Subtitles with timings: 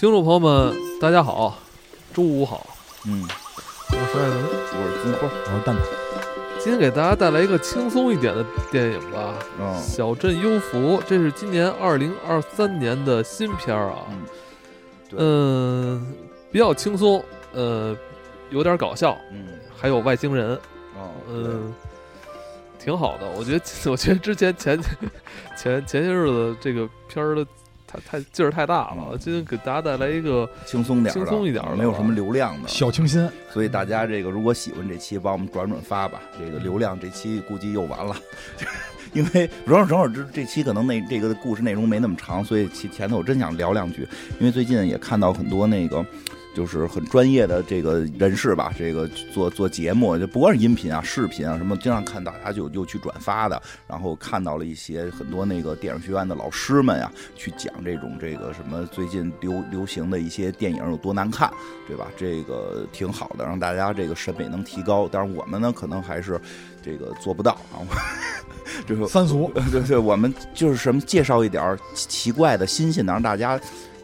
[0.00, 1.58] 听众朋友们，大家好，
[2.14, 2.66] 周五好，
[3.06, 3.22] 嗯，
[3.90, 4.44] 我是艾伦。
[4.72, 14.06] 我是金花，我是蛋挞，今天给大家带来一个轻松一点的电影吧，嗯小镇幽浮》，这是今年二零二三年的新片儿啊。
[14.08, 14.22] 嗯，
[15.10, 16.14] 对嗯，
[16.50, 17.22] 比较轻松，
[17.52, 17.94] 呃，
[18.48, 20.58] 有点搞笑，嗯，还有外星人，
[20.96, 21.74] 哦，嗯，
[22.78, 23.28] 挺好的。
[23.36, 23.62] 我觉得，
[23.92, 24.80] 我觉得之前前
[25.58, 27.46] 前前些日子这个片儿的
[27.90, 29.18] 太太劲儿太大了，嗯。
[29.18, 36.20] 今天给大家带来一个轻松点儿的，轻松一点儿的没有什么流量的，小清新，所以大家这个如果喜欢这期，帮我们转转发吧。
[36.38, 38.14] 这个流量这期估计又完了，
[39.12, 44.06] 因为正好正好这这期可能那这个故事内容没那么长，所以前前头我真想聊两句，
[44.38, 46.04] 因为最近也看到很多那个。
[46.54, 61.52] 就是很专业的这个人士吧，这个做做节目，就不光是音频啊、视频啊什么，经常看大家就就去转发的，然后看到了一些很多那个电影学院的老师们呀，去讲这种这个什么最近流流行的一些电影有多难看，
[61.86, 62.06] 对吧？
[62.16, 65.08] 这个挺好的，让大家这个审美能提高。
[65.10, 66.40] 但是我们呢，可能还是
[66.82, 67.78] 这个做不到啊。
[68.86, 73.60] 就是三俗， 对对，我们就是什么介绍一点奇怪的、新鲜的，让大家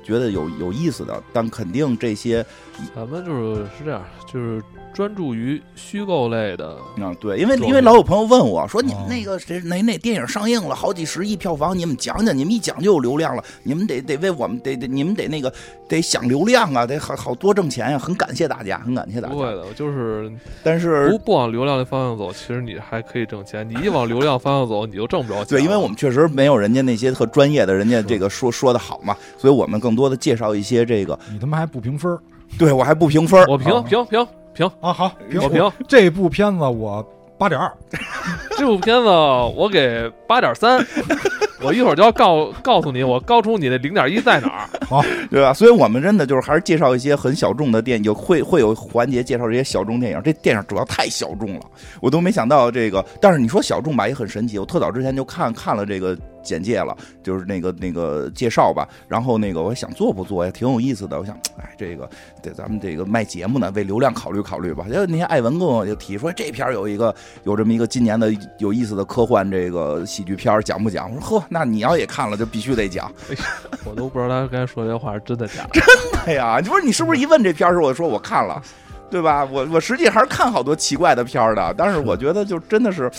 [0.07, 1.21] 觉得有有意思的。
[1.33, 2.47] 但肯定这些
[2.95, 4.63] 咱们就是是这样，就是
[4.97, 6.70] 专注于虚构类的。
[6.98, 15.52] 啊，对，因为因为老有朋友问我说，你们哦那个谁哪哪电影上映了，好几十亿票房，你们讲讲，你们一讲就有流量了，你们得得为我们得得你们得那个
[15.86, 19.34] 得想流量啊，得好好多挣钱呀、很感谢大家，很感谢大家。
[19.34, 20.33] 不会的，就是
[20.64, 23.69] 但是不不往流量的方向走，其实你还可以挣钱。
[23.69, 25.58] 你一往流量方向走，你就挣不着钱。
[25.58, 31.19] 对，因为我们确实没有人家那些特专业的，人家这个说说的好嘛，所以我们更多的介绍一些这个。
[31.30, 32.19] 你他妈还不评分
[32.56, 34.27] 对我还不评分，我评啊评评
[34.57, 34.93] 评，啊？
[34.93, 37.07] 好，评我评这部片子我
[37.39, 37.71] 八点二，
[38.57, 40.85] 这部片子我给八点三。
[41.63, 44.69] 我一会儿就要告告诉你，我高出你的零点一在哪儿。
[45.30, 45.55] 对吧？
[45.55, 50.20] 所以我们真的就是还是介绍一些很小众的电影，有会会有环节介绍这些小众电影。
[50.23, 51.61] 这电影主要太小众了，
[52.01, 53.05] 我都没想到这个。
[53.23, 54.59] 但是你说小众吧，也很神奇。
[54.59, 58.89] 我特早之前就看看了这个简介了，就是那个那个介绍吧。
[59.08, 61.18] 然后那个我想做不做呀，挺有意思的。
[61.18, 62.08] 我想，哎，这个
[62.40, 64.86] 得咱们这个卖节目呢，为流量考虑考虑吧。
[64.90, 67.14] 就那天艾文跟我就提说，这片有一个
[67.45, 71.12] 有这么一个今年的有意思的科幻这个喜剧片，讲不讲？
[71.12, 73.12] 我说呵，那你要也看了，就必须得讲。
[73.85, 75.70] 我都不知道他刚才说这话是真的假的。
[75.73, 75.85] 真
[76.24, 78.62] 的呀，你不是你是不是一问这片儿时，我说我看了，
[79.11, 79.46] 对吧？
[79.50, 83.11] 我我实际还是看好多奇怪的片儿的，但是我觉得就真的是，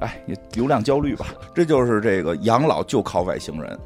[0.00, 1.26] 哎，也流量焦虑吧。
[1.54, 3.78] 这就是这个养老就靠外星人，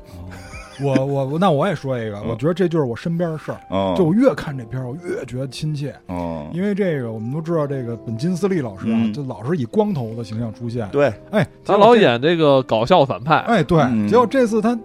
[0.80, 3.58] 我我我那我也说一个，嗯我觉得这就是我身边的事儿。
[3.70, 10.88] 哦，就我越看这片儿，我越觉得亲切，哦，因为这个我们都知道，这个本金斯利老师啊嗯，就老是以光头的形象出现。
[10.90, 14.78] 对，哎，他老演这个搞笑反派，哎，对嗯，结果这次他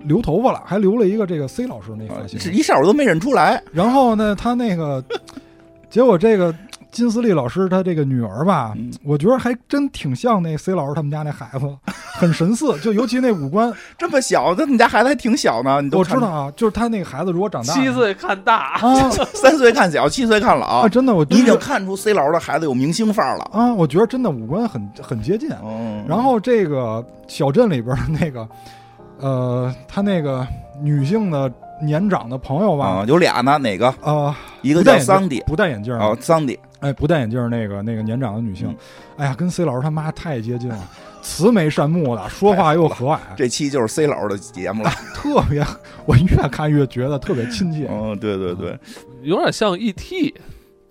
[0.00, 2.38] 留头发了，还留了一个这个 C 老师那发型。
[2.38, 5.02] 这一下我都没认出来，然后呢，他那个，
[5.92, 6.54] 结果这个
[6.90, 11.66] 金斯利老师他这个女儿吧，嗯我觉得还真挺像那 C 老师他们家那孩子，
[12.18, 18.78] 很神似，就尤其那五官，这么小，他们家孩子还挺小呢，你都看我知道啊，就是他那个孩子如果长大七岁看大。
[18.78, 23.44] 啊 三岁看小，七岁看老啊，，真的我你已经就看出 C 老师的孩子有明星范儿了。
[23.52, 25.50] 啊，我觉得真的五官很很接近。
[25.62, 28.48] 嗯，然后这个小镇里边的那个，
[29.18, 30.46] 呃，他那个
[30.80, 32.86] 女性的年长的朋友吧。
[32.86, 33.92] 啊，，有俩呢，哪个？
[34.02, 36.00] 呃，一个叫桑迪，不戴眼镜儿。
[36.00, 38.76] 哦，桑迪，哎，不戴眼镜那个那个年长的女性，嗯。
[39.18, 40.78] 哎呀，跟 C 老师他妈太接近了，
[41.20, 44.90] 慈眉善目的，说话又和蔼，这期就是 C 老师的节目了。
[45.14, 45.64] 特别，
[46.06, 47.88] 我越看越觉得特别亲切。
[47.90, 48.78] 嗯，对对对，
[49.22, 50.34] 有点像 E.T.，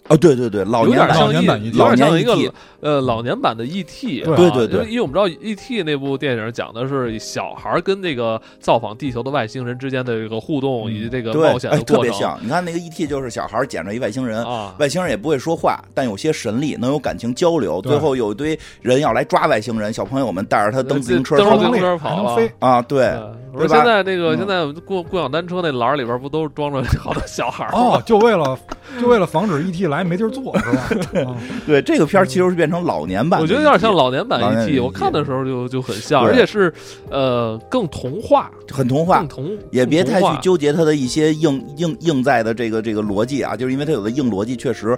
[0.07, 1.09] 哦，对对对，老年版。
[1.09, 1.77] 有点像老年 E，版 E.T.
[1.77, 4.21] 有点像呃老年版的 E.T.
[4.21, 5.83] 对啊对对对因为我们知道 E.T.
[5.83, 12.37] 那部电影讲的是小孩跟那个造访地球的外星人之间的这个互动嗯以及这个对冒，险哎，的过程特别像。
[12.41, 13.07] 你看那个 E.T.
[13.07, 14.73] 就是小孩捡着一外星人，啊。
[14.79, 17.81] 外星人也不会说话，但有些神力，能有感情交流。
[17.81, 23.19] 最后有一堆人要来抓外星人，小朋友们带着他蹬自行车蹬自行车跑了飞，啊，对，对
[23.53, 27.79] 我说现在那个嗯现在共共享单车那栏儿里边不都装着好多小孩儿吗？
[27.79, 28.57] 哦，就为了
[28.99, 30.81] 就为了防止 ET 来没地儿坐是吧？
[31.29, 31.35] 啊
[31.67, 34.79] 对，这个片儿其实是变成老年版我觉得有点像老年版老年 E.T.，E.T.
[34.79, 36.73] 我看的时候就就很像，而且是
[37.09, 44.97] 呃更童话，很童话更，童也别太去纠结它的一些硬硬硬在的这个这个逻辑啊，就是因为它有的硬逻辑确实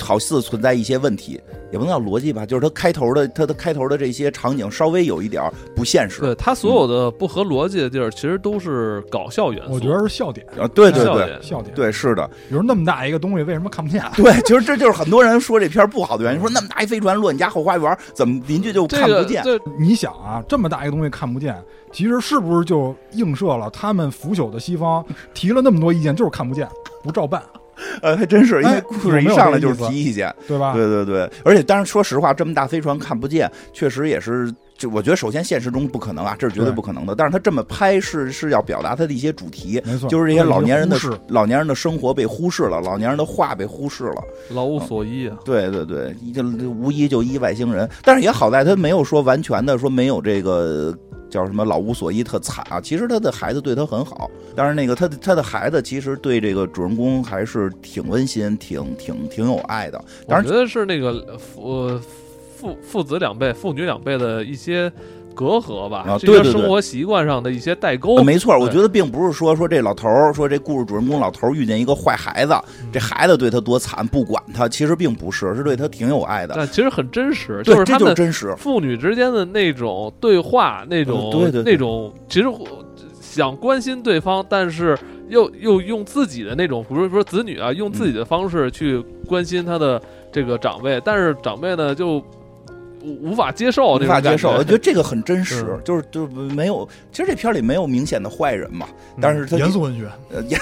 [0.00, 1.40] 好似存在一些问题，
[1.72, 5.42] 也不能叫逻辑吧，就是它开头的它的开头的这些场景稍微有一点
[5.74, 9.74] 不现实对它所有的不合逻辑的地儿，其实都是搞笑元素。
[9.74, 11.74] 我觉得是笑点，啊，对对对笑点。
[11.74, 14.02] 对，是的，比如那么大一个东西，为什么看不见？
[14.14, 16.40] 对对，其实这就是很多人说这片不好的原因。
[16.40, 19.42] 说那么大一飞船落你家后花园，怎么邻居就看不见？
[19.42, 21.56] 这你想啊，这么大一个东西看不见，
[21.92, 26.68] 其实是不是就映射了他们腐朽的西方提了那么多意见，就是看不见，
[27.02, 27.42] 不照办，
[28.02, 30.34] 呃，还真是，因为哎故事一上来就是提意见。
[30.46, 30.72] 对吧？
[30.72, 34.52] 对对对，而且当然说实话，这么大飞船看不见，确实也是。
[34.78, 37.14] 就我觉得，首先现实中不可能啊，这是绝对对不可能的。
[37.14, 40.96] 但是他这么拍是是要表达他的一些主题，没错，就是这些老年人的
[41.26, 44.22] 老年人的生活被忽视了，老年人的话被忽视了。
[44.50, 45.36] 老无所依啊。
[45.44, 50.96] 对对对，一就无依就依外星人，但是也好在他没有说完全的说没有这个
[51.28, 52.80] 叫什么老无所依特惨啊。
[52.80, 59.98] 其实他的孩子对他很好，但是那个他的他的孩子其实对这个主人公还是挺温馨、挺挺挺有爱的。
[60.26, 62.00] 我当然觉得是那个呃
[62.58, 64.90] 父父子两辈、父女两辈的一些
[65.34, 68.16] 隔阂吧，这些啊对对对生活习惯上的一些代沟。
[68.16, 72.52] 呃没错，我觉得并不是说说这老头儿说这故事主人公老头儿遇见一个坏孩子，
[72.82, 76.54] 嗯这孩子对他多惨不管他，其实并不是，是对他挺有爱的。
[76.56, 78.52] 但其实很真实，就是是他们真实。
[78.56, 82.48] 父女之间的那种对话，那种、嗯对对对那种，其实
[83.20, 90.02] 想关心对方，但是又又用自己的那种，比如说子女啊，用自己的方式去关心他的
[90.32, 92.20] 这个长辈，但是长辈呢就
[93.02, 98.88] 无无法接受，无法接受，我觉得得这个很真实，嗯就是就是没有，其实这片里没有明显的坏人嘛，
[99.20, 100.60] 但是他严肃文学，呃，严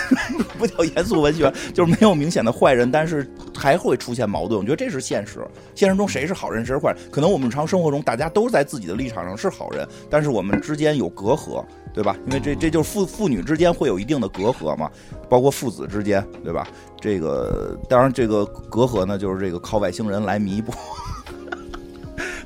[0.58, 4.60] 不叫严肃文学，就是没有明显的坏人，但是还会出现矛盾。
[4.60, 5.40] 我觉得这是现实，
[5.74, 7.10] 现实中谁是好人，谁是坏人？
[7.10, 12.16] 可能我们日常生活中大家都在自己的立场上是好人，但是我们之间有隔阂，对吧？
[12.26, 14.90] 因为这这就是父父女之间会有一定的隔阂嘛，
[15.28, 16.66] 包括父子之间，对吧？
[17.00, 20.72] 这个当然，这个隔阂呢，就是这个靠外星人来弥补。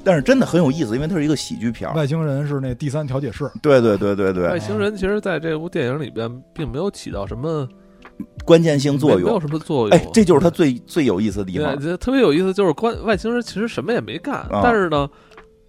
[0.02, 1.94] 但是真的很有意思，因为它是一个喜剧片儿。
[1.94, 7.69] 外星人是那第三调解室，对对对对对外，星人其实在这部电影里边并没有起到什么
[8.44, 9.20] 关键性作用。
[9.20, 9.99] 没没有什么作用。
[9.99, 15.08] 哎，这就是他最最有意思的地方特别有意思，就是关外星人其实什么也没干，啊但是呢，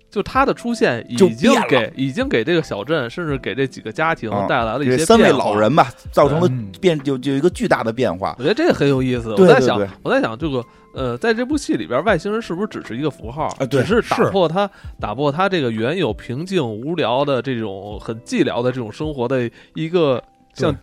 [0.10, 5.56] 就他的出现已经给已经给这个小镇，甚至给这几个家庭啊带来了一些这三位老。
[5.56, 8.36] 人吧，造成了嗯变就就有一个巨大的变化。
[8.38, 9.34] 我觉得这个很有意思。
[9.34, 13.48] 我在想对对对，我在想这个呃，在这部戏里边，外星人是不是只是一个符号？
[13.60, 20.22] 啊对只是打破他打破他这个原有平静无聊的这种很寂寥的这种生活的一个
[20.54, 20.76] 像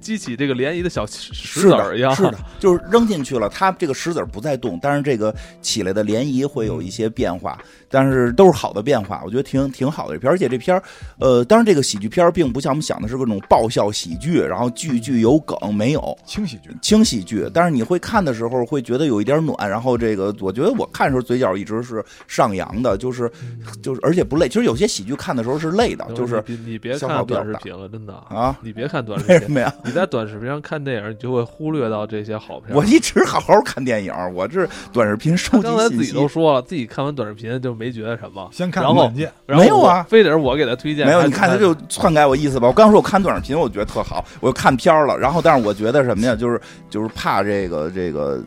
[0.00, 2.14] 激起这个涟漪的小石子儿一样。
[2.14, 7.58] 是的，就是扔进去了，它这个石子儿不再动，但是这个起来的涟漪会有一些变化，
[7.88, 10.34] 但是都是好的变化，我觉得挺挺好的这片儿。
[10.34, 10.82] 而且这片儿，
[11.18, 16.16] 呃，当然这个喜剧片儿并不像我们想的是各种爆笑喜剧，然后句句有梗，没有。
[16.26, 23.30] 轻喜剧，轻喜剧，但是你会看的时候会觉得有一点暖，然后这个我觉得我看的时候嘴角一直是上扬的，就是
[23.82, 24.48] 就是而且不累。
[24.48, 29.73] 其实有些喜剧看的时候是累的，就是你你别看短视频了，真的啊，你别看短视频， 为什么呀？
[29.84, 32.76] 你在短视频上看电影，你就会忽略到这些好片。
[32.76, 36.28] 我一直好好看电影，我这短视频收集刚才自己都。
[36.28, 41.06] 说了，自己看完短视频就没觉得什么，先看然后软件，没有啊非得是我给他推荐。
[41.06, 42.66] 没有，你看他就篡改我意思吧。
[42.66, 45.18] 我刚说我看短视频，我觉得特好，我又看片儿了。
[45.18, 46.60] 然后，但是我觉得什么呀，就是
[46.90, 48.42] 就是怕这个这个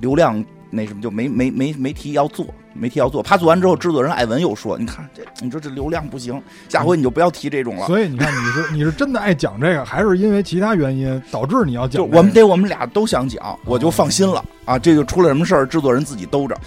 [0.00, 2.46] 流量那什么，就没没没没提要做，
[2.80, 3.22] 没提要做。
[3.22, 12.16] 他做完之后，制作人艾文又说：“你看这，你说这流量不行，下回你就不要提这种了。”所以你看，你是你是真的爱讲这个，还是因为其他原因导致你要讲就这个？
[12.16, 14.78] 我们得我们俩都想讲，我就放心了啊。
[14.78, 16.56] 这就出了什么事儿，制作人自己兜着。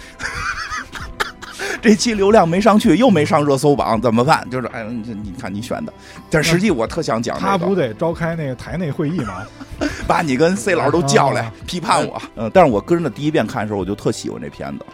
[1.82, 4.48] 这期流量没上去，又没上热搜榜，怎么办？
[4.50, 5.92] 就是哎，你你看你选的，
[6.30, 7.50] 但实际我特想讲这个。
[7.50, 9.42] 他不得召开那个台内会议吗？
[10.06, 12.22] 把你跟 C 老师都叫来啊批判我。
[12.36, 14.84] 嗯，但是我个人的第一遍看的时候，我就特喜欢这片子。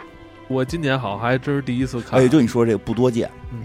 [0.51, 2.19] 我今年好像还真是第一次看。
[2.21, 3.61] 哎，就你说这个不多见，嗯，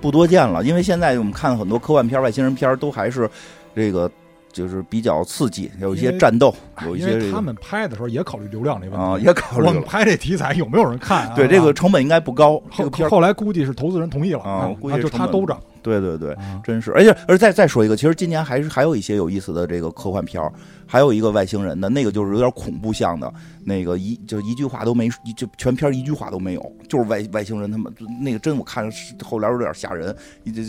[0.00, 3.28] 不多见了，因为现在我们看很多科幻片、外星人片都还是
[3.74, 4.08] 这个
[4.52, 6.54] 就是比较刺激，有一些战斗，
[6.84, 9.24] 有一因些这个为他们拍的时候也考虑流量这问啊题。
[9.24, 9.66] 也考虑。
[9.66, 11.34] 我们拍这题材有没有人看啊？
[11.34, 15.58] 对这个成本应该不高，这后个片儿后来估计是投资人同意了啊我估计就他兜着。
[15.82, 20.52] 对对对，啊真是，而且而再再说一个，其实今年还是还有一些有意思的这个科幻片儿
[20.88, 27.92] 还有一个外星人的那个就是有点恐怖像的，那个一就一句话都没，一就全片一句话都没有，就是外外星人他们
[28.22, 30.16] 那个真我看是后来有点吓人，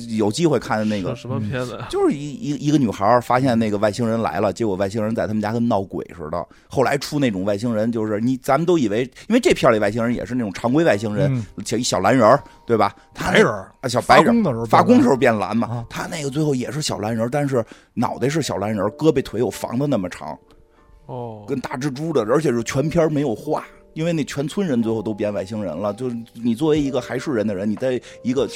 [0.10, 1.80] 有机会看那个什么片子？
[1.90, 6.46] 就是一一一个女孩发现那个外星人来了，结果外星人在他们家跟闹鬼似的。
[6.68, 12.94] 后来出那种外星人，就是你咱们都以为，因为这片里外星人也是那种常规外星人，嗯像一小蓝人儿，对吧？
[13.14, 13.48] 他那白人
[13.82, 20.38] 啊，小白人发功的时候发功时候变蓝嘛啊，他那个最后也是小蓝人，但是脑袋是小蓝人，胳膊腿有房子那么长，
[21.06, 23.66] 哦，跟大蜘蛛的，而且是全片没有画。
[23.96, 28.48] 因为那全村人最后都变外星人了，就是你作为一个还是人的人，你在一个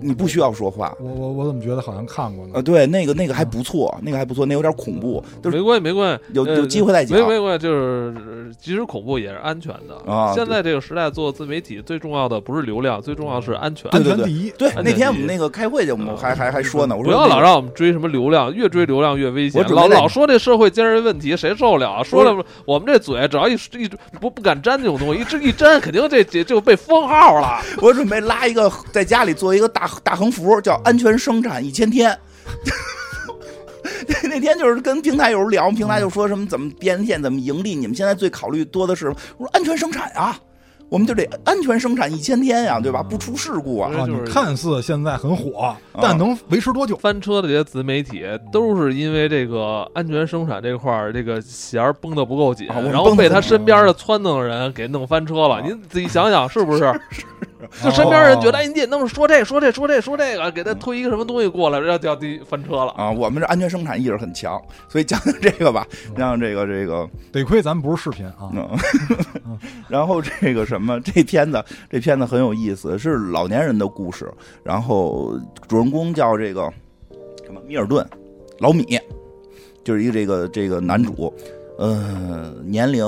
[0.00, 0.94] 你不需要说话。
[1.00, 2.62] 我我我怎么觉得好像看过呢呃，？
[2.62, 13.90] 对，那个那个还不错，那个还不错，那有点恐怖，就是没关系，没关系，呃有有机会再讲没没关系，就是呃即使恐怖也是安全的啊现在这个时代做自媒体最重要的不是流量，最重要是安全。
[13.90, 14.50] 安全第一。
[14.58, 22.02] 对，那天我们那个开会去，我们还还还说呢，我不说不要老让我们追什么流量，越追流量越危险老老说这社会尖锐问题，谁受得了啊？
[22.02, 23.88] 说了我们这嘴，只要一一
[24.20, 27.60] 不不敢沾这种东西，一直一沾，肯定这这就被封号了。
[27.82, 32.16] 我准备拉一个在家里做一个大大横幅，叫“安全生产一千天
[34.24, 39.08] ”。那天就是跟平台有人聊，平台就说什么怎么变现，怎么盈利，你们现在最考虑多的是？
[39.36, 40.38] 我说安全生产啊，
[40.88, 43.02] 我们就得安全生产一千天呀，对吧？
[43.02, 43.90] 不出事故啊。
[43.94, 46.96] 啊，就是你看似现在很火，但能维持多久？
[46.96, 55.56] 翻车的这些自媒体都是因为这个安全生产这块儿这个弦儿绷得不够紧，啊然后被他身边的撺掇的人给弄翻车了。
[55.56, 56.92] 啊您自己想想是不是？
[57.82, 62.92] 就身边人觉得，哦哎，你得弄说这说这说这说这个，给他推一个什么东西过来，然后掉地翻车了。
[62.92, 68.50] 啊，我们这安全生产意识很强，所以讲讲这个吧，让这个这个得亏咱们不是视频啊。
[68.52, 68.68] 嗯，
[69.88, 74.30] 然后这个什么，这片子这片子很有意思，是老年人的故事。
[74.62, 76.72] 然后主人公叫这个
[77.44, 78.06] 什么米尔顿，
[78.58, 78.98] 老米，
[79.82, 81.32] 就是一个这个这个男主，
[81.78, 83.04] 嗯、年龄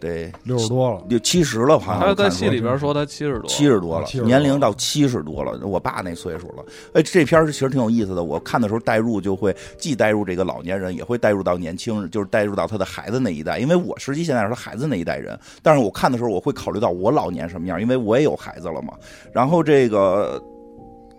[0.00, 6.64] 得六十多了，六七十了，好像他在戏里边说他七十多，七十多了，年龄到七十多了，我爸那岁数了。
[6.92, 13.58] 哎，这片儿其实挺有意思的，我看的时候代入就会既代入这个老年人，也会代入到年轻人，就是代入到他的孩子那一代。
[13.58, 18.92] 因为我实际现在是他孩子那一代人，但是我看的时候我会考虑到我老年什么样，因为我也有孩子了嘛。
[19.32, 20.42] 然后这个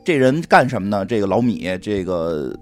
[0.04, 1.06] 这人干什么呢？
[1.06, 2.54] 这个老米，这个。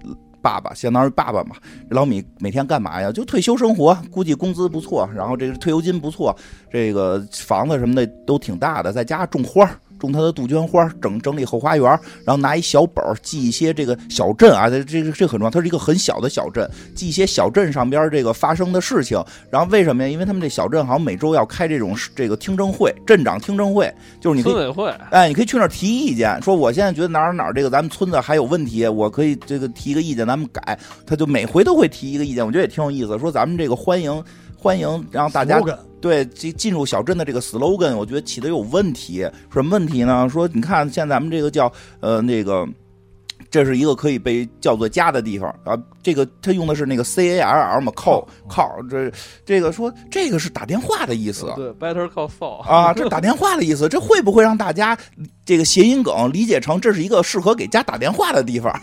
[0.46, 1.56] 爸爸相当于爸爸嘛，
[1.90, 3.10] 老米每天干嘛呀？
[3.10, 6.32] 就退休生活，估计工资不错，然后这个退休金不错，
[6.70, 11.84] 这个房子什么的都挺大的，在家种花儿种他的杜鹃花，整整理后花园，
[12.24, 19.22] 然后拿一小本儿记一些这个小镇啊，这这这很重要，它是一个很小的小镇，记一些小镇上边这个发生的事情。
[19.50, 20.08] 然后为什么呀？
[20.08, 30.78] 因为他们这小镇好像每周要开这种这个听证会，镇长听证会，就是你村委会哎，你可以去那儿提意见，说我现在觉得哪儿哪儿这个咱们村子还有问题，我可以这个提个意见，咱们改。
[31.06, 33.18] 他就每回都会提一个意见，我觉得也挺有意思。
[33.18, 34.22] 说咱们这个欢迎
[34.58, 35.60] 欢迎让大家
[36.00, 39.28] 对进进入小镇的这个 slogan，我觉得起的有问题。
[39.52, 40.28] 什么问题呢？
[40.28, 42.66] 说你看现在咱们这个叫呃那个。
[43.48, 49.10] 这是一个可以被叫做家的地方啊，这个他用的是那个 C A L L 嘛，call call，这
[49.46, 54.98] 这个说这个是打电话的意思，对，Better Call Saul 啊，这打电话的意思，这会不会让大家
[55.44, 58.74] 这个谐音梗理解成这是一个适合给家打电话的地方？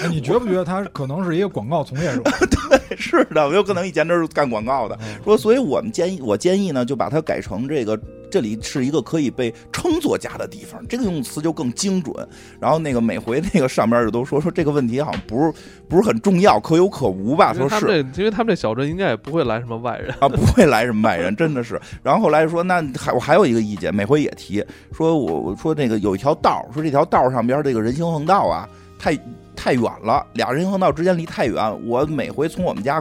[0.00, 2.22] 哎，你觉不觉得他可能是一个广告从业者？
[2.70, 4.98] 对是的，有可能以前都是干广告的。
[5.24, 7.98] 说，所以我们建议，我建议呢，就把它改成这个，
[8.30, 12.14] 这里是一个可以被称作家的地方，这个用词就更精准。
[12.58, 15.52] 然后那个每回那个上边就都说说这个问题好像不是
[15.88, 17.52] 不是很重要，可有可无吧？
[17.52, 20.14] 说是因为他们这，因为他们这小镇应该也不会来什么外人。
[20.20, 21.80] 啊，不会来什么外人，真的是。
[22.02, 28.68] 然后后来说，那还我还有一个意见，每回也提说我我说那个有一条道，说这条道上边这个人行横道啊，
[28.98, 29.18] 太
[29.62, 33.00] 太远了，俩人行横道之间离太远，我每回从我们家。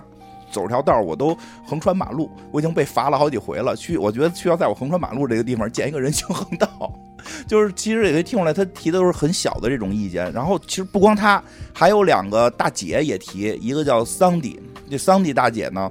[0.51, 3.73] 走条道我都横穿马路，我已经被罚了好几回了。
[3.73, 6.93] 去，我觉得需要在我横穿马路这个地方建一个人行横道。
[7.47, 10.29] 就是其实也可以听出来，他提的都是很小的这种意见。
[10.33, 11.41] 然后其实不光他，
[11.73, 15.89] 还有两个大姐也提，一个叫桑迪，这桑迪大姐呢。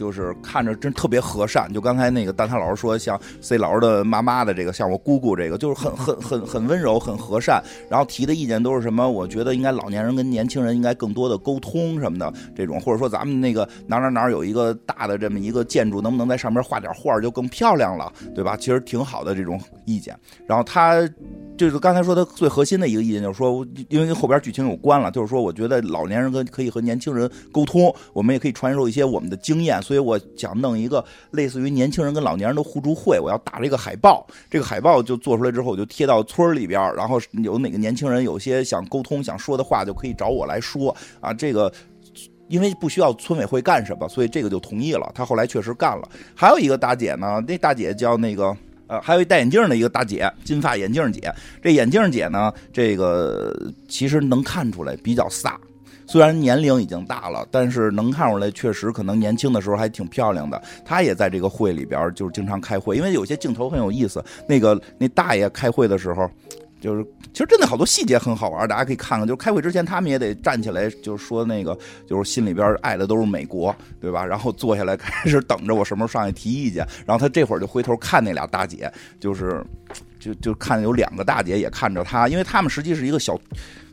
[0.00, 7.62] 就是看着真特别和善，就刚才那个蛋挞老师说，像 C 老师的妈妈的这个，像我姑姑这个，就是很很很很温柔，很和善。
[7.90, 9.10] 然后提的意见都是什么？
[9.10, 18.56] 我觉得应该老年人跟年轻人应该更多的沟通什么的这种，或者说咱们那个哪哪哪有一个大的这么一个建筑，能不能在上面画点画就更漂亮了，对吧？
[18.56, 20.18] 其实挺好的这种意见。
[20.46, 21.06] 然后他。
[21.58, 41.72] 就是刚才说的最核心的一个意见，就是说，因为跟后边剧情有关了，就是说，我觉得老年人跟可以和年轻人沟通，我们也可以传授一些我们的经验，所以我想弄一个类似于年轻人跟老年人的互助会，我要打这个海报，这个海报就做出来之后，我就贴到村里边，然后有哪个年轻人有些想沟通、想说的话，就可以找我来说啊，这个。
[42.46, 45.10] 因为不需要村委会干什么，所以这个就同意了。
[45.12, 46.08] 他后来确实干了。
[46.34, 48.56] 还有一个大姐呢，那大姐叫那个。
[48.88, 51.32] 呃，还有一戴眼镜的一个大姐，金发眼镜姐。
[51.62, 53.56] 这眼镜姐呢，这个
[53.88, 55.54] 其实能看出来比较飒，
[56.10, 60.60] 虽然年龄已经大了，但是能看出来确实可能年轻的时候还挺漂亮的。
[60.84, 64.24] 她也在这个会里边，就是经常开会，因为有些镜头很有意思。
[64.48, 66.28] 那个那大爷开会的时候。
[66.80, 69.28] 就是，其实真的好多细节很好玩，大家可以看看。
[69.28, 71.76] 就是开会之前，他们也得站起来，就是说那个，
[72.06, 74.24] 就是心里边爱的都是美国，对吧？
[74.24, 76.82] 然后坐下来开始等着我什么时候上去提意见。
[77.04, 78.90] 然后他这会儿就回头看那俩大姐，
[79.20, 79.62] 就是
[80.18, 83.38] 就就看有两个大姐也看着他，因为他们实际是一个小。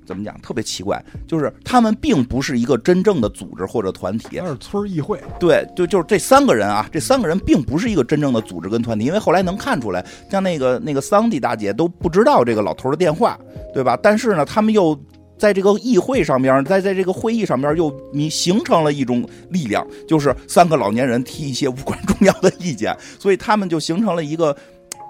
[0.08, 0.40] 怎么讲？
[0.42, 5.20] 特别奇怪，就是他们并不是一个真正的组织或者团体，那是村议会。
[5.40, 13.38] 对，就就是这三个人啊，这三个人并不是一个真正的组织跟团体，因为后来能看出来，像那个那个桑迪大姐都不知道这个老头的电话，
[13.74, 14.00] 对吧？
[14.02, 14.98] 但是呢，他们又
[15.38, 24.56] 在这个议会上边，在在这个会议上边又你形成了一种力量，就是三个老年人提一些无关重要的意见，所以他们就形成了一个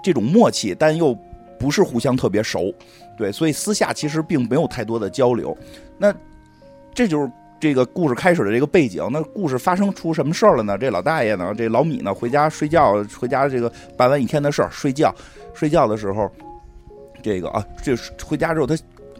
[0.02, 1.16] 这种默契，但又
[1.58, 2.74] 不是互相特别熟。
[3.18, 5.54] 对，所以私下其实并没有太多的交流。
[5.98, 6.14] 那
[6.94, 9.06] 这就是这个故事开始的这个背景。
[9.10, 10.78] 那故事发生出什么事儿了呢？
[10.78, 15.14] 这老大爷呢，这老米呢，回家睡觉，回家这个办完一天的事儿，睡觉。
[15.52, 16.30] 睡觉的时候，
[17.20, 18.76] 这个啊，这回家之后，他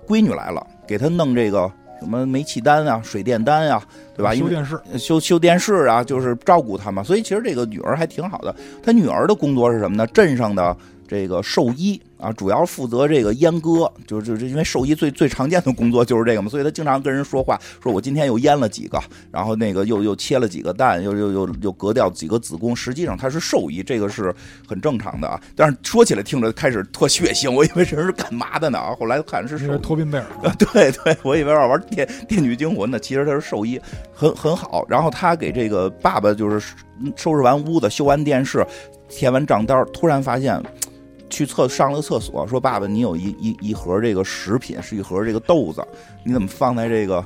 [0.07, 3.83] 闺女来了，给他弄这个什么煤气单啊、水电单啊，
[4.17, 4.33] 对吧？
[4.33, 7.02] 修电视，修修电视啊，就是照顾他嘛。
[7.02, 8.55] 所以其实这个女儿还挺好的。
[8.85, 10.07] 他女儿的工作是什么呢？
[10.07, 10.76] 镇上的
[11.09, 12.00] 这个兽医。
[12.19, 19.00] 啊，主要负责这个阉割，就是就是因为兽医最最常见的工作就是这个嘛，所以他经常跟人说话，说我今天又阉了几个，
[19.31, 24.35] 然后那个又又切了几个蛋，又又又又割掉几个子宫，实际上他是兽医，这个是
[24.67, 25.41] 很正常的啊。
[25.55, 28.81] 但是说起来听着开始特血腥，我以为这是干嘛的呢？
[28.99, 30.27] 后来看是是托宾贝尔，
[30.59, 33.81] 对对，我以为要玩电电锯惊魂呢，其实他是兽医，
[34.12, 34.85] 很很好。
[34.88, 36.75] 然后他给这个爸爸就是
[37.15, 38.67] 收拾完屋子，修完电视，
[39.09, 40.61] 填完账单，突然发现。
[41.28, 45.87] 去厕上了个厕所，说：“爸爸，你有一一一盒这个食品，是一盒这个豆子，
[46.25, 47.25] 你怎么放在这个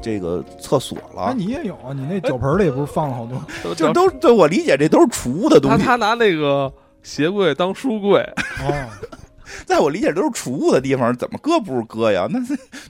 [0.00, 3.42] 这个厕所了？”你也有啊，你那酒盆里不是放了好多？
[3.74, 5.78] 就都对我理解，这都是储物的东西。
[5.78, 6.72] 他他拿那个
[7.02, 8.20] 鞋柜当书柜
[8.62, 8.86] 哦，
[9.66, 12.26] 在我理解都是储物的地方，怎么搁不是搁呀？
[12.30, 12.38] 那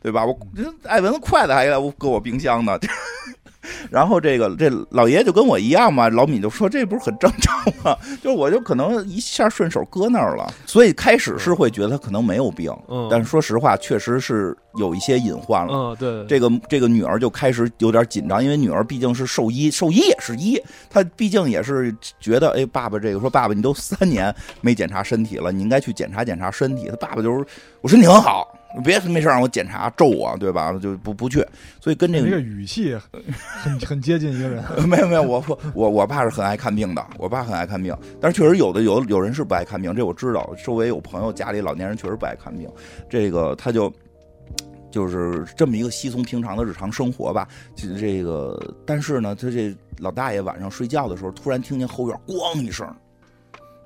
[0.03, 0.25] 对吧？
[0.25, 0.37] 我
[0.85, 1.67] 艾文筷子还
[1.99, 2.79] 搁我冰箱呢。
[3.91, 7.97] 然后这个这老爷就跟我一样嘛，老米就说这不是很正常吗？
[8.23, 26.89] 就我就可能一下顺手搁那儿了，所以开始是会觉得他可能没有病，嗯，但是说实话，确实是有一些隐患了，嗯，对，这个这个女儿就开始有点紧张，因为女儿毕竟是兽医，兽医也是医，她毕竟也是觉得，哎，爸爸这个说爸爸你都三年没检查身体了，你应该去检查检查身体。
[26.89, 27.45] 他爸爸就是
[27.83, 28.49] 我身体很好。
[28.83, 30.73] 别没事让我检查咒我，对吧？
[30.81, 31.47] 就不不去，
[31.79, 32.97] 所以跟这个这个语气
[33.35, 34.65] 很很接近一个人。
[34.89, 40.55] 没有没有，我我我爸是很爱看病的，我爸很爱看病，但是确实有的有有人是不爱看病，这我知道。
[40.65, 42.67] 周围有朋友家里老年人确实不爱看病，
[43.11, 43.93] 这个他就
[44.91, 47.47] 就是这么一个稀松平常的日常生活吧。
[47.77, 52.91] 这个但是呢，他这老大爷晚上睡觉的时候，突然听见后院咣一声。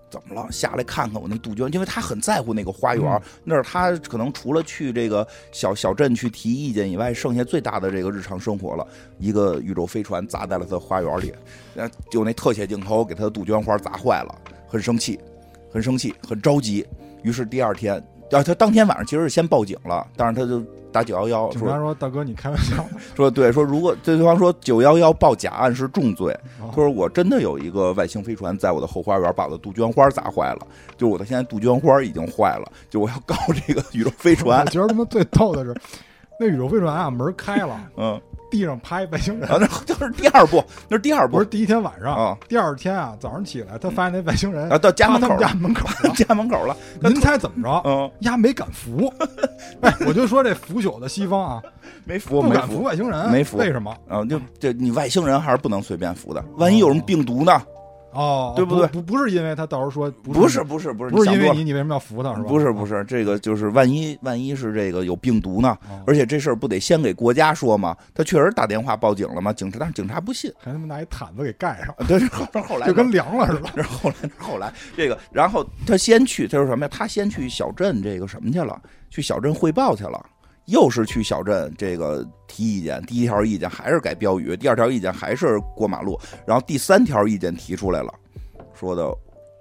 [0.08, 0.50] 怎么了？
[0.52, 8.86] 下来看看我那杜鹃，因为他很在乎那个花园，那是他可能除了去这个小小镇去提意见以外，剩下最大的这个日常生活了。
[9.18, 11.32] 一个宇宙飞船砸在了他花园里，
[12.10, 14.34] 就那特写镜头给他的杜鹃花砸坏了，
[14.68, 15.18] 很生气，
[15.72, 16.86] 很生气，很着急。
[17.22, 20.62] 于是第二天，啊，他当天晚上其实是先报警了，但是他就。
[20.92, 22.82] 打九幺幺，警察说：“大哥，你开玩笑。
[23.14, 33.36] ”说：“对，说如果对方说九幺幺报假案是重罪。”他说：“我真的有一个外星飞船在我的后花园把我的杜鹃花砸坏了，就我的现在杜鹃花已经坏了，就我要告
[33.66, 35.76] 这个 宇宙飞船。”我觉得他妈最逗的是，
[36.40, 38.18] 那宇宙飞船啊门开了，嗯。
[38.50, 42.36] 地上趴一外星人，那就是第二部，那是第二部，不是第一天晚上啊。
[42.48, 46.76] 第二天啊，早上起来，他发现那外星人啊到家门口，家门口，家门口了。
[47.02, 47.82] 您猜怎么着？
[47.84, 49.12] 嗯，丫没敢扶。
[49.82, 51.62] 哎，我就说这腐朽的西方啊，
[52.04, 53.56] 没扶，不敢扶外星人，没扶。
[53.56, 53.90] 为什么？
[54.08, 57.60] 啊，就这你外星人还是不能随便扶的，万一有什么病毒呢？
[58.16, 58.86] 哦，对不对？
[58.88, 62.48] 不不是因为他到时候说不是不是不是不是因为你你为什么要扶他是吧？
[62.48, 65.76] 不是不是这个就是万一万一是这个有病毒呢？
[66.06, 67.96] 而且这事儿不得先给国家说吗？
[68.14, 69.52] 他确实打电话报警了吗？
[69.52, 71.94] 警察但是警察不信，还他妈拿一毯子给盖上。
[72.08, 73.82] 对，后后来就跟凉了似的。
[73.84, 76.90] 后来后来这个，然后他先去，他说什么呀？
[76.92, 78.80] 他先去小镇这个什么去了？
[79.10, 80.24] 去小镇汇报去了。
[80.66, 88.12] 又是去小镇这个提意见，第一条意见还是改标语，第二条意见还是过马路，然后第三条意见提出来了。
[88.74, 89.08] 说的，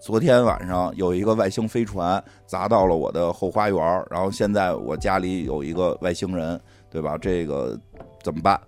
[0.02, 7.18] 昨天晚上有一个外星飞船砸到了我的后花园，然后现在我家里有一个外星人，对吧？
[7.20, 7.80] 这个
[8.24, 8.60] 怎么办？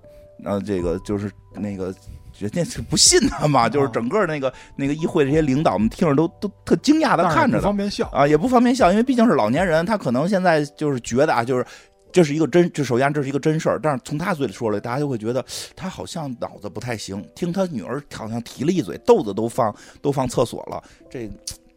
[0.44, 1.92] 然后这个就是那个
[2.38, 11.66] 人家是不信他嘛，就是整个那个那个议会这些领导们听着都都特惊讶的看着，不方便笑啊，也不方便笑，因为毕竟是老年人，他可能现在就是觉得啊，就是。
[12.12, 17.24] 这是一个真，这首先这是一个真事儿，但是从他嘴里说来，大家就会觉得他好像脑子不太行。
[17.36, 21.30] 听他女儿好像提了一嘴，豆子都放都放厕所了，这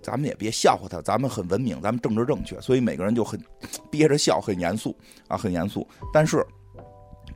[0.03, 3.39] 咱们也别笑话他，咱们很文明，咱们政治正确，所以每个人就很
[3.91, 4.97] 憋着笑，很严肃
[5.29, 5.87] 啊，很严肃。
[6.13, 6.47] 但是，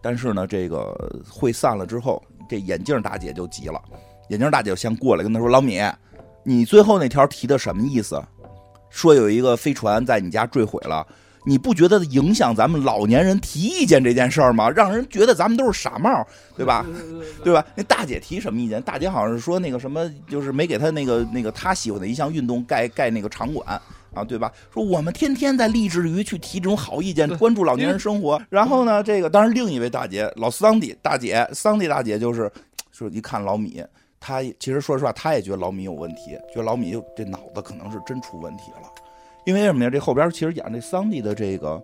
[0.01, 0.95] 但是呢，这个
[1.29, 3.83] 会散了之后，这眼镜大姐就急了，
[4.31, 5.81] 眼镜大姐先过来跟他说：“老米，
[6.43, 8.23] 你最后那条提的什么意思？”
[8.89, 11.07] 说有一个飞船在你家坠毁了。
[11.45, 14.71] 你不觉得影响咱们老年人提意见这件事儿吗？
[14.71, 16.27] 让人觉得咱们都是傻帽，
[16.57, 16.85] 对吧？
[17.43, 17.65] 对吧？
[17.75, 18.81] 那大姐提什么意见？
[18.83, 23.81] 大姐好像是说那个什么，就是没给她那个那个她喜欢的一项运动盖盖那个场馆
[24.15, 24.51] 啊，对吧？
[24.73, 28.41] 说我们天天在励志于去提这种好意见，关注老年人生活。
[28.49, 32.51] 然后呢，这个当然另一位大姐老桑迪大姐，桑迪大姐就是
[32.91, 33.85] 说一看老米，
[34.19, 38.89] 她其实说实话，她也觉得老米有问题，觉得老米这脑子可能是真出问题了。
[39.45, 39.91] 因为什么呀？
[39.91, 41.83] 这后边其实演这桑迪的这个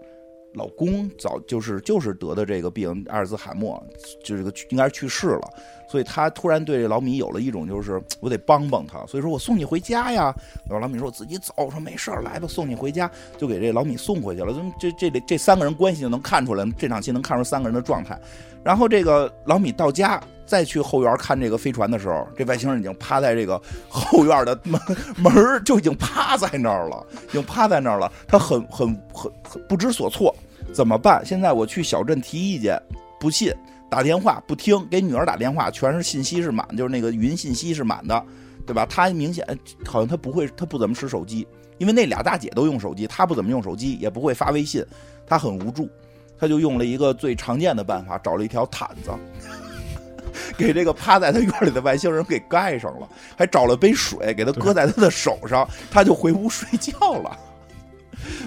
[0.55, 3.83] 老公早就是就是得的这个病，阿尔兹海默，
[4.25, 5.49] 就这个应该是去世了，
[5.90, 10.33] 所以他突然对这老米有了一种就是我得帮帮他，所以说我送你回家呀。
[10.68, 14.55] 然后老米说我自己走，说没事儿来吧，送你回家，就给这老米送回去了。
[14.79, 18.16] 这这这这三个人关系就能看出来，这场戏能看出三个人的状态。
[18.62, 20.22] 然后这个老米到家。
[20.46, 23.57] 再去后院看这个飞船的时候，这外星人已经趴在这个
[23.88, 24.81] 后院的 门
[25.16, 28.12] 门就已经趴在那儿了，已经趴在那儿了。
[28.26, 30.35] 他很很很很不知所措，
[30.74, 31.24] 怎么办？
[31.24, 32.76] 现在我去小镇提意见，
[33.20, 33.55] 不信，
[33.90, 38.24] 打电话不听，给女儿打电话，全是信息是满，就是那个云信息是满的，
[38.64, 38.87] 对吧？
[38.88, 39.44] 他明显
[39.85, 41.46] 好像他不会，他不怎么使手机，
[41.79, 44.87] 因为那俩大姐都用手机，他不怎么用手机，也不会发微信，
[45.26, 45.90] 他很无助，
[46.38, 49.11] 他就用了一个最常见的办法，找了一条毯子。
[50.57, 57.37] 给这个趴在他院里的外星人给盖上了，还找了杯水给他搁在他的手上，他就回屋睡觉了，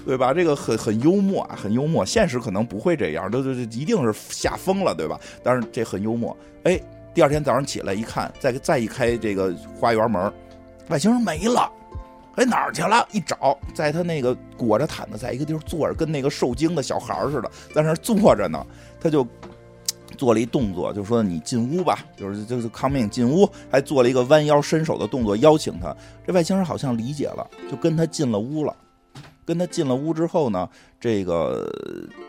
[0.06, 0.34] 对吧？
[0.34, 2.06] 这个很很幽默啊，很幽默。
[2.06, 5.20] 现实可能不会这样，这这一定是吓疯了，对吧？
[5.44, 6.36] 但是这很幽默。
[6.64, 6.80] 哎，
[7.14, 10.32] 第二天早上起来一看，再再一开这个花园门，
[10.90, 11.72] 外星人没了，
[12.36, 13.08] 哎哪儿去了？
[13.12, 18.66] 一找，在他那个裹着毯子，在一个地方坐着，跟那个受惊的小孩似的，在那坐着呢，
[19.00, 19.28] 他就。
[20.16, 25.94] 做了一动作，就说你进屋吧，就是就是康命进屋，还做了一个弯腰伸手的动作，邀请他。
[26.26, 28.76] 这外星人好像理解了，就跟他进了屋了。
[29.46, 31.70] 跟他进了屋之后呢，这个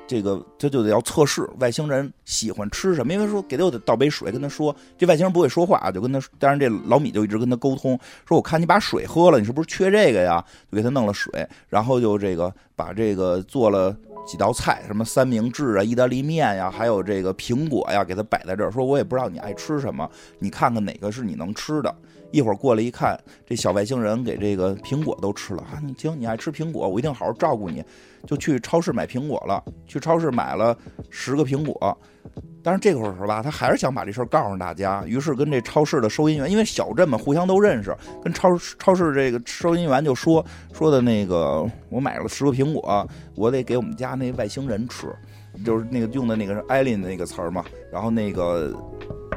[0.07, 10.45] 这个他就得要测试外星人喜欢吃什么，因为说给他倒杯水，跟他说这外星人不会说话，就跟他，当然这老米就一直跟他沟通，说我看你把水喝了，你是不是缺这个呀？
[10.71, 13.97] 就给他弄了水，然后就这个把这个做了。
[14.27, 21.95] 几道菜，什么三明治啊、意大利面呀，还有这个苹果呀，给他摆在这儿，说我也不知道你爱吃什么，你看看哪个是你能吃的。
[22.35, 23.17] 一会儿过来一看，
[23.47, 25.81] 这小外星人给这个苹果都吃了啊！
[25.81, 27.81] 你行，你爱吃苹果，我一定好好照顾你。
[28.27, 30.77] 就去超市买苹果了，去超市买了
[31.11, 31.97] 十个苹果。
[32.61, 38.49] 但是这会儿是吧，他还是想把这事儿告诉大家，于是跟这超市的收银员，因为小镇嘛，互相都认识，跟超
[38.81, 45.07] 超市这个收银员就说说的那个，我买了十个苹果，我得给我们家那外星人吃，
[45.65, 47.65] 就是那个用的那个是艾琳的那个词儿嘛。
[47.93, 48.75] 然后那个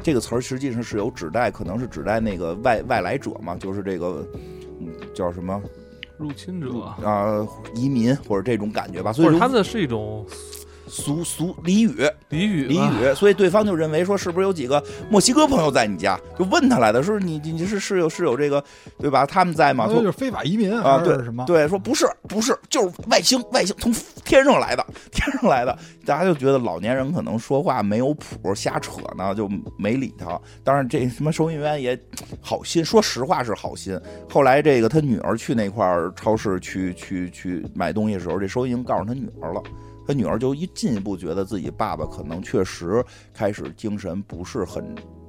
[0.02, 4.26] 这个词儿实际上是有指代，可能是指代那个外外来者嘛，就是这个
[5.14, 5.60] 叫什么
[6.16, 9.12] 入侵者啊，移民或者这种感觉吧。
[9.12, 10.26] 所以他们是一种。
[10.88, 16.18] 俗俗俚语，俚语，俚语，所以对方就认为说，是不是有几个墨西哥朋友在你家？
[16.38, 18.62] 就问他来的，说你你是是有是有这个，
[18.98, 19.26] 对吧？
[19.26, 19.86] 他们在吗？
[19.86, 21.02] 就是非法移民啊？
[21.04, 21.44] 对什么？
[21.46, 23.92] 对，说不是不是，就是外星外星从
[24.24, 25.76] 天上来的，天上来的。
[26.04, 30.40] 大家就觉得老年人可能说话没有谱，瞎扯呢，就没理他。
[30.64, 31.98] 当然，这什么收银员也
[32.40, 33.98] 好心，说实话是好心。
[34.30, 39.62] 后来这个他女儿去那块超市去去去买东西的时候，这收银员告诉他女儿了。
[40.08, 44.82] 他女儿就一进一步觉得自己爸爸可能确实开始精神不是很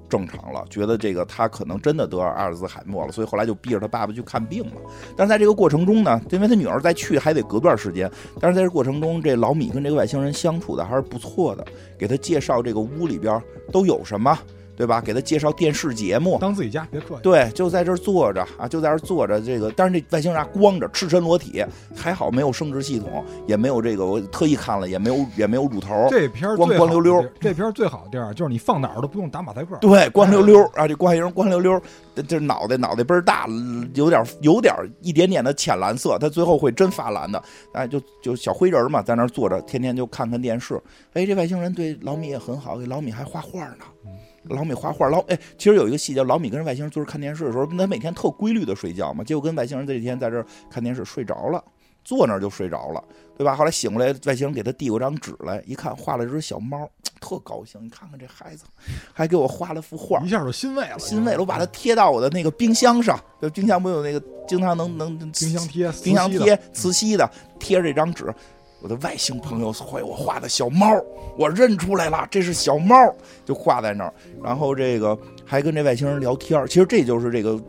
[0.07, 4.81] 正常了，觉得这个他可能真的得阿尔兹海默了，所以后来就逼着他爸爸去看病了。
[5.17, 13.39] 但是在这个过程中呢，因为他女儿再去还得隔段时间，但是在这过程中，这老米跟这个外星人相处的还是不错的，给他介绍这个屋里边
[13.73, 14.39] 都有什么。
[14.79, 15.01] 对吧？
[15.01, 17.21] 给他介绍电视节目，当自己家，别客气。
[17.21, 19.41] 对，就在这儿坐着啊，就在这儿坐着。
[19.41, 26.07] 这个，但是这外星人光着，赤身裸体，还好没有生殖系统，也没有这个，我特意看了，也没有，也没有乳头。
[26.09, 27.21] 这片光光溜溜。
[27.41, 29.75] 这片最好的地儿就是你放哪儿都不用打马赛克。
[29.81, 31.81] 对，光溜溜啊，这外星人光溜溜，
[32.25, 33.47] 这脑袋脑袋倍儿大，
[33.95, 37.43] 有点有点一点点的浅蓝色，他最后会真发蓝的。
[37.73, 40.81] 哎，就就小灰人嘛，在那儿坐着，天天就看看电视。
[41.11, 43.83] 哎，这外星人对老米也很好，给老米还画画呢。
[44.43, 51.63] 老米画画，老哎，其实有一个细节，老米跟外星人坐着看电视的时候，他每天特规律的睡觉嘛，结果跟外星人这几天在这看电视睡着了，
[52.04, 53.04] 坐那儿就睡着了，
[53.38, 53.56] 对吧？
[53.56, 57.84] 后来醒过来，外星人给他递过张纸来，一看画了只小猫，特高兴。
[57.84, 58.63] 你看看这孩子，
[59.13, 61.39] 还给我画了幅画，一下就欣慰了，欣慰了。
[61.39, 68.34] 我把它贴到我的那个冰箱上，就冰箱不有那个经常能能冰箱贴、冰箱贴、磁吸的，贴着这张纸。
[68.81, 71.01] 我的外星朋友画我画的小猫，
[71.37, 72.95] 我认出来了，这是小猫，
[73.45, 74.13] 就画在那儿。
[74.43, 77.59] 然后这个还跟这外星人聊天儿，其实这就是这个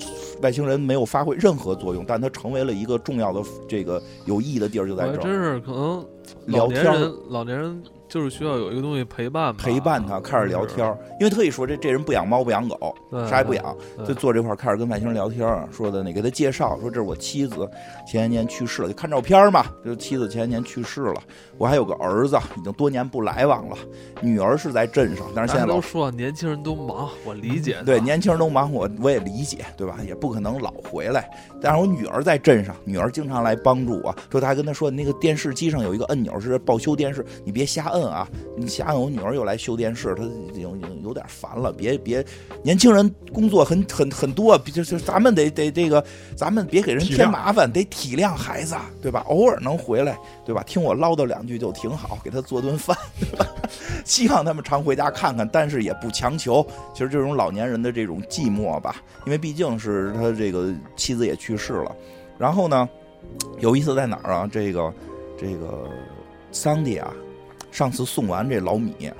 [0.40, 6.06] 外星人没有发挥任何作用，但它成为了一个重要的这个有意义的地儿，就在这儿真是可能
[6.46, 6.84] 聊天。
[6.84, 12.94] 老年人，老年人就是需要有一个东西陪伴吧，陪伴他，开始聊天儿，因为特意说这这人不养猫不养狗，
[13.28, 17.68] 啥也不养，就坐这块儿开始跟外星人聊天儿，说的那给他介绍，说这是我妻子，
[18.04, 21.22] 前些年去世了，就看照片儿嘛，就是妻子前些年去世了，
[21.56, 23.76] 我还有个儿子，已经多年不来往了，
[24.20, 27.76] 女儿是在镇上，但是现在都说年轻人都忙，我理解。
[27.86, 29.98] 对，年轻人都忙，我我也理解，对吧？
[30.04, 31.30] 也不可能老回来。
[31.62, 34.12] 但是我女儿在镇上，女儿经常来帮助我。
[34.30, 38.28] 说她还跟他说，那个电视机上有一个按钮是报修电视，你别瞎摁啊！
[38.56, 41.72] 你想想，我女儿又来修电视，她已经已经有点烦了。
[41.72, 42.24] 别别，
[42.62, 46.04] 年轻人工作很很很多，就就咱们得得这个，
[46.36, 49.24] 咱们别给人添麻烦，得体谅孩子，对吧？
[49.28, 50.62] 偶尔能回来，对吧？
[50.64, 53.46] 听我唠叨两句就挺好，给他做顿饭，对吧？
[54.04, 56.66] 希望他们常回家看看，但是也不强求。
[56.92, 61.94] 其实这种老年人的这种寂寞吧，因为毕竟是他这个妻子也去世了。
[62.38, 62.88] 然后呢，
[63.58, 64.48] 有意思在哪儿啊？
[64.50, 64.92] 这个
[65.38, 65.88] 这个
[66.52, 67.12] 桑迪啊，
[67.70, 69.10] 上次送完这老米，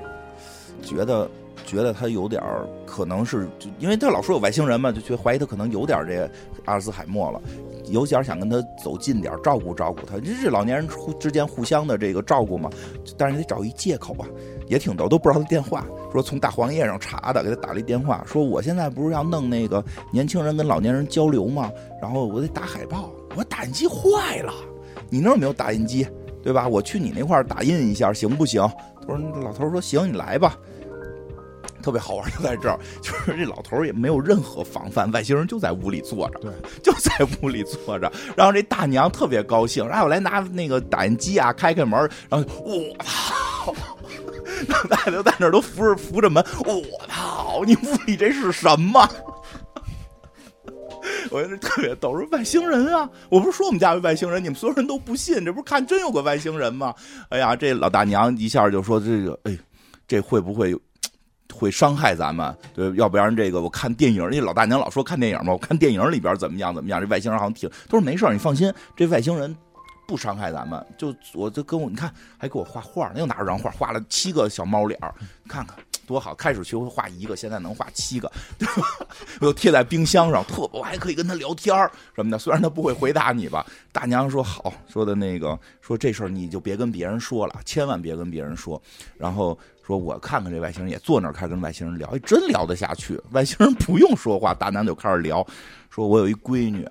[0.83, 1.29] 觉得
[1.65, 6.29] 觉得他有点儿可能是，就因为他老说有外星人嘛，就觉得怀疑他可能有点这
[6.65, 7.41] 阿尔兹海默了。
[7.87, 10.17] 有点想跟他走近点儿，照顾照顾他。
[10.21, 12.71] 这这老年人互之间互相的这个照顾嘛，
[13.17, 14.29] 但是得找一借口啊，
[14.69, 21.73] 也挺逗，都不知道他电话，说从大黄页上查的，给他打了一电话，说我现在不是要弄那个年轻人跟老年人交流吗？
[22.01, 24.53] 然后我得打海报，我打印机坏了，
[25.09, 26.07] 你那儿有没有打印机？
[26.43, 26.67] 对吧？
[26.67, 28.63] 我去你那块儿打印一下行不行？
[29.01, 30.57] 他说老头儿说行，你来吧。
[31.83, 38.13] 特别好玩就在这儿， 就是这老头儿也没有任何防范，外星人就在屋里坐着，对，就在屋里坐着。
[38.37, 41.99] 然后这大娘特别高兴，然后我来拿那个打印机啊，开开门，
[42.29, 42.73] 然后我
[43.03, 43.75] 操，
[44.69, 49.09] 老大爷都在那儿都扶着扶着门，我操，你屋里这是什么？
[51.31, 53.09] 我觉得特别逗，说外星人啊！
[53.29, 56.95] 我不是说我们家有外星人，你们所有人都不信，这不是看真有个外星人吗？
[57.29, 59.59] 哎呀，这老大娘一下就说这个，哎，
[60.07, 60.77] 这会不会
[61.53, 62.57] 会伤害咱们？
[62.75, 69.57] 对，要不然这个我看电影，那老大娘老说看电影嘛，我看电影里边怎么样怎么样，这外星人好像挺都说没事，你放心，这外星人。
[70.09, 74.99] 不伤害咱们，就我就跟我你看，还给我画画，那又拿着张画，画了七个小猫脸，
[75.47, 75.77] 看看
[76.11, 76.35] 多好。
[76.35, 78.83] 开始学会画一个，现在能画七个，对吧？
[79.41, 82.39] 我又贴在冰箱上，特我还可以跟他聊天儿什么的。
[82.39, 88.83] 虽然他不会回答你吧，大娘说好，说的那个说这事儿你就别跟别人说了，千万别跟别人说。
[89.17, 93.21] 然后说我看看这外星人也坐那儿开始跟外星人聊，真聊得下去。
[93.31, 95.47] 外星人不用说话，大娘就开始聊，
[95.89, 96.85] 说我有一闺女。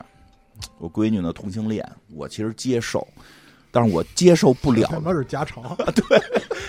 [0.77, 3.07] 我闺女呢同性恋，我其实接受，
[3.71, 4.87] 但是我接受不了。
[4.91, 6.21] 他妈是家常，对，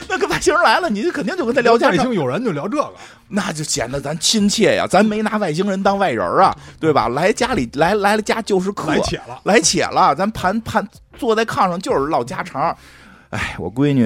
[0.09, 2.93] 那个外星人来了，你就肯定就跟他聊家常，外星有人就聊这个，
[3.29, 4.87] 那就显得咱亲切呀。
[4.87, 7.09] 咱没拿外星人当外人啊，对吧？
[7.09, 10.87] 来家里来来了家就是客，来且了，来且了，咱盘盘
[11.17, 12.77] 坐在炕上就是唠家常。
[13.31, 14.05] 哎，我闺女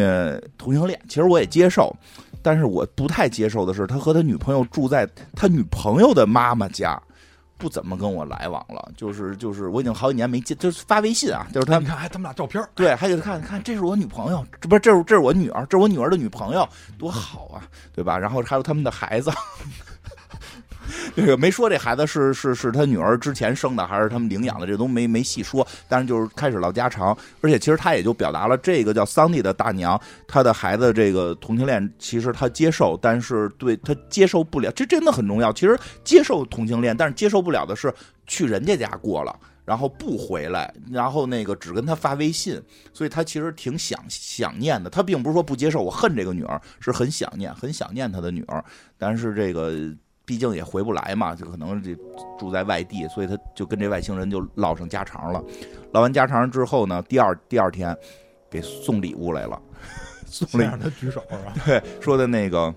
[0.57, 1.95] 同性恋，其实我也接受，
[2.43, 7.01] 但是我不太接受的是，他和他女朋友住在他女朋友的妈妈家。
[7.65, 18.19] 不怎么跟我来往了，就是就是，我已经好几年没见，就是发微信啊，就是他你看，哎他们俩照片，对，还给他看看，这是我女朋友，这不是这是这是我女儿，这是我女儿的女朋友，多好啊，对吧？
[18.19, 19.33] 然后还有他们的孩子，
[21.15, 25.67] 这个没说这孩子是是是他女儿之前生的还是他们领养的，这都没没细说。
[25.89, 35.53] 但是就是开始唠家常，而且其实他也就表达了这个叫桑蒂的大娘，她的孩子这个同性恋，其实她接受，但是对她接受不了，这真的很重要。
[35.53, 37.93] 其实接受同性恋，但是接受不了的是
[38.27, 39.35] 去人家家过了。
[39.67, 42.61] 然后不回来，然后那个只跟他发微信，
[42.93, 44.91] 所以他其实挺想想念的。
[44.91, 48.63] 他并不是说不接受，我恨这个女儿，是很想念，很想念他的女儿。
[48.99, 49.73] 但是这个
[50.25, 51.95] 毕竟也回不来嘛，就可能这
[52.39, 55.43] 住在外地，所以他就跟这外星人就唠上家常了。
[55.93, 57.97] 唠完家常之后呢，第二第二天
[58.51, 59.61] 给送礼物来了，
[60.27, 61.53] 送了先让他举手是吧？
[61.67, 62.75] 对说的那个。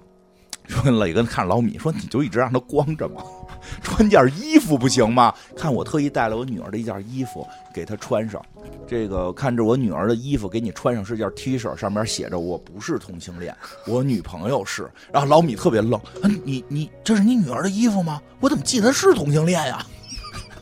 [0.67, 3.23] 说磊哥看着老米说：“你就一直让他光着嘛，
[3.81, 5.33] 穿件衣服不行吗？
[5.55, 8.43] 看我特意带了我女儿的一件衣服给她穿上。
[8.85, 14.89] 这个看着我女儿的衣服给你穿上是件 T 恤，上面写着我不是同性恋，我女朋友是。
[15.11, 18.21] 然后老米特别愣，啊，你你这是你女儿的衣服吗？
[18.39, 19.85] 我怎么记得是同性恋呀？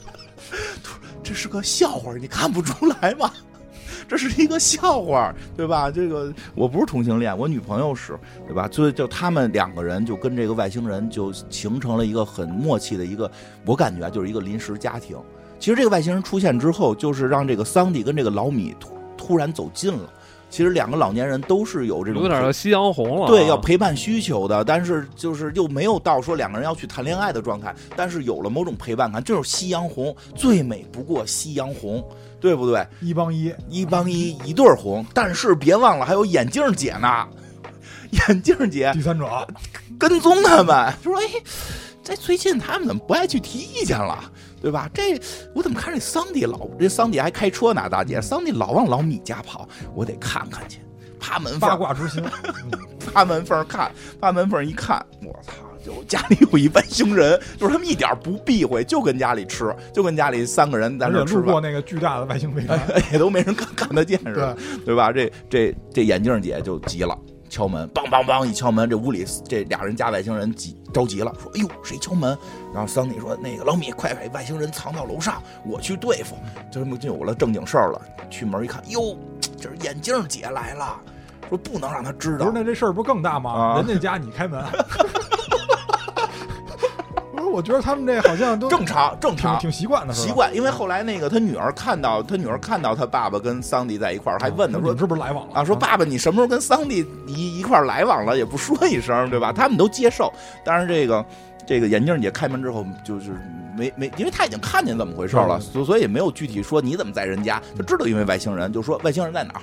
[1.23, 3.31] 这是个笑话，你看不出来吗？”
[4.07, 5.89] 这是一个笑话，对吧？
[5.89, 8.69] 这个我不是同性恋，我女朋友是，对吧？
[8.71, 13.29] 所以就他们两个人就跟这个外星人就形成了一个很默契的一个，
[13.65, 15.17] 我感觉就是一个临时家庭。
[15.59, 20.09] 其实这个外星人出现之后，就是让这个桑迪跟这个老米突突然走近了。
[20.55, 23.27] 其实两个老年人都是有这种有点夕阳红了啊。
[23.27, 32.01] 对，要陪伴需求的，但是就是又没有到说两个人要去谈恋爱的状态，但是有了某种陪伴感，这就是夕阳红，最美不过夕阳红，
[32.39, 32.87] 对不对？
[33.01, 37.27] 一帮一，一帮一，一对儿红，但是别忘了还有眼镜姐呢，
[38.11, 39.45] 眼镜姐第三者，
[39.99, 41.23] 跟踪他们，说哎，
[42.01, 44.23] 这最近他们怎么不爱去提意见了？
[44.65, 44.89] 对吧？
[44.91, 45.21] 这
[45.53, 47.87] 我怎么看这桑迪老这桑迪还开车呢？
[47.87, 50.79] 大姐，桑迪老往老米家跑，我得看看去。
[51.19, 52.23] 爬门八缝，卦之心，
[53.13, 55.53] 爬门缝看，爬门缝一看，我操！
[55.85, 62.79] 就家里有一外星人，就是他们一点不避讳，就跟家里吃，就跟家里三个人在而那吃饭，路过那个巨大的外星飞船，
[63.13, 65.11] 也都没人看 看得见似的，对吧？
[65.11, 67.15] 这这这眼镜姐就急了，
[67.55, 72.37] 敲门，梆梆梆一敲门，这屋里这俩人加外星人急着急了，说：“哎呦，谁敲门？”
[72.73, 76.35] 然后桑尼说：“那个老米，快把外星人藏到楼上，我去对付。”
[76.69, 78.01] 就这么就有了正经事儿了。
[78.29, 79.17] 去门一看，哟，
[79.57, 80.99] 这是眼镜姐来了，
[81.47, 82.51] 说不能让他知道不是，。
[82.53, 83.51] 那这事儿不更大吗？
[83.53, 84.61] 啊人家家你开门。
[87.49, 90.31] 我觉得他们这好像都正常，正常，挺习惯的，习。
[90.31, 90.53] 惯。
[90.55, 99.51] 因为后来那个他女儿看到他女儿看到他爸爸跟桑迪在一块儿，还问他说你是不是来往了啊，说爸爸，你什么时候跟桑迪一一块儿来往了，也不说一声，对吧？
[99.51, 100.31] 他们都接受。
[100.63, 101.25] 当然，这个
[101.65, 103.31] 这个眼镜姐开门之后，就是
[103.75, 109.61] 没没，因为他已经看见怎么回事了，所所以也没有具体说你怎么在人家，就知道因为外星人，就说外星人在哪儿。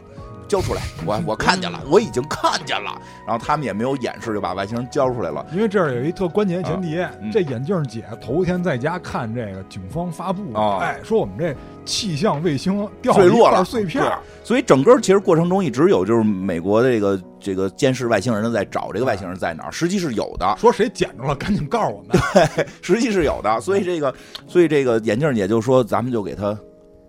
[0.52, 3.00] 交出来，我我看见了，我已经看见了。
[3.26, 5.46] 然后他们也没有掩饰，就把外星人交出来了。
[5.50, 14.04] 因为这儿有一特关键前提，嗯这眼镜姐头一天在家看这个警方发布，啊哎，说我们这气象卫星掉坠落了一块碎片，
[14.44, 22.20] 所以整个其实过程中一直有就是美国的这个这个监视外星人的在找这个外星人在哪儿，实际是有的，说谁捡着了，赶紧告诉我们。
[22.34, 23.58] 对 实际是有的。
[23.62, 24.14] 所以这个
[24.46, 26.54] 所以这个眼镜姐就说咱们就给他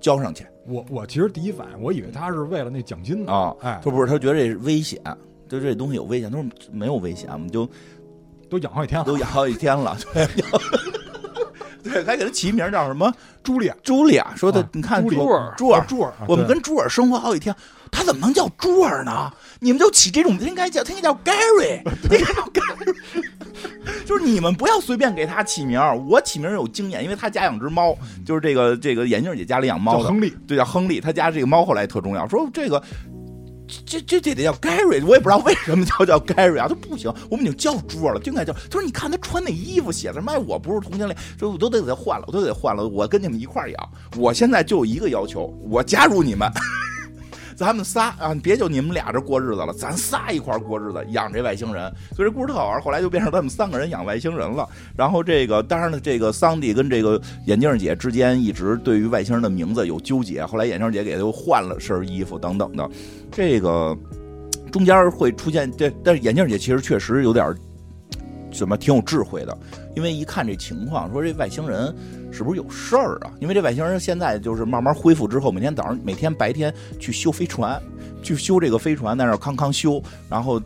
[0.03, 3.55] 交上去我我其实第一反应，我以为他是为了那奖金呢，啊。
[3.61, 5.01] 哎，他不是他觉得这危险，
[5.47, 6.29] 就这东西有危险。
[6.29, 7.67] 他说没有危险，我们就
[8.49, 9.05] 都养好几天了。
[9.05, 9.97] 都养好几天了。
[10.13, 10.27] 对，
[11.91, 13.11] 对，还给他起名叫什么？
[13.43, 14.33] 朱莉亚，茱莉亚。
[14.35, 17.55] 说的啊你看朱尔朱尔，朱尔，啊我们跟朱尔生活好几天，
[17.91, 19.31] 他怎么能叫朱尔呢？
[19.59, 22.95] 你们就起这种，他应该叫他应该叫 Gary， 应该叫 Gary。
[24.05, 32.81] 就是你们不要随便给他起名儿，我起名有经验，因为他家养只猫，就是这个这个眼镜姐家里养猫叫，亨利，对，叫亨利，他家这个猫后来特重要，说这个。
[33.87, 38.53] 这这这得叫 Gary，我也不知道为什么叫叫 Gary 啊，他不行，我们已经叫猪了，就应该叫。
[38.53, 43.89] 他说你看他穿那衣服写的什么，哎，我不是同性恋，说我都得给他换了，我都得换了，我跟你们一块儿养。
[44.17, 46.47] 我现在就有一个要求，我加入你们，
[47.55, 51.91] 咱们仨啊，别就你们俩这过日子了，咱仨一块过日子，养这外星人。
[52.15, 54.67] 所以这故事特好玩，后来就变成他们三个人养外星人了。
[54.95, 62.89] 然后这个，当然了，这个桑迪跟这个眼镜姐之间一直对于外星人的名字有纠结，后来眼镜姐给他又换了身衣服等等的。
[63.31, 63.97] 这个
[64.71, 67.53] 中间会出现这，但是眼镜姐其实确实有点
[68.51, 69.57] 怎么挺有智慧的，
[69.95, 71.93] 因为一看这情况，说这外星人
[72.33, 73.31] 是不是有事儿啊？
[73.39, 77.79] 因为这外星人现在就是慢慢恢复之后，每天早上、每天白天去修飞船，
[78.23, 80.59] 去修这个飞船，在那儿康康修，然后。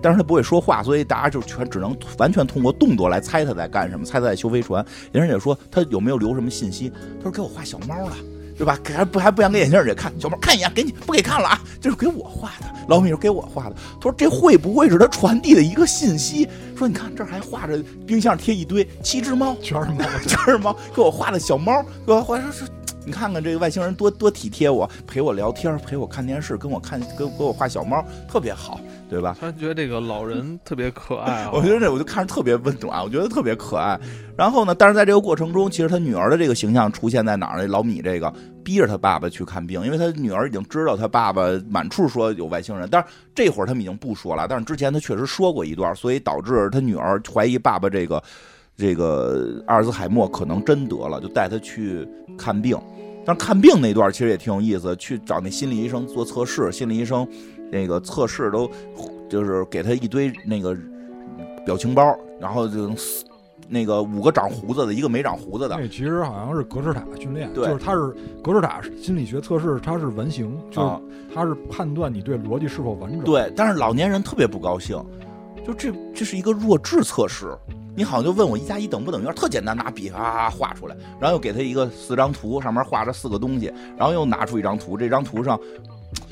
[0.00, 4.84] 但是他不会说话，所以大家就全只能完全通过动作来猜他在干什么，猜他在修飞船。
[5.12, 6.92] 人家说他有没有留什么信息？
[7.18, 8.16] 他说给我画小猫了。
[8.62, 8.78] 对吧？
[8.84, 11.60] 给还不还不想给眼镜姐看，小猫看一眼，给你不给看了啊？
[11.80, 13.74] 这是给我画的，老米是给我画的。
[13.96, 16.48] 他说这会不会是他传递的一个信息？
[16.78, 22.62] 说你看这儿还画着冰箱贴一堆七只猫，全是猫， 全是猫，给我画的小猫，给我画说是。
[23.04, 29.36] 你看看这个外星人多多体贴我，陪我聊天，陪我看电视，跟我看跟给我画小猫，特别好，对吧？
[29.38, 31.50] 突然觉得这个老人特别可爱啊！
[31.54, 33.98] 我觉得这我就看着特别温暖，我觉得特别可爱。
[34.36, 37.66] 然后呢，但是在这个过程中，其实他女儿的这个形象出现在哪儿呢？
[37.66, 48.22] 老米这个逼着他爸爸去看病，因为他女儿已经知道他爸爸满处说有外星人，但是这会儿他们已经不说了，但是之前他确实说过一段，所以导致他女儿怀疑爸爸这个
[48.76, 52.78] 这个阿尔兹海默可能真得了，就带他去看病。
[53.24, 57.26] 但是看病那段其实也挺有意思，去找那心理医生做测试，心理医生
[57.70, 58.68] 那个测试都
[59.28, 60.76] 就是给他一堆那个
[61.64, 62.90] 表情包，然后就
[63.68, 75.00] 那个五个长胡子的，一个没长胡子的，那其实好像是格式塔训练，对就是他是格式塔心理学测试，它是完形，就啊是它是判断你对逻辑是否完整。，对，但是老年人特别不高兴，
[75.66, 77.56] 就这这是一个弱智测试，
[77.94, 85.58] 你好像就问我一加一等不等于二，特简单，拿笔啊画出来，然后又给他一个四张图，上面画着四个东西，然后又拿出一张图，这张图上。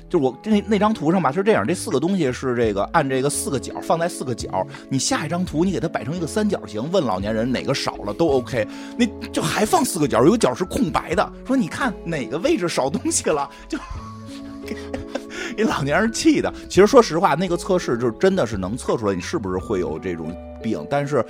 [0.09, 8.67] 就是我那那张图上吧是这样，这四个东西是这个按这个四个角放在四个角，你下一张图你给它摆成一个三角形，问老年人哪个少了都 OK，
[8.99, 13.79] 那就还放四个角，有个角是空白的，说你看哪个位置少东西了，就
[14.67, 14.77] 给
[15.57, 16.53] 一老年人气的。
[16.69, 21.25] 其实说实话，那个测试就是真的是能测出来你是不是会有这种病，但是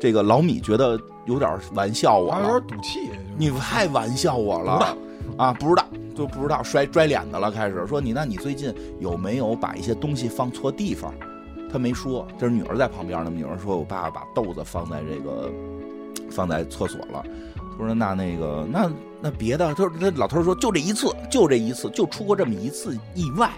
[0.00, 3.10] 这个老米觉得有点玩笑我了有，点赌气。
[3.36, 4.96] 你太玩笑我了
[5.36, 5.52] 啊！
[5.52, 11.12] 不知道就不知道，摔摔脸子了，开始说你那你最近有没有把一些东西放错地方？
[11.72, 13.30] 他没说，这是女儿在旁边呢。
[13.30, 15.50] 女儿说：“我爸爸把豆子放在这个
[16.30, 17.24] 放在厕所了。”
[17.78, 23.50] 他说：“那那个那那别的，他说那老头说就这一次，就这一次，就出过这么一次意外。”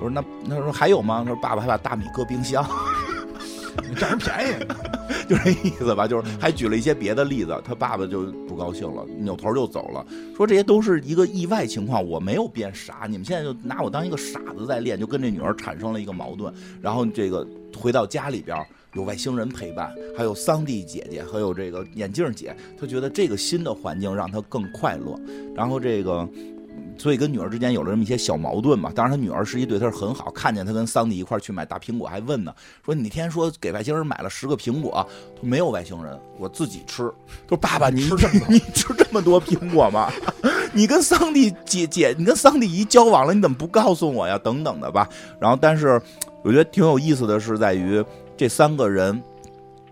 [0.00, 2.64] 我说：“那那说还有吗？”他说：“爸爸还把大米搁冰箱。
[3.96, 4.54] ”占人便宜，
[5.30, 10.04] 就这意思吧，就是还举了一些别的例子，他爸爸就不高兴了，扭头就走了，
[10.36, 16.52] 说这些都是一个意外情况，我没有变傻，你们现在就拿我当一个傻子在练，就跟这女儿产生了一个矛盾。
[16.82, 17.46] 然后这个
[17.76, 18.56] 回到家里边
[18.98, 25.16] 有外星人陪伴，还有桑蒂姐姐，还有这个眼镜姐，她觉得这个新的环境让她更快乐。
[25.54, 26.28] 然后这个。
[26.96, 28.90] 所以跟女儿之间有了这么一些小矛盾嘛。
[28.92, 32.52] 当然，她女儿实际对她是很好，看见她跟桑迪一块儿去买大苹果，还问呢，
[32.84, 35.06] 说你那天说给外星人买了十个苹果，
[35.40, 37.04] 没有外星人，我自己吃。
[37.46, 40.10] 他说爸爸，你吃这么 你吃这么多苹果吗？
[40.74, 44.36] 你跟桑蒂姐姐，你跟桑蒂姨交往了，你怎么不告诉我呀？
[44.38, 45.08] 等等的吧。
[45.40, 46.00] 然后，但是
[46.42, 48.04] 我觉得挺有意思的是在于
[48.38, 49.20] 这三个人。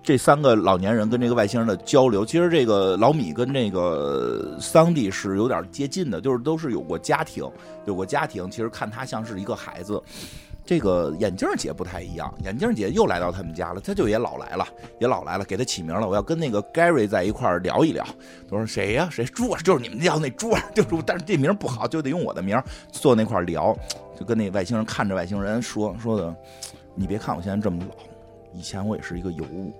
[0.03, 7.45] 这三个老年人跟这个外星人的交流，其实这个老米跟这个桑迪是有点接近的，就是都是有过家庭，
[7.87, 8.49] 有过家庭。
[8.49, 10.01] 其实看他像是一个孩子。
[10.65, 14.65] 这个眼镜姐不太一样，眼镜姐又来到他们家了，她就也老来了，
[15.01, 16.09] 也老来了，给她起名了。
[16.09, 18.07] 我要跟那个 Gary 在一块儿聊一聊。
[18.49, 19.61] 我说谁呀、谁猪啊？
[19.65, 22.57] 就是你们叫那猪啊， 就是，但是这名不好，就得用我的名
[22.93, 23.77] 坐那块儿聊。
[24.17, 26.33] 就跟那外星人看着外星人说说的，
[26.95, 27.95] 你别看我现在这么老，
[28.57, 29.73] 以前我也是一个尤物。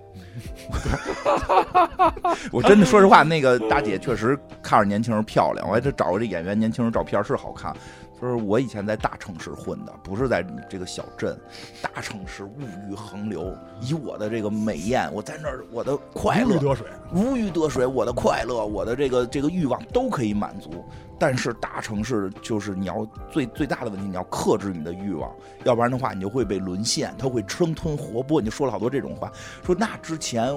[2.51, 7.75] 我真的说实话，那个大姐确实看着年轻人漂亮，我还得找个这演员年轻人照片是好看。
[8.19, 11.39] 就是我以前在大城市混的，不是在这个小镇。
[11.81, 12.57] 大城市物
[12.89, 16.87] 欲横流，以我的这个美艳，我在那儿我的快乐如鱼得水。
[17.11, 20.83] 如鱼得水，我的快乐，我的这个这个欲望都可以满足。
[21.19, 25.31] 但是大城市就是你要最最大的问题，你要克制你的欲望，
[25.63, 28.39] 要不然的话你就会被沦陷，它会生吞活剥。
[28.39, 29.31] 你就说了好多这种话，
[29.63, 30.47] 说那之前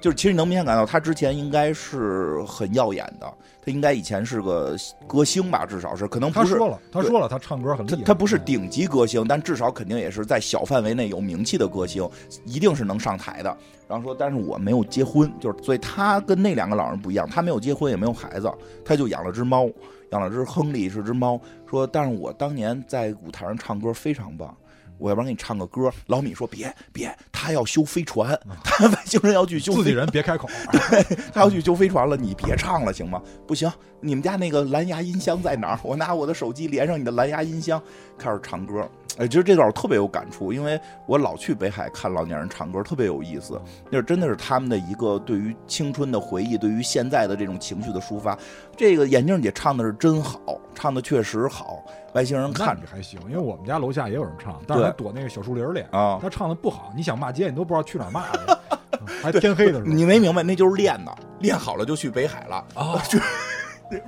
[0.00, 3.30] 就是其实你能明显感到他之前应该是很耀眼的，
[3.66, 4.76] 他应该以前是个
[5.08, 7.96] 歌星吧，至少是可能不是他说了，他说了，他唱歌很厉害。
[7.96, 12.08] 他他不是顶级歌星，但至少肯定也是在小范围内有名气的歌星，
[12.44, 13.56] 一定是能上台的。
[13.88, 18.48] 然后说，但是我没有结婚，就是所以他跟那两个老人不一样，他没有结婚也没有孩子，
[18.84, 19.68] 他就养了只猫，
[20.12, 21.40] 养了只亨利是只猫。
[21.68, 24.56] 说，但是我当年在舞台上唱歌非常棒。
[24.98, 25.90] 我要不然给你唱个歌。
[26.06, 30.48] 老米说别别，他要修飞船， 他外星人要去修飞自己人别开口。
[30.72, 33.20] 对他要去修飞船了，你别唱了行吗？
[33.46, 33.70] 不行，
[34.00, 35.80] 你们家那个蓝牙音箱在哪儿？
[35.82, 37.82] 我拿我的手机连上你的蓝牙音箱，
[38.18, 38.88] 开始唱歌。
[39.18, 43.58] 哎，其实这段我特别有感触，因为我老去北海看老年人唱歌，特别有意思。
[43.90, 48.36] 那真的是他们的一个对于青春的回忆，对于现在的这种情绪的抒发。
[48.76, 51.82] 这个眼镜姐唱的是真好，唱的确实好，
[52.16, 55.80] 外星人看着还行，因为我们家楼下也有人唱，但是躲那个小树林里。
[55.90, 56.18] 啊。
[56.20, 58.38] 他唱的不好，你想骂街，你都不知道去哪儿骂去，
[58.98, 59.84] 嗯还天黑的时候。
[59.84, 62.56] 你没明白，那就是练的，练好了就去北海了。
[62.74, 63.18] 啊，就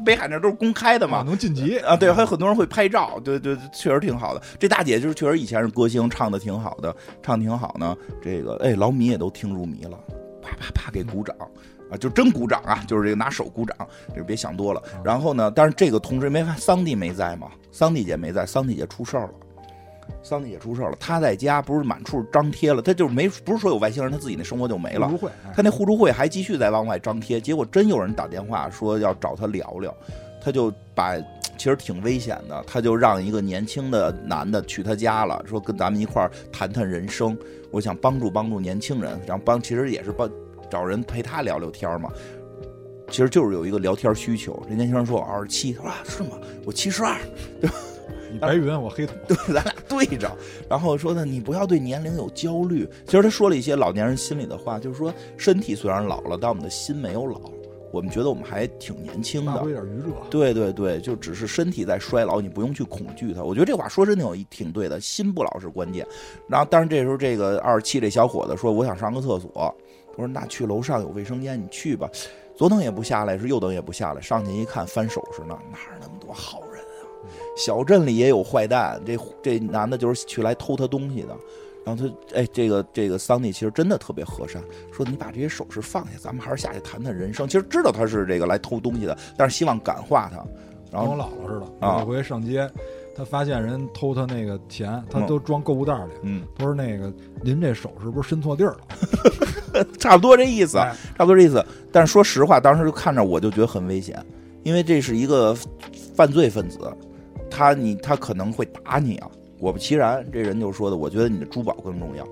[0.07, 4.41] 北海那都是公开的嘛，能晋级啊，对，还有很多人会拍照，对对，确实挺好的。
[4.59, 7.95] 这大姐就是确实以前是歌星，唱的挺好的，唱得挺好呢。
[8.23, 9.99] 这个哎，老米也都听入迷了，
[10.43, 11.37] 啪啪啪给鼓掌
[11.91, 13.77] 啊，就真鼓掌啊，就是这个拿手鼓掌，
[14.09, 14.83] 这个别想多了。
[15.05, 17.49] 然后呢，但是这个同时没发，桑蒂没在嘛，
[17.79, 19.31] 桑蒂姐没在，桑蒂姐出事儿了。
[20.20, 25.16] 桑蒂姐出事儿了，她在家不是满处张贴了，她就是没不是说有外星人，她自己那生活就没了互。
[25.16, 29.95] 助会，她那互助会还继续在往外张贴，结果真有人打电话说要找她聊聊，
[30.43, 31.16] 她就把
[31.57, 37.39] 其实挺危险的，她就让一个年轻的男的去她家了，说跟咱们一块儿谈谈人生，
[37.70, 40.29] 我想帮助帮助年轻人，然后帮其实也是帮
[40.68, 42.11] 找人陪她聊聊天嘛。
[43.11, 46.39] 其实就是有一个聊天需求，这年轻人说我二十七，他说啊是吗？
[46.65, 47.19] 我七十二，
[47.61, 47.77] 对吧
[48.31, 50.31] 你白云我黑土，对，咱俩对着，
[50.69, 52.87] 然后说呢，你不要对年龄有焦虑。
[53.07, 57.41] 其实他说了一些老年人心里的话，就是说身体虽然老了，但我们的心没有老，
[57.91, 59.73] 我们觉得我们还挺年轻的发挥。
[59.73, 60.13] 点余热。
[60.29, 63.43] 对对对，就只是身体在衰老，你不用去恐惧它。
[63.43, 66.07] 我觉得这话说真的有一挺对的，心不老是关键。
[66.47, 69.51] 然后，但是这时候这个二十七这小伙子说：“我想上个厕所。”
[70.17, 72.11] 我说：“那去楼上有卫生间，你去吧。”
[72.59, 77.07] 左等也不下来，是右等也不下来，上去一看翻手势呢，哪儿那么多好人啊？
[77.57, 81.37] 小镇里也有坏蛋，这这男的就是去来偷他东西的。
[81.87, 84.61] 然后他哎，这个这个桑尼其实真的特别和善，
[84.93, 87.47] 说你把这些首饰放下，咱们还是下去谈谈人生。
[87.47, 90.45] 其实知道他是这个来偷东西的，但是希望感化他。
[90.91, 92.69] 然后跟我姥姥似的，啊有一回上街，
[93.19, 96.12] 他发现人偷他那个钱，他嗯都装购物袋里。
[96.23, 97.12] 嗯，他说那个
[97.43, 98.77] 您这手是不是伸错地儿
[99.75, 99.85] 了？
[99.99, 101.64] 差不多这意思，哎差不多这意思。
[101.91, 104.25] 但是说实话，当时就看着我就觉得很危险，
[104.62, 105.53] 因为这是一个
[106.14, 106.79] 犯罪分子，
[107.51, 109.29] 他你他可能会打你啊。
[109.59, 112.25] 果不其然，这人就说的，我觉得你的珠宝更重要。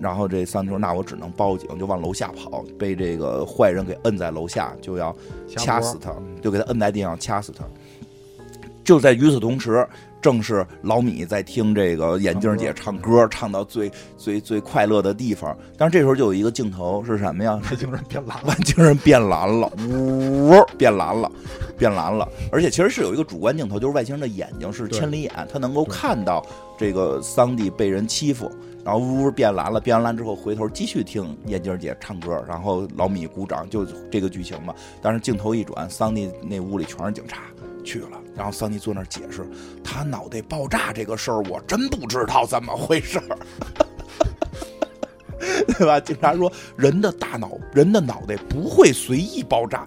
[0.00, 5.14] 然后这桑迪说：“那我只能报警，就往楼下跑，被这个坏人给摁在楼下，就要
[5.46, 6.12] 掐死他，
[6.42, 7.64] 就给他摁在地上掐死他。
[8.82, 9.86] 就在与此同时，
[10.24, 15.54] 正是老米在听这个眼镜姐唱歌，唱到最最最快乐的地方。
[15.76, 17.60] 但是这时候就有一个镜头是什么呀？
[17.70, 21.30] 外星人变蓝了，外星人变蓝了，呜，变蓝了，
[21.76, 22.26] 变蓝了。
[22.50, 26.42] 而且其实是有一个主观镜头，就是外星人的眼睛是千里眼，他能够看到
[26.78, 28.50] 这个桑迪被人欺负，
[28.82, 34.74] 然后呜呜变蓝了，变完蓝之后回头继续听眼镜姐唱歌，然后老米鼓掌，就这个剧情嘛。
[35.02, 37.42] 但是镜头一转，桑迪那屋里全是警察。
[37.84, 39.46] 去了，然后桑尼坐那儿解释，
[39.84, 43.38] 他脑袋爆炸这个事儿，我真不知道怎么回事儿，
[45.78, 46.00] 对吧？
[46.00, 49.86] 警察说，人的大脑、人的脑袋不会随意爆炸。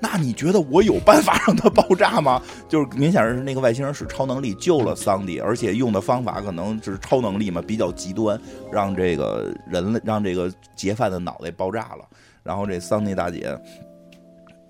[0.00, 2.40] 那你觉得我有办法让它爆炸吗？
[2.68, 12.06] 就是明显是那个外星人使超能力救了桑迪，而且用的方法可能就是超能力嘛，比较极端，让这个人类让这个劫犯的脑袋爆炸了。
[12.42, 13.58] 然后这桑尼大姐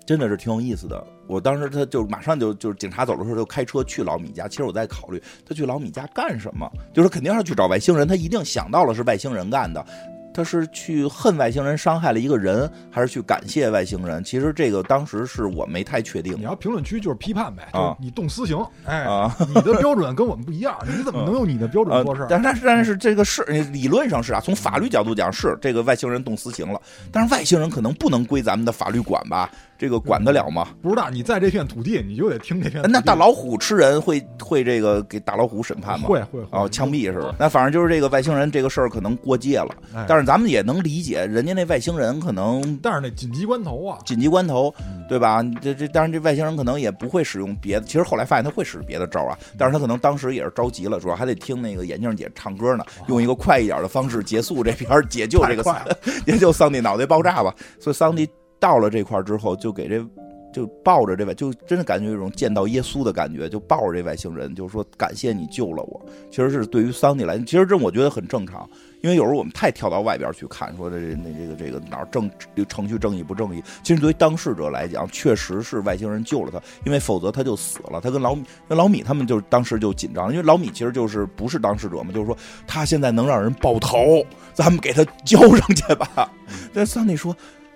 [0.05, 1.05] 真的是挺有意思的。
[1.27, 4.47] 我当时他就马上就就是警察走的时候就开车去老米家。
[4.47, 9.85] 其实我在考虑他去老米家干什么，就是肯定是去找外星人，他一定想到了是外星人干的。
[10.33, 14.21] 他是去恨外星人伤害了一个人，还是去感谢外星人？
[14.21, 19.33] 其实这个当时是我没太确定你要评论区就是批判呗，啊就你动私刑，哎，啊。
[19.47, 26.81] 你的标准跟我们不一样，你怎么能用你的标准呃做事？，但但是但是这个是理论上是啊，从法律角度讲是这个外星人动私刑了，
[27.13, 29.49] 但是外星人可能不能归咱们的法律管吧？
[29.77, 30.67] 这个管得了吗？
[30.81, 32.83] 不知道你在这片土地，你就得听这片。
[32.89, 36.07] 那大老虎吃人会会这个给大老虎审判吗？
[36.07, 37.35] 会会会哦，枪毙是吧？
[37.39, 45.43] 那反正就是这个外星人这个事儿可能过界了，哎但是咱们也能理解，人家那外星人可能但是那紧急关头啊，紧急关头，嗯对吧？
[45.61, 57.53] 这这当然这外星人可能也不会使用别的，其实后来发现他会使别的招啊，但是他可能当时也是着急了，主要还得听那个眼镜姐唱歌呢，用一个快一点的方式结束这片儿，解救这个太快了 解救桑迪脑袋爆炸吧。
[57.79, 58.27] 所以桑迪
[58.59, 60.05] 到了这块之后，就给这。
[60.53, 66.05] 就抱着这外，就真的感觉有一种见到耶稣的感觉，就抱着这外星人，就说感谢你救了我。
[66.31, 68.65] 其实是对于桑尼来，其实这我觉得很正常，
[69.01, 72.31] 因为有时候我们太跳到外边去看，说这那这个这个哪儿正
[72.69, 73.61] 程序正义不正义。
[73.83, 77.99] 其实对于当事者来讲，确实是外星人救了他，因为否则他就死了。
[77.99, 86.31] 他跟老米、那老米他们就当时就紧张，因为老米其实就是不是当事者嘛，就是说他现在能让人爆头，咱们给他交上去吧。
[86.73, 87.35] 但桑尼说。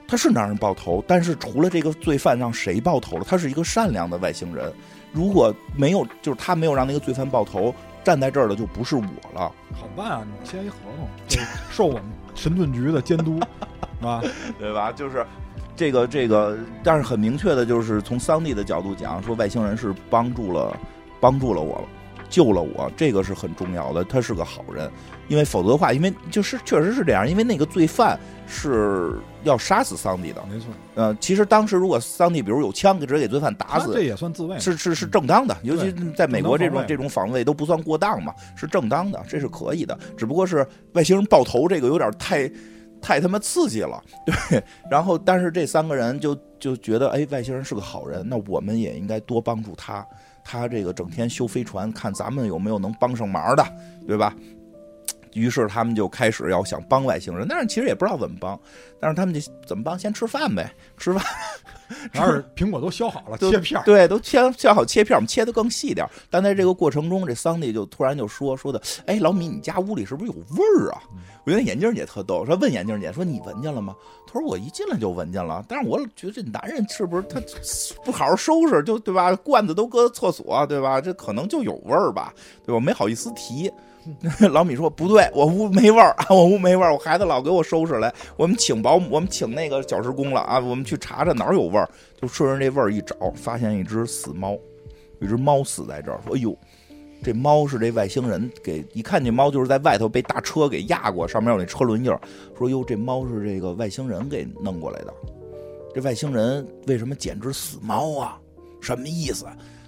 [0.09, 3.23] 他是让人爆头，但是除了这个罪犯，让谁爆头了？
[3.23, 4.73] 他是一个善良的外星人，
[5.13, 9.03] 如果没有，就是他没有让那个罪犯爆头，站在这儿的就不是我
[9.33, 9.51] 了。
[9.71, 11.39] 好办啊，你签一合同，就
[11.69, 12.03] 受我们
[12.33, 13.39] 神盾局的监督，
[14.01, 14.23] 是吧？
[14.57, 14.91] 对吧？
[14.91, 15.23] 就是
[15.75, 20.75] 这个这个，但是很明确的，就是从桑蒂的角度讲，说外星人是帮助了
[21.19, 21.87] 帮助了我，
[22.29, 24.03] 救了我，这个是很重要的。
[24.03, 24.89] 他是个好人，
[25.27, 28.19] 因为否则的话，因为就是确实是这样，因为那个罪犯
[28.49, 30.43] 是要杀死桑迪的。
[30.51, 39.97] 没错，呃，其实当时如果桑迪比如有枪，直接给罪犯打死这，也算自卫，是是是正当的，尤其在美国这种这种防卫都不算过当嘛，是正当的，这是可以的。
[40.17, 42.51] 只不过是外星人爆头这个有点太
[42.99, 44.63] 太他妈刺激了， 对。
[44.89, 50.05] 然后，但是这三个人就就觉得，哎，外星人是个好人，那我们也应该多帮助他。
[50.43, 53.63] 他这个整天修飞船，看咱们有没有能帮上忙的，
[54.07, 54.33] 对吧？
[55.33, 58.59] 于是他们就开始要想帮外星人，但是其实也不知道怎么帮。
[58.99, 59.97] 但是他们就怎么帮？
[59.97, 61.23] 先吃饭呗，吃饭。
[62.11, 66.09] 然后苹果都削好了，切片儿，对，都切削好切片，我们切的更细点儿。
[66.29, 71.01] 但在这个过程中，这桑蒂就突然就说说的，哎，老米，你家屋里是不是有味儿啊？
[71.45, 73.95] 我觉得眼镜姐特逗，说问眼镜姐说你闻见了吗？
[74.27, 77.41] 她说我一进来就闻见了，但是我觉得这男人是不是他
[78.05, 79.35] 不好好收拾，就对吧？
[79.37, 81.01] 罐子都搁厕所，对吧？
[81.01, 82.31] 这可能就有味儿吧，
[82.63, 82.75] 对吧？
[82.75, 83.71] 我没好意思提。
[84.51, 88.13] 老米说：“不对，我屋没味儿啊，我屋没味儿，我孩子老给我收拾来。
[88.37, 91.89] 我们请保姆，我们请那个小时工了啊，我们去查查哪儿有味儿。
[92.21, 94.57] 就顺着这味儿一找，发现一只死猫，
[95.19, 96.19] 一只猫死在这儿。
[96.25, 96.57] 说：哎呦，
[97.23, 102.19] 这猫是这外星人给一看这猫就是在外头被大车给压过，上面有那车轮印儿。
[102.57, 105.13] 说哟，这猫是这个外星人给弄过来的。
[105.93, 108.39] 这外星人为什么捡只死猫啊？
[108.81, 109.45] 什么意思？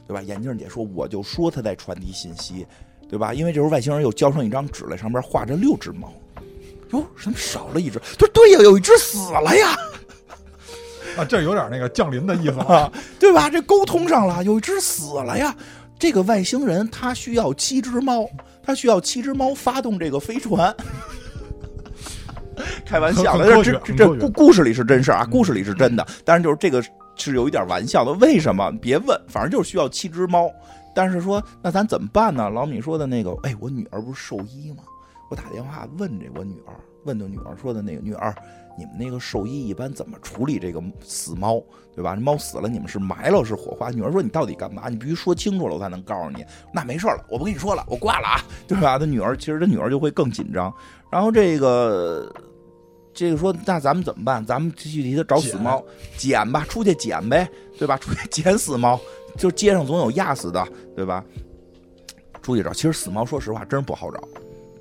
[0.07, 0.21] 对吧？
[0.21, 2.65] 眼镜姐说，我就说他在传递信息。”
[3.11, 3.33] 对吧？
[3.33, 6.11] 因为这时候外星人又交上一张纸来，上边画着六只猫。
[6.91, 7.99] 哟，怎么少了一只？
[7.99, 9.75] 他说：“对呀，有一只死了呀，
[11.17, 12.63] 啊，这有点那个降临的意思了。
[12.63, 13.49] 啊， 对吧？
[13.49, 15.55] 这沟通上了，有一只死了呀。
[15.99, 18.27] 这个外星人他需要七只猫，
[18.63, 20.73] 他需要七只猫发动这个飞船。
[22.85, 26.83] 开玩笑的，这这这故故事里是真事儿啊，故事里是真的，但是就是这个
[27.15, 28.11] 是有一点玩笑的。
[28.13, 28.71] 为什么？
[28.81, 30.49] 别问，反正就是需要七只猫。
[30.93, 32.49] 但是说，那咱怎么办呢？
[32.49, 34.83] 老米说的那个，哎，我女儿不是兽医吗？
[35.29, 36.73] 我打电话问这我女儿，
[37.05, 38.35] 问的女儿说的那个女儿，
[38.77, 41.63] 你们那个兽医一般怎么处理这个死猫，
[41.95, 42.15] 对吧？
[42.15, 43.89] 猫死了，你们是埋了是火化？
[43.91, 44.89] 女儿说你到底干嘛？
[44.89, 46.43] 你必须说清楚了，我才能告诉你。
[46.73, 48.99] 那没事了，我不跟你说了，我挂了啊，对吧？
[48.99, 50.73] 他女儿其实他女儿就会更紧张。
[51.09, 52.29] 然后这个
[53.13, 54.45] 这个说，那咱们怎么办？
[54.45, 55.81] 咱们具体的找死猫
[56.17, 57.97] 捡吧，出去捡呗，对吧？
[57.97, 58.99] 出去捡死猫，
[59.37, 61.23] 就街上总有压死的，对吧？
[62.41, 64.19] 出去找，其实死猫说实话真是不好找。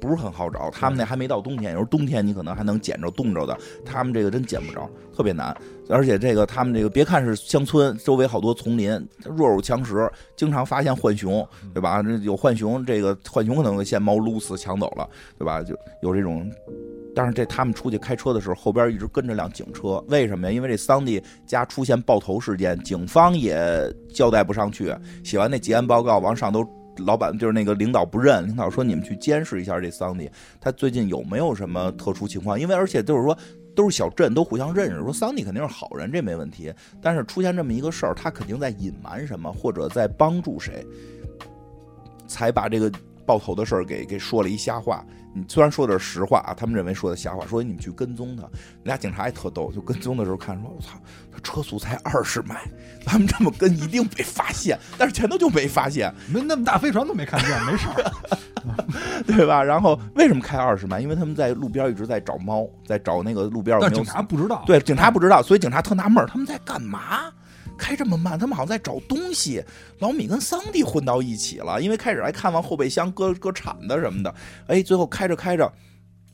[0.01, 5.55] 不是很好找，他们那还没到冬天，有时候冬天你可能还能捡着冻着的，他们这个真捡不着，特别难。
[5.91, 12.03] 而且这个他们这个，别看是乡村，周围好多丛林，弱肉强食，经常发现浣熊，对吧？
[12.03, 15.07] 这有浣熊，这个浣熊可能会先猫撸死抢走了，
[15.39, 15.63] 对吧？
[15.63, 16.51] 就有这种。
[17.15, 20.53] 但是这他们出去开车的时候，后边一直跟着辆警车，为什么呀？
[20.53, 24.95] 因为这桑迪家出现爆头事件，警方也交代不上去，
[25.25, 26.67] 写完那结案报告往上都。
[27.07, 30.29] 老板就是那个领导不认，领导说你们去监视一下这桑迪，
[30.61, 32.61] 他最近有没有什么特殊情况？
[32.61, 33.35] 因为而且就是说
[33.75, 36.71] 都是小镇，都互相认识，说桑迪肯定是好人，这没问题。
[37.01, 40.85] 但是出现这么一个事儿，他肯定在隐瞒什么，或者在帮助谁，
[42.27, 42.93] 才把这个
[43.31, 45.05] 爆头的事儿给给说了一瞎话。
[45.33, 48.43] 你虽然说的是实话啊，他们认为说的瞎话，说你们去跟踪他，
[48.83, 50.99] 俩警察也特逗，就跟踪的时候看说，我操，
[51.31, 52.61] 他车速才二十迈，
[53.07, 58.13] 咱们这么跟一定被发现， 但是前头就没发现，没那么大飞船都没看见，没事儿。
[59.25, 59.63] 对吧？
[59.63, 61.01] 然后为什么开二十迈？
[61.01, 67.33] 因为他们在路边一直在找猫，在找那个路边有没有但警察不知道，对，警察不知道，所以警察特纳闷儿，他们在干嘛？
[67.81, 69.65] 开这么慢，他们好像在找东西。
[69.99, 74.35] 老米跟桑迪混到一起了，因为开始还看望后备箱搁搁铲子什么的。
[74.67, 75.73] 哎，最后开着开着，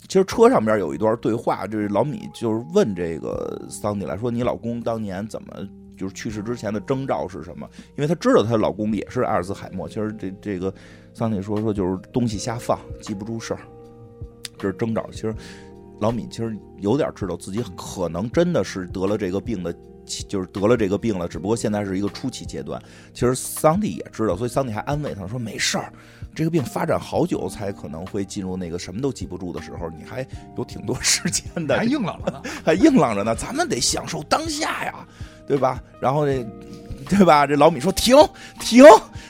[0.08, 5.48] 其实车上边有一段对话，就是老米就是问这个桑迪来说：“你老公当年怎么
[5.96, 9.88] 就是去世之前的征兆是什么？”因为他知道她老公也是阿尔兹海默。
[9.88, 10.72] 其实这这个
[11.14, 13.60] 桑迪说说就是东西瞎放，记不住事儿，
[14.58, 15.08] 这是征兆。
[15.12, 15.34] 其实
[16.00, 19.74] 老米其实有点知道自己可能真的是得了这个病的。
[20.06, 22.80] 就是得了这个病了，只不过现在是一个初期阶段。
[23.12, 25.92] 其实桑蒂也知道，所以桑蒂还安慰他说：“没事儿，
[26.34, 30.26] 这个病发展好久才可能会进入那个什么都记不住的时候，你还
[30.56, 32.42] 有挺多 时间的，还硬朗着呢。
[32.64, 33.34] 还硬朗着呢。
[33.34, 35.06] 咱们得享受当下呀，
[35.46, 35.82] 对吧？
[36.00, 36.46] 然后这，
[37.08, 37.46] 对吧？
[37.46, 38.16] 这老米说停
[38.60, 38.84] 停，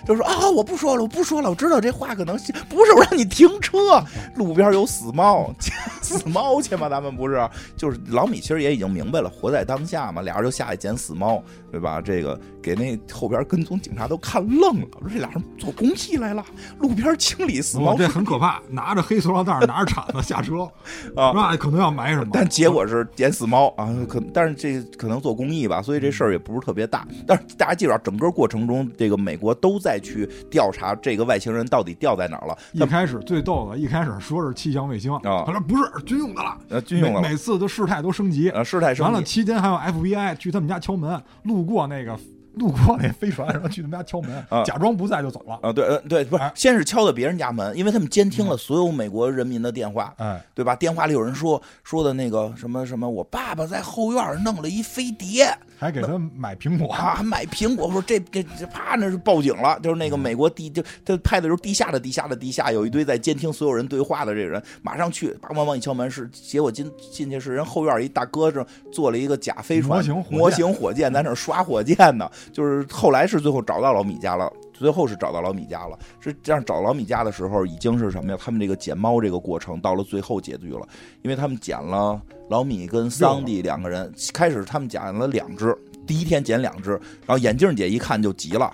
[0.06, 2.36] 就说啊，我不说了，我不说了，我知道这话可能
[2.68, 4.02] 不是我让你停车，
[4.34, 7.48] 路边有死猫，捡死猫去嘛，咱们不是？
[7.76, 12.00] 就是老米其实也已经明白了，活在当下嘛，俩人就下去捡死猫，对吧？
[12.00, 16.44] 这个给那后边跟踪警察都看愣了，说这俩人做公益来了，
[16.78, 20.62] 路边清理死猫哦，这很可怕，拿着黑塑料袋，拿着铲子下车，
[21.16, 21.32] 啊。
[21.34, 22.30] 那可能要埋什么。
[22.32, 27.06] 但结果是捡死猫啊，可但是这可能做公益吧，所以这事儿也不是特别大。
[27.26, 32.56] 但是大家记住啊，整个过程中，这个美国都在去调查这个外星人到底掉在哪儿了。
[32.72, 35.44] 一开始最逗的，一开始说是气象卫星，啊。
[35.44, 38.50] 后来不是军用的了，呃，军用的每每次的事态都升级。
[38.50, 39.02] 呃，事态升级。
[39.02, 42.18] 完了，期间还有 FBI 去他们家敲门，路过那个
[42.54, 44.62] 路过那飞船，然后去他们家敲门，啊。
[44.64, 45.58] 假装不在就走了。
[45.62, 50.74] 啊，对，呃，对，不是哎，先是敲的别人家门，因为他们监听了所有美国人民的电话，哎，对吧？
[50.74, 55.46] 电话里有人说说的那个什么什么，我爸爸在后院弄了一飞碟，
[55.78, 70.38] 还给他买苹果，啊，还买苹果，说这这这啪，那是报警了，就是那个美国地就他拍的时候地下的地下的地下有一堆在监听所有人对话的这个人，马上去，梆梆梆一敲门，是结果进进去是人后院一大哥正做了一个假飞船模型火箭。
[70.38, 74.50] 模型火箭在那刷火箭呢，就是后来是最后找到老米家了。
[74.78, 78.38] 最后是找到老米家了，是这样找老米家的时候，已经是什么呀？
[78.40, 80.86] 他们这个捡猫这个过程到了最后结局了，
[81.22, 88.72] 因为他们捡了老米跟桑迪两个人，开始他们捡了两只，第一天捡两只，然后眼镜姐一看就急了，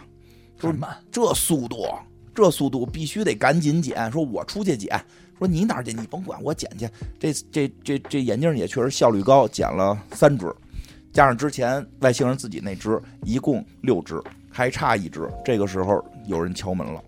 [0.58, 1.86] 说很慢，这速度，
[2.34, 4.10] 这速度必须得赶紧捡。
[4.10, 5.00] 说我出去捡，
[5.38, 5.92] 说你哪儿去？
[5.92, 6.88] 你甭管，我捡去。
[7.18, 10.52] 这这这这眼镜姐确实效率高，捡了三只，
[11.12, 15.28] 加上之前外星人自己那只，一共六只，还差一只。
[15.44, 17.02] 这个时候有人敲门了，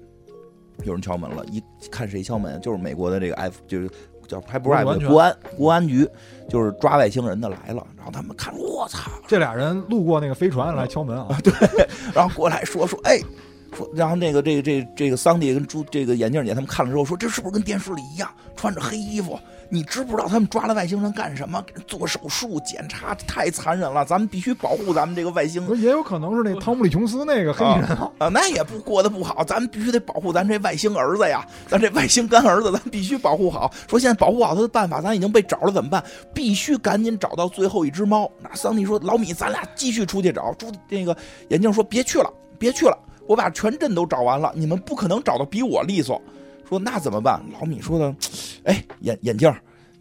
[0.85, 3.91] 有人敲门了，一看谁敲门，就是美国的这个 F，就是
[4.29, 6.07] 叫还不是国 F 国安国安局，
[6.49, 7.87] 就是抓外星人的来了。
[7.97, 9.11] 然后他们看，我操！
[9.27, 11.53] 这俩人路过那个飞船来敲门啊，对
[12.15, 13.19] 然后过来说说，哎，
[13.73, 19.39] 说，然后那个这个这个这个桑迪跟朱这个眼镜姐他们看了之后说，这是不是跟电视里一样，穿着黑衣服？
[19.75, 21.61] 你知不知道他们抓了外星人干什么？
[21.63, 24.05] 给人做手术检查，太残忍了。
[24.05, 28.09] 咱们必须保护咱们这个外星也有可能是那汤姆里琼斯那个黑人啊？
[28.19, 33.69] 啊，那也不过得不好，咱们必须得保护咱这外星儿子呀，咱这外星干儿子，咱必须保护好。
[33.91, 36.01] 说现在保护好他的办法，咱已经被找了，怎么办？
[36.33, 38.31] 必须赶紧找到最后一只猫。
[38.41, 41.17] 那桑尼说：“老米，咱俩继续出去找。”朱那个
[41.49, 42.97] 眼镜说：“别去了，别去了，
[43.27, 46.23] 我把全镇都找完了，你们不可能找到比我利索。”
[46.69, 47.41] 说那怎么办？
[47.53, 48.15] 老米说的
[48.65, 49.53] ：“哎，眼眼镜。”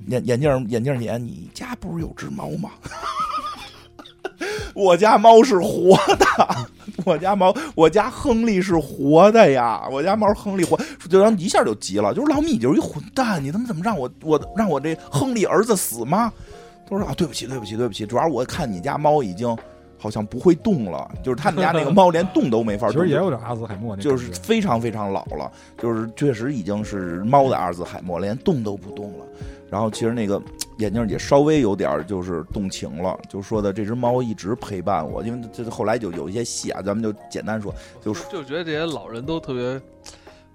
[0.07, 2.71] 眼眼镜眼镜姐，你家不是有只猫吗？
[4.75, 6.25] 我家猫是活的，
[7.05, 10.77] 我家猫，我家亨利是活的呀，我家猫亨利活，
[11.09, 16.33] 就让一下就急了，就是老米就是一混蛋，你他妈怎么让我我让我这亨利儿子死吗？
[16.89, 19.55] 他说啊，对不起对不起对不起，主要我看你家猫已经
[20.03, 29.25] 好像不会动了，就是他们家那个猫连动都没法动， 其实也有点阿兹海默就是非常非常老了，就是确实已经是猫的阿兹海默，连动都不动了。
[29.71, 30.41] 然后其实那个
[30.79, 39.81] 眼镜姐稍微有点就是动情了，就说的这只猫一直陪伴我，因为这后来就有一些戏啊，咱们就简单说，就是 就觉得这些老人都特别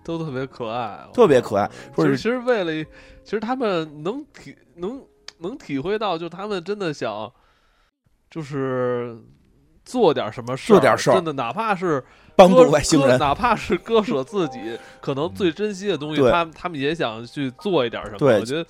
[0.04, 1.66] 都特别可爱，特别可爱。
[1.96, 2.84] 其实说是其实为了，
[3.24, 5.00] 其实他们能体能
[5.38, 7.32] 能体会到，就他们真的想
[8.30, 9.16] 就是
[9.88, 12.04] 做点什么事，做点事儿真的哪怕是
[12.36, 18.18] 帮助外星人，哪怕是割舍自己 可能最珍惜的东西，他他们也想去做一点什么。
[18.18, 18.64] 对我觉得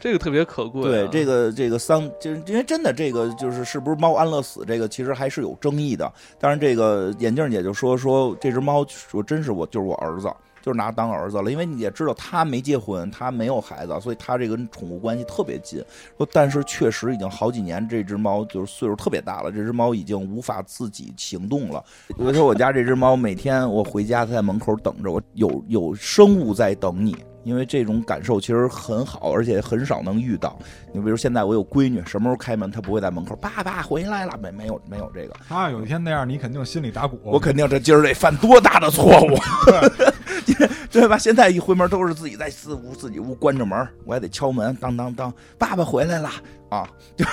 [0.00, 0.90] 这个特别可贵、啊。
[0.90, 6.12] 对这个这个桑，就是因为真的这个就是是不是猫安乐死，这个其实还是有争议的。
[6.40, 10.28] 当然，这个眼镜姐就说说这只猫，说真是我就是我儿子。
[10.64, 15.84] 就是拿当儿子了，因为你也知道他没结婚，他没有孩子，所以他这个宠物关系特别近。
[16.16, 21.84] 说但是确实已经好几年，这只猫就是岁数特别大了，这只猫已经无法自己行动了。
[22.08, 27.14] 比如说我家这只猫，每天我回家，它在门口等着我，有有生物在等你。
[27.44, 30.58] 因为这种感受其实很好，而且很少能遇到。
[30.94, 37.20] 你比如现在我有闺女，什么时候开门，她不会在门口，爸爸回来了，没没有没有这个，他有一天那样，你肯定心里打鼓。
[37.22, 39.36] 我肯定这今儿得犯多大的错误，
[40.90, 41.18] 对吧？
[41.18, 46.30] 现在一回门都是自己在自屋自己屋关着门，我还得敲门，当当当，爸爸回来了
[46.68, 47.24] 啊，就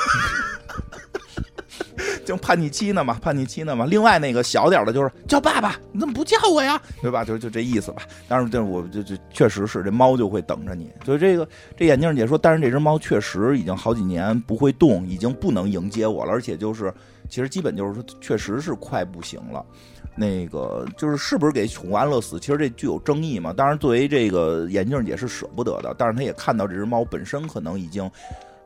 [2.24, 3.86] 就叛逆期呢嘛，叛逆期呢嘛。
[3.86, 6.82] 另外那个小点的，就是叫爸爸，你怎么不叫我呀？
[7.02, 7.26] 对吧？
[7.26, 8.04] 就就这意思吧。
[8.28, 10.90] 但是，这我就就确实是这猫就会等着你。
[11.04, 16.94] 所以这个这眼镜姐说，但是这只猫确实已经好几年不会动，已经不能迎接我了，而且就是
[17.32, 19.66] 其实基本就是说，确实是快不行了。
[20.14, 23.54] 那个就是是不是给宠物安乐死，其实这具有争议嘛。
[23.54, 28.12] 当然，作为这个眼镜姐是舍不得的，但是她也看到这只猫本身可能已经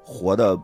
[0.03, 0.57] 活的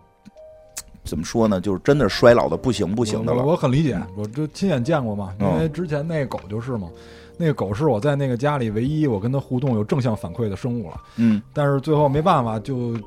[1.03, 3.45] 怎么说呢，就是真的衰老的不行不行的了。
[3.45, 6.89] 我很理解，我就亲眼见过嘛，因嗯为之前那个狗就是嘛，
[7.37, 12.97] 那个狗是我在那个家里唯一我跟它互动有正向反馈的生物了，嗯，但是最后没办法，就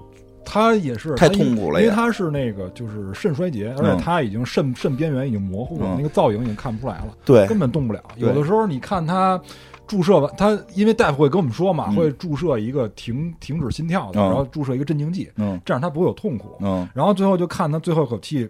[0.45, 5.95] 它也是太痛苦了因为他是那个就是肾衰竭，而嗯且他已经肾肾边缘已经模糊了，嗯。
[5.97, 7.47] 那个造影已经看不出来了，对。
[7.47, 8.03] 根本动不了。
[8.17, 9.41] 有的时候你看他。
[9.87, 11.95] 注射完，他因为大夫会跟我们说嘛，嗯。
[11.97, 14.25] 会注射一个停停止心跳的，嗯。
[14.25, 15.61] 然后注射一个镇静剂，嗯。
[15.63, 16.57] 这样他不会有痛苦。
[16.61, 16.89] 嗯。
[16.95, 18.49] 然后最后就看他最后一口气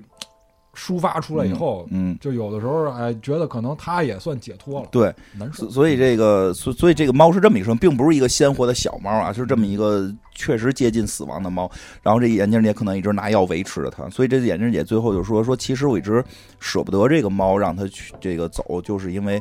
[0.74, 5.14] 抒发出来以后，嗯，就有的时候哎，觉得可能他也算解脱了，对。
[5.38, 5.70] 难受所。
[5.70, 11.70] 所以这个，所所以这个猫是这么一生，并不是一个鲜活的小猫啊，是这么一个确实接近死亡的猫。
[12.02, 16.24] 然后这眼镜姐可能一直拿药维持着它，所以这眼镜姐最后就说说，其实我一直
[16.58, 19.40] 舍不得这个猫，让它去这个走，就是因为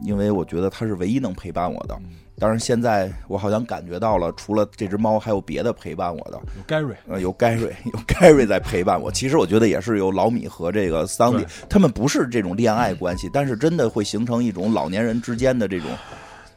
[0.00, 1.98] 因为我觉得它是唯一能陪伴我的。
[2.42, 6.40] 当然，现在我好像感觉到了，除了这只猫，还有别的陪伴我的。
[6.56, 9.12] 有 Gary，呃，有 Gary，，有 Gary 在陪伴我。
[9.12, 15.88] 其实我觉得也是有老米和这个桑迪对，他们不是这种恋爱关系，但是真的会形成一种老年人之间的这种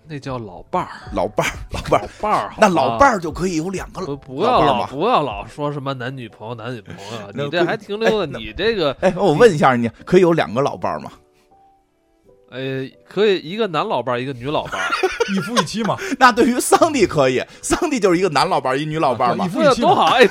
[0.07, 2.01] 那叫老伴儿，老伴儿，老伴儿。
[2.01, 11.11] 老伴儿那老伴儿就可以有两个不不要老不要老说什么男女朋友男女朋友， 你这还停留哎在你这个哎，我问一下你，可以有两个老伴儿吗？
[12.55, 14.89] 呃，可以一个男老伴儿一个女老伴儿，
[15.35, 19.49] 一夫一妻嘛， 那对于桑蒂可以，桑蒂就是一个男老伴儿，一女老伴儿嘛一。
[19.49, 20.27] 夫一妻，多好哎，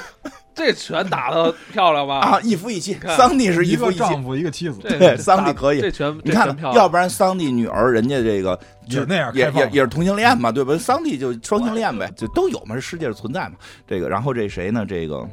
[0.55, 2.21] 这拳打的漂亮吧？
[2.21, 3.97] 啊，一夫一妻，桑蒂是一夫一妻。
[3.97, 8.59] 一个丈夫一个妻子，这对桑蒂可以这拳你看要不然桑蒂女儿人家这个
[8.89, 10.77] 就那样也也也是同性恋嘛，对吧？
[10.79, 13.57] 桑蒂就双性恋呗，就都有嘛，这世界是存在嘛。
[13.87, 14.87] 这个，然后这谁呢？
[14.89, 15.29] 这个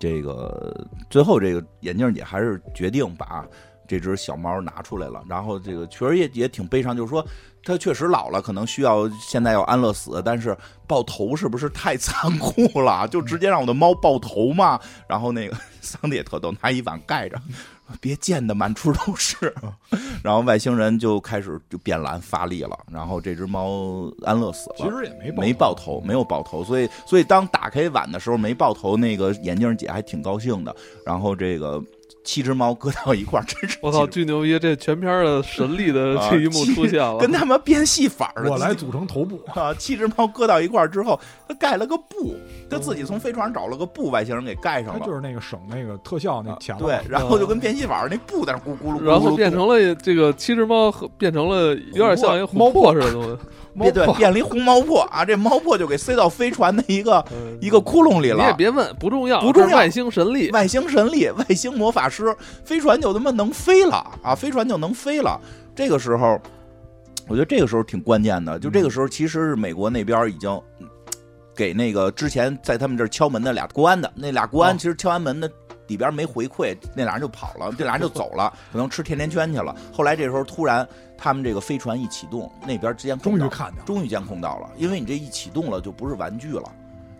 [0.00, 0.74] 这个
[1.10, 3.44] 最后这个眼镜姐还是决定把
[3.86, 5.22] 这只小猫拿出来了。
[5.28, 7.24] 然后这个确实也也挺悲伤，就是说
[7.64, 10.56] 它确实老了，可能需要现在要安乐死，但是
[10.86, 13.06] 爆头是不是太 残酷了？
[13.08, 14.78] 就直接让我的猫爆头嘛？
[15.08, 17.40] 然后那个 桑迪也特逗，拿一碗盖着，
[18.00, 19.54] 别溅的满处都是。
[20.22, 24.76] 然后外星人就开始就变蓝发力了，然后这只猫安乐死了。
[24.78, 30.74] 其实也没没爆头，没有爆头，所以所以当打开碗的时候没爆头，那个眼镜姐还挺高兴的。
[31.04, 31.82] 然后这个
[32.24, 34.58] 七只猫搁到一块儿，真是 我操，巨牛逼！
[34.58, 38.50] 这全片的神力的啊这一幕出现了，跟他妈变戏法儿的。
[38.50, 42.34] 我来组成头部， 啊，七只猫搁到一块儿之后，他盖了个布，
[42.70, 45.00] 他自己从飞船上找了个布，外星人给盖上了。
[45.00, 53.36] 他就是那个省那个特效那啊对，然后就跟变戏法儿那布在那咕咕噜咕噜，然后变成了这个七只猫变成了有点像一个猫琥珀似的东西，
[53.82, 58.52] 变对变了一红猫破啊，这猫破就给塞到飞船的一个嗯一个窟窿里了你也。
[58.54, 60.50] 别问，不重要，不重要外星神力。
[60.50, 64.34] 外星神力，外星魔法师，飞船就他妈能飞了啊！
[64.34, 65.40] 飞船就能飞了。
[65.74, 66.40] 这个时候，
[67.26, 68.58] 我觉得这个时候挺关键的。
[68.58, 70.86] 就这个时候，其实是美国那边已经嗯
[71.56, 75.50] 给那个之前在他们这儿敲门的俩国安的那俩国安，哦其实敲完门的
[75.86, 79.74] 里边没回馈，那俩人就跑了，这俩人就走了，可能吃甜甜圈去了。
[79.92, 83.84] 后来这时候突然他们这个飞船一启动，那边之间终于看见。
[83.84, 86.64] 终于监控到了，因为你这一启动了，就不是玩具了，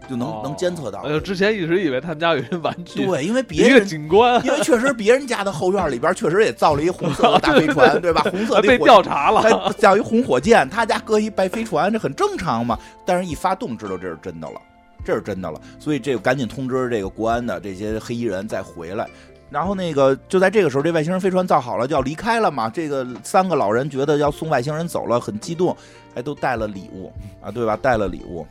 [0.08, 1.00] 就能、哦能监测到。
[1.00, 8.22] 哎呦，之前一直以为他们家有一玩具，对，因为一个别人警官因为确实别人家的后院里边确实也造了一红色的大飞船， 对吧？
[8.30, 9.42] 红色还被调查了。
[9.42, 12.78] 还造一红火箭，他家搁一白飞船，这很正常嘛。
[13.04, 14.60] 但是一发动，知道这是真的了，
[15.04, 19.08] 这是真的了，所以这赶紧通知这个国安的这些黑衣人再回来。
[19.50, 22.68] 然后那个就在这个时候，这外星人飞船造好了，就要离开了嘛。
[22.68, 25.76] 这个三个老人觉得要送外星人走了，很激动，
[26.12, 27.76] 还都带了礼物啊，对吧？
[27.76, 28.44] 带了礼物。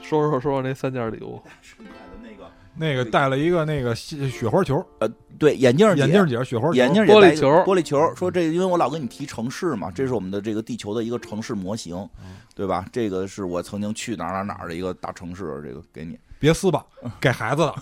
[0.00, 1.40] 说说说说那三件礼物，
[2.22, 5.08] 那个那个带了一个那个雪雪花球，呃
[5.38, 12.08] 对眼镜姐眼镜姐雪花球，眼镜也带一个玻璃球玻璃球，说这因为我老跟你提城市嘛，这是我们的这个地球的一个城市模型，
[12.54, 12.84] 对吧？
[12.92, 16.84] 这个是我曾经去哪儿哪儿哪儿的一个大城市，这个给你，别撕吧，
[17.20, 17.74] 给孩子的，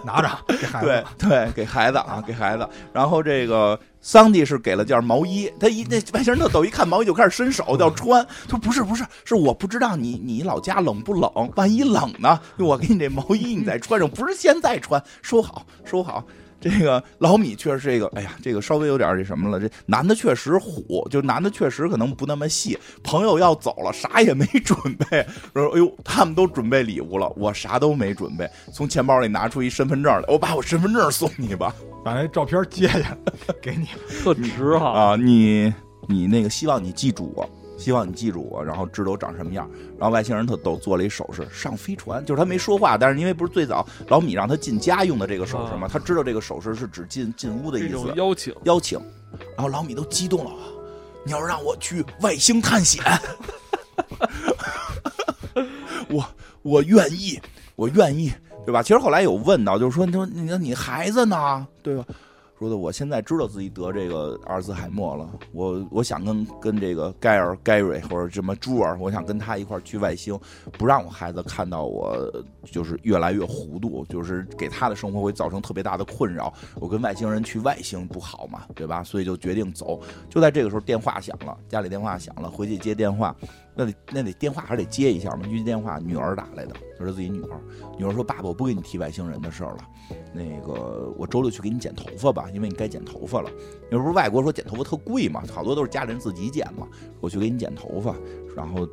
[0.04, 0.28] 拿着
[0.58, 0.86] 给孩子
[1.18, 1.28] 对。
[1.28, 2.68] 对，给孩子啊，给孩子。
[2.92, 16.24] 然后这个桑迪是给了件毛衣，他一那外星人特逗，一看毛衣就开始伸手要穿，他说不是不是，是我不知道你你老家冷不冷，万一冷呢，我给你这毛衣你再穿上，不是现在穿，收好收好。
[16.64, 19.60] 这个老米确实是一个，哎呀，这个稍微有点这什么了。
[19.60, 22.78] 这男的确实虎，就男的确实可能不那么细。
[23.02, 28.48] 朋友要走了，啥也没准备，说哎呦，他们都准备礼物了，我啥都没准备。
[28.72, 31.74] 从钱包里拿出一身份证来，我把我身份证送你吧。
[32.02, 33.16] 把那照片接下来，
[33.60, 33.86] 给你。
[34.22, 34.90] 特值哈。
[34.90, 35.70] 啊，你
[36.08, 37.46] 你那个希望你记住我，
[37.76, 39.68] 希望你记住我，然后知道我长什么样。
[39.98, 48.98] 然后外星人特逗，做了一手势，上飞船，就是他没说话，但是因为不是最早老米让他进家用的这个手势吗，他知道这个手势是指进进屋的意思，种邀请，邀请。
[49.56, 50.52] 然后老米都激动了，
[51.26, 53.02] 你要让我去外星探险，
[56.08, 56.24] 我
[56.62, 57.40] 我愿意，
[57.74, 58.32] 我愿意，
[58.64, 58.82] 对吧？
[58.82, 62.04] 其实后来有问到，就是说，你说你说你孩子呢，对吧？
[62.56, 70.38] 说的我现在知道自己得这个阿尔兹海默了，我我想跟跟这个盖尔盖瑞或者什么朱尔，我想跟他一块儿去外星，
[70.78, 72.16] 不让我孩子看到我
[72.64, 76.54] 就是越来越糊涂，就是给他的生活会造成特别大的困扰。
[76.76, 79.02] 我跟外星人去外星不好嘛，对吧？
[79.02, 80.00] 所以就决定走。
[80.30, 83.34] 就在这个时候，电话响了，家里电话响了，回去接电话，
[83.74, 85.46] 那得那得电话还是得接一下嘛。
[85.48, 87.60] 预接电话，女儿打来的，就是自己女儿。
[87.98, 89.88] 女儿说：“爸爸，我不跟你提外星人的事儿了。
[90.32, 93.50] 那个，我周六去给你剪头发吧，因为你该剪头发了。
[93.90, 96.86] 那不是外国说剪头发特贵嘛，好多都是家里人自己剪嘛。
[97.20, 98.14] 我去给你剪头发，
[98.54, 98.86] 然后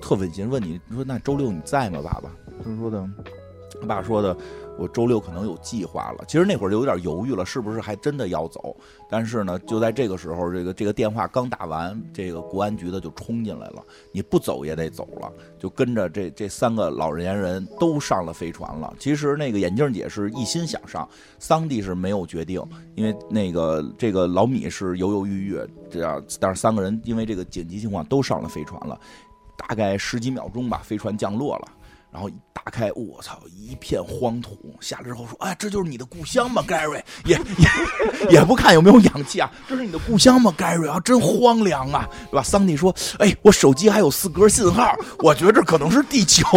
[0.00, 2.30] 特温馨，问你说那周六你在吗，爸爸？
[2.64, 3.08] 他说的，
[3.80, 4.36] 他爸说的，
[4.78, 6.24] 我周六可能有计划了。
[6.28, 8.76] 其实那会儿就有点犹豫了，是不是还真的要走？
[9.08, 13.82] 但是呢，就在这个时候，这个这个电话刚打完，这个国安局的就冲进来了。
[14.12, 18.94] 你不走也得走了，就跟着这这三个老年人都上了飞船了。
[18.98, 21.08] 其实那个眼镜姐是一心想上，
[21.38, 22.62] 桑蒂是没有决定，
[22.94, 25.60] 因为那个这个老米是犹犹豫豫，
[25.90, 28.98] 这样，但是三个人因为这个紧急情况都上了飞船了。
[29.56, 31.68] 大概十几秒钟吧，飞船降落了。
[32.16, 34.56] 然后一打开，我操，一片荒土。
[34.80, 37.02] 下来之后说：“哎，这就是你的故乡吗，Gary？
[37.26, 40.90] 也 也也不看有没有氧气啊，这是你的故乡吗，Gary？
[40.90, 42.90] 啊，真荒凉啊，对吧？”桑蒂说
[43.20, 46.46] ：“哎，我手机还有四格信号，我觉得这可能是地球。”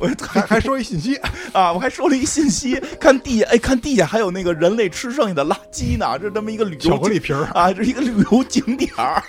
[0.00, 1.14] 我还还说一信息，
[1.54, 9.22] 啊，我还收了一信息，看地下，哎，看地下还有那个人类吃剩下的垃圾呢，这他妈一个旅游巧克力瓶儿，啊，这是一个旅游景点儿。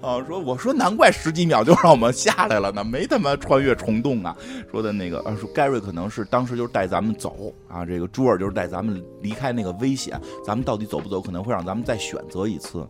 [0.00, 4.36] 啊，说我说难怪十几秒就让我们下来了呢，没他妈穿越虫洞啊。
[4.70, 12.86] 说的那个啊，说盖瑞可能是当时就是带咱们走啊，这个朱尔就是带咱们离开那个危险，咱们到底走不走，可能会让咱们再选择一次。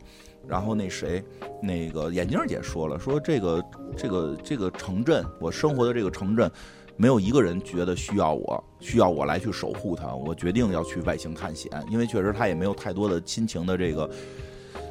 [0.48, 1.22] 然后那谁，
[1.62, 3.64] 那个眼镜姐说了，说这个
[3.96, 6.50] 这个这个城镇，我生活的这个城镇，
[6.96, 10.12] 没有一个人觉得需要我，需要我来去守护他。
[10.12, 14.10] 我决定要去外星探险，因为确实他也没有太多的亲情的这个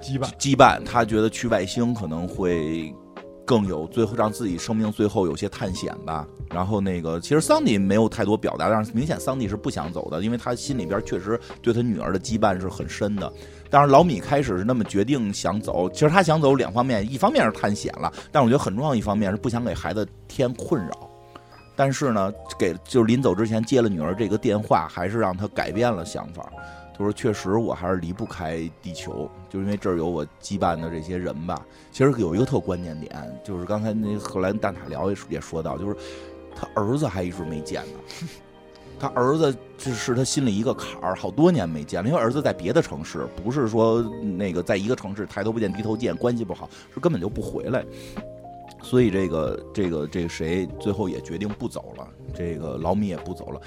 [0.01, 0.29] 羁绊。
[0.37, 2.93] 羁绊，他觉得去外星可能会
[3.45, 6.27] 更有最后让自己生命最后有些探险吧。
[6.49, 13.31] 然后那个其实桑迪没有太多表达，但是明显桑迪是不想走的，因为他心里边确实对他女儿的羁绊是很深的。
[13.69, 20.91] 但是老米开始是那么决定想走，其实他想走两方面，一方面是探险了，但我觉得很重要一方面是不想给孩子添困扰。
[21.73, 26.51] 但是呢，给就是临走之前接了女儿这个电话，还是让他改变了想法。
[27.01, 31.59] 就是：“确实，我还是离不开地球，就是因为这儿有我羁绊的这些人吧。
[31.91, 35.95] 其实有一个特关键点，就是刚才那荷兰蛋塔聊也也说到，就是
[36.55, 38.27] 他儿子还一直没见呢。
[38.99, 44.03] 他儿子这是他心里一个坎儿，好多年没见了，因为儿子在别的城市，不是说
[44.37, 47.83] 那个在一个城市抬头不见低头见，关系不好，是根本就不回来。
[48.83, 53.59] 所以这个这个这个谁最后也决定不走了，这个老米也不走了，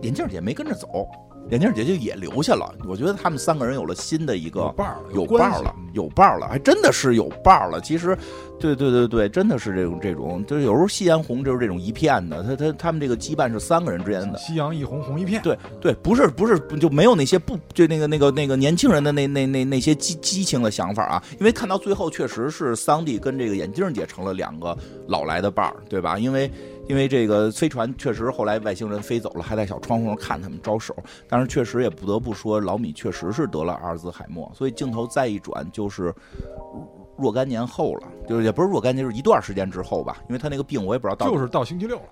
[0.00, 1.06] 眼镜姐没跟着走。”
[1.50, 7.78] 眼镜姐就也留下了，我觉得他们三个人有了新的一个伴儿，有伴儿了，有伴儿了，还真的是有伴儿了。
[7.80, 8.16] 其实，
[8.58, 15.42] 对对对对，真的是这种这种，就是有时候夕阳红就是这种一片的，他他他们这个羁绊是三个人之间的，夕阳一红红一片。
[15.42, 21.22] 对对，不是不是就没有那些不就那个那个那个年轻人的那那那那些激激情的想法啊？
[21.38, 24.74] 因为看到最后确实是桑迪跟这个眼镜姐成了两个
[25.06, 26.18] 老来的伴儿，对吧？
[26.18, 26.50] 因为。
[26.88, 30.94] 因为这个飞船确实后来外星人飞走了，还在小窗户上看他们招手。
[31.28, 34.50] 但是确实也不得不说，老米确实是得了阿尔兹海默。
[34.54, 36.12] 所以镜头再一转，就是
[37.16, 40.18] 若干年后了，就是也不是若干年，就是一段时间之后吧。
[40.28, 42.04] 因为他那个病我也不知道到就是到星期六了，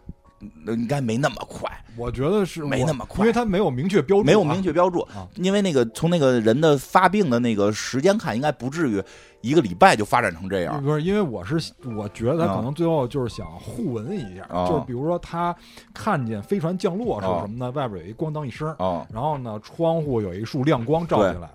[0.67, 1.71] 应该没那么快。
[1.97, 5.07] 我觉得是没那么快，因为他没有明确标注，没有明确标注。
[5.37, 9.03] 因为那个从那个人的发病的那个时间看，应该不至于。
[9.43, 15.57] 一个礼拜就发展成这样，不是因为我是我觉得他可能最后就是想互文一下，就是比如说他
[15.95, 17.71] 看见飞船降落是什么呢？
[17.71, 18.69] 外边有一咣当一声，
[19.11, 21.49] 然后呢窗户有一束亮光照进来，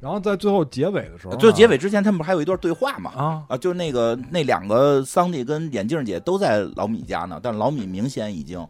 [0.00, 3.10] 然后在最后结尾的时候，就结尾之前他们不还有一段对话嘛？
[3.16, 8.66] 啊啊，就那个那两个桑蒂跟眼镜姐都在老米家呢，但老米明显已经。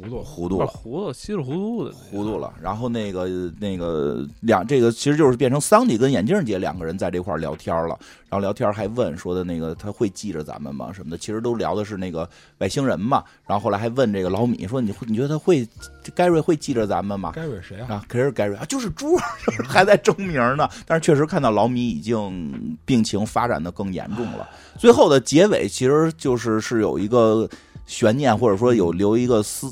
[0.00, 2.52] 糊涂糊涂了，糊涂稀里糊涂的糊涂了。
[2.60, 3.28] 然后那个
[3.60, 7.98] 那个两这个其实就是变成桑迪跟眼镜姐两个人在这块聊天了。
[8.30, 11.18] 然后聊天还问说的那个他会记着咱们吗什么的？
[11.18, 12.28] 其实都聊的是那个
[12.58, 13.22] 外星人嘛。
[13.46, 15.68] 然后后来还问这个老米说你你觉得他会
[16.14, 17.32] 盖瑞会记着咱们吗？
[17.32, 17.86] 盖瑞谁啊？
[17.90, 19.16] 啊，可是盖瑞啊，就是猪
[19.68, 20.68] 还在争名呢。
[20.86, 24.48] 但是确实看到老米已经病情发展的更严重了。
[24.78, 27.48] 最后的结尾其实就是是有一个。
[27.90, 29.66] 悬念，或者说有留一个思，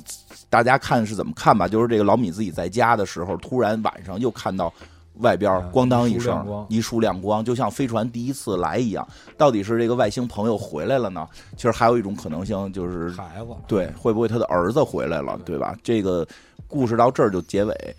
[0.51, 1.69] 大家看是怎么看吧？
[1.69, 4.75] 就是这个老米自己在家的时候，突然晚上又看到
[5.19, 9.07] 外边咣当一声，一束亮光，就像飞船第一次来一样。
[9.37, 11.25] 到底是这个外星朋友回来了呢？
[11.55, 15.39] 其实还有一种可能性，就是孩子，对，会不会他的儿子回来了？
[15.45, 15.77] 对吧？
[15.85, 16.27] 这个
[16.67, 17.97] 故事到这儿就结尾，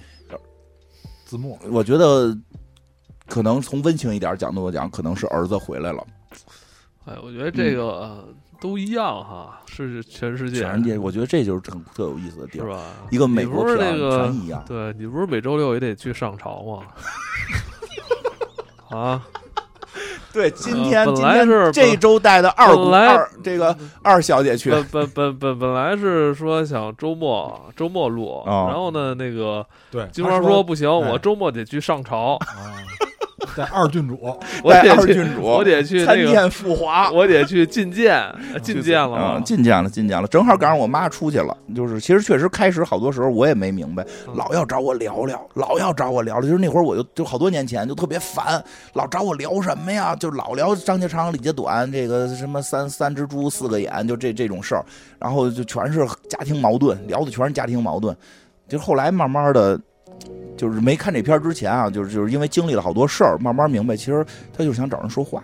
[1.25, 1.57] 字幕。
[1.71, 2.37] 我觉得
[3.25, 6.05] 可能从温情一点角度讲，可能是儿子回来了。
[7.05, 8.27] 哎，我觉得这个。
[8.59, 10.59] 都一样哈，是全世界。
[10.61, 12.81] 全世界，我觉得这就是特特有意思的地儿，是吧？
[13.09, 14.63] 一个美国那个全一样。
[14.67, 16.83] 对你不是每周六也得去上朝吗？
[18.97, 19.23] 啊，
[20.33, 24.71] 对，今天本来是这周带的二姑二这个二小姐去。
[24.71, 32.37] 本本本本本来是说想周末周末录，然后呢，那个对金花说不行，我周末得去上朝。
[33.55, 34.17] 在二郡主，
[34.63, 38.15] 我得二郡主，我得去参见父华，我得去觐见，
[38.63, 39.41] 觐见了吗？
[39.45, 41.55] 觐见了，觐见了，正好赶上我妈出去了。
[41.75, 46.49] 就是，其实确实开始好多时候我也没明白，老要找我聊聊，老要找我聊聊。
[46.49, 48.63] 就是那会儿我就就好多年前就特别烦，
[48.93, 50.15] 老找我聊什么呀？
[50.15, 54.85] 就老聊张家长李家短，这个什么三三只猪四个眼，就这这种事儿。
[55.19, 58.15] 然后就全是家庭矛盾，聊的全是家庭矛盾。
[58.67, 59.79] 就后来慢慢的。
[60.59, 65.41] 就是没看这片之前啊，就是就是因为经历了好多事儿，慢慢明白，其实他就是想找人说话。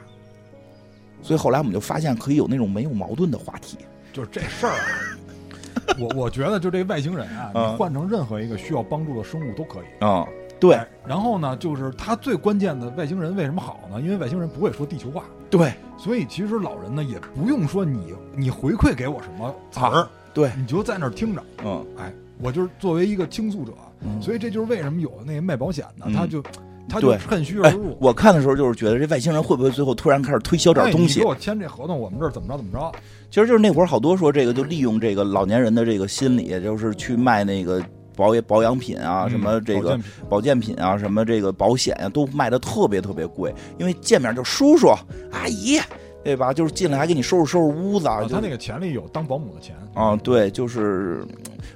[1.21, 3.77] 所以后来我们就发现，可以有那种没有矛盾的话题。
[4.11, 10.27] 就是这事儿啊，我我觉得就这外星人啊，你换成任何一个需要帮助的生物都可以啊。
[10.59, 10.77] 对。
[11.07, 14.01] 然后呢，就是他最关键的外星人为什么好呢？
[14.01, 15.23] 因为外星人不会说地球话。
[15.49, 15.73] 对。
[15.97, 21.41] 所以其实老人呢，也不用说你你回馈给我什么词儿，对，你就在那儿听着。
[21.63, 21.85] 嗯。
[21.97, 23.71] 哎，我就是作为一个倾诉者。
[24.21, 26.43] 所以这就是为什么有的那个卖保险的，他就
[26.87, 27.97] 他就趁虚而入。
[27.99, 31.19] 我看的时候就是觉得这外星人会不会最后突然开始推销点东西？
[31.19, 32.91] 给我签这合同，我们这儿怎么着怎么着？
[33.29, 37.83] 其实就是那会儿好多说这个就利用这个老年人的这个心理，就是去卖那个
[38.15, 43.53] 保保养品啊，什么这个保健品啊，什么这个保险啊，都卖的特别特别贵。
[43.79, 44.87] 因为见面就叔叔
[45.31, 45.79] 阿姨。
[46.25, 46.51] 对吧？
[46.51, 48.05] 就是进来还给你收拾收拾屋子。
[48.05, 51.23] 他那个钱里有当保姆的钱啊，对，就是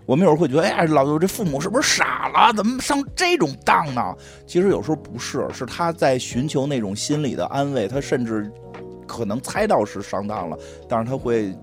[0.08, 2.52] 我们有时候会觉得，哎呀，老刘这父母是不是傻了？
[2.54, 4.02] 怎么上这种当呢？
[4.48, 7.88] 其实有时候不是，是他在寻求那种心理的安慰。
[7.88, 8.52] 他甚至
[9.08, 11.56] 可能猜到是上当了，但是他会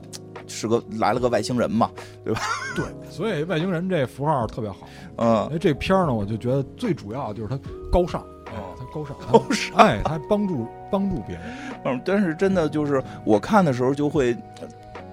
[0.47, 1.91] 是个来了个外星人嘛，
[2.25, 2.41] 对吧？
[2.77, 4.87] 对，所以外星人这符号特别好。
[5.17, 7.59] 嗯，因为这片儿呢，我就觉得最主要就是他
[7.91, 8.25] 高尚。
[8.55, 11.45] 哦，他高尚，高尚，哎，他帮助帮助别人。
[11.85, 14.37] 嗯，但是真的就是我看的时候就会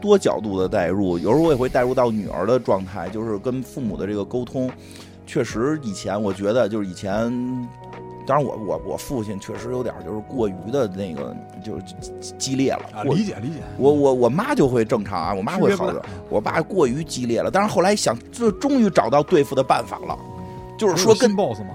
[0.01, 4.69] 多角度的代入，有时候我也会代入到女儿的状态，就是跟父母的这个沟通。
[5.25, 7.31] 确实，以前我觉得就是以前，
[8.27, 11.83] 当然我我我父亲确实有点就是过于的那个就是
[12.37, 12.81] 激烈了。
[12.93, 13.55] 啊，理解理解。
[13.77, 16.03] 我我我妈就会正常啊，我妈会好点。
[16.29, 20.19] 我爸过于激烈了，但是后来想，就终于找到对付的办法了，
[20.77, 21.69] 就是说跟 boss 吗？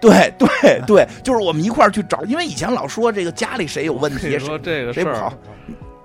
[0.00, 5.32] 对对对，就是我们一块儿去找，因为以前老说这个家里谁有问题， 说这个谁不好。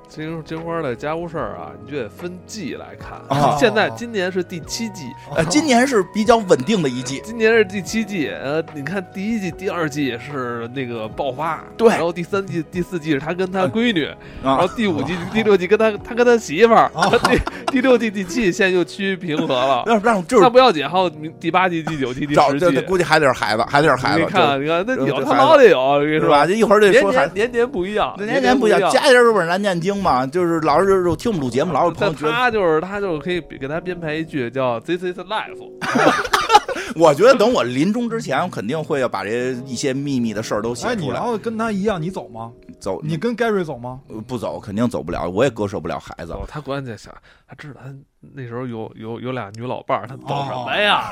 [0.09, 3.21] 金金花的家务事儿啊，你就得分季来看。
[3.59, 5.03] 现在今年是第七季，
[5.35, 7.21] 呃，今年是比较稳定的一季。
[7.23, 14.09] 今年是第七季，呃，你看第一季、第二季是那个爆发，对，然后第三季、第四季是他跟他闺女，
[14.43, 16.89] 然后第五季、第六季跟他他跟他媳妇儿，
[17.23, 19.83] 第第六季、第七季现在又趋于平和了。
[19.85, 21.07] 那让就是那不要紧，还有
[21.39, 24.21] 第八季、第九季、第十季，估计还得是孩子，还得是孩子。
[24.21, 26.47] 你看，你看，那有他老得有，是吧？
[26.47, 31.03] 这一会儿得说年年不一样，年年不一样，家家都是难念经嘛，就是老是。
[31.03, 35.57] 就听我们录节目，老有朋友觉得他就是他，就可以给他编排一句叫 “This is life”。
[36.95, 40.95] 我觉得等我临终之前，我肯定会要把这一些秘密的事儿都写出来。
[40.95, 42.51] 你要跟他一样，你走吗？
[42.79, 42.99] 走。
[43.03, 43.99] 你跟 Gary 走吗？
[44.27, 45.29] 不走，肯定走不了。
[45.29, 46.33] 我也割舍不了孩子。
[46.47, 47.13] 他关键想，
[47.49, 47.91] 他知道他
[48.35, 51.11] 那时候有有有俩女老伴儿，他走什么呀？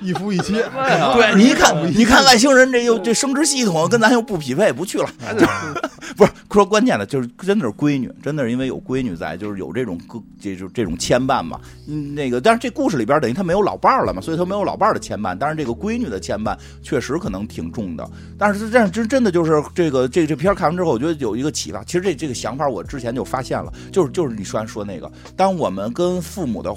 [0.00, 0.52] 一夫一妻。
[0.52, 5.10] 对，你一看，你看外星人这又这生殖系统跟咱又不匹配，不去了。
[6.16, 11.58] 不是说关键的，就是真的是闺女，真的是因为有闺女在，就是有这种个这种这种牵绊嘛。
[11.88, 15.36] 嗯，那个，但是这故事里边等于他没有老伴儿了嘛，所以他没有老伴儿的牵绊。
[15.38, 18.08] 但是这个闺女的牵绊确实可能挺重的。
[18.38, 21.82] 但是这样真真的就是这个这这片看完之后，我觉得有一个启发。
[21.84, 25.10] 其实这这个想法我之前就发现了，就是就是你说说那个，
[25.40, 26.70] 当我们跟父母的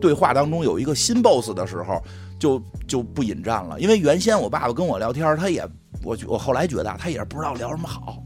[0.00, 2.02] 对话当中有一个新 boss 的时候，
[2.40, 3.78] 就就不引战了。
[3.78, 5.64] 因为原先我爸爸跟我聊天，他也
[6.02, 8.20] 我我后来觉得他也不知道聊什么好。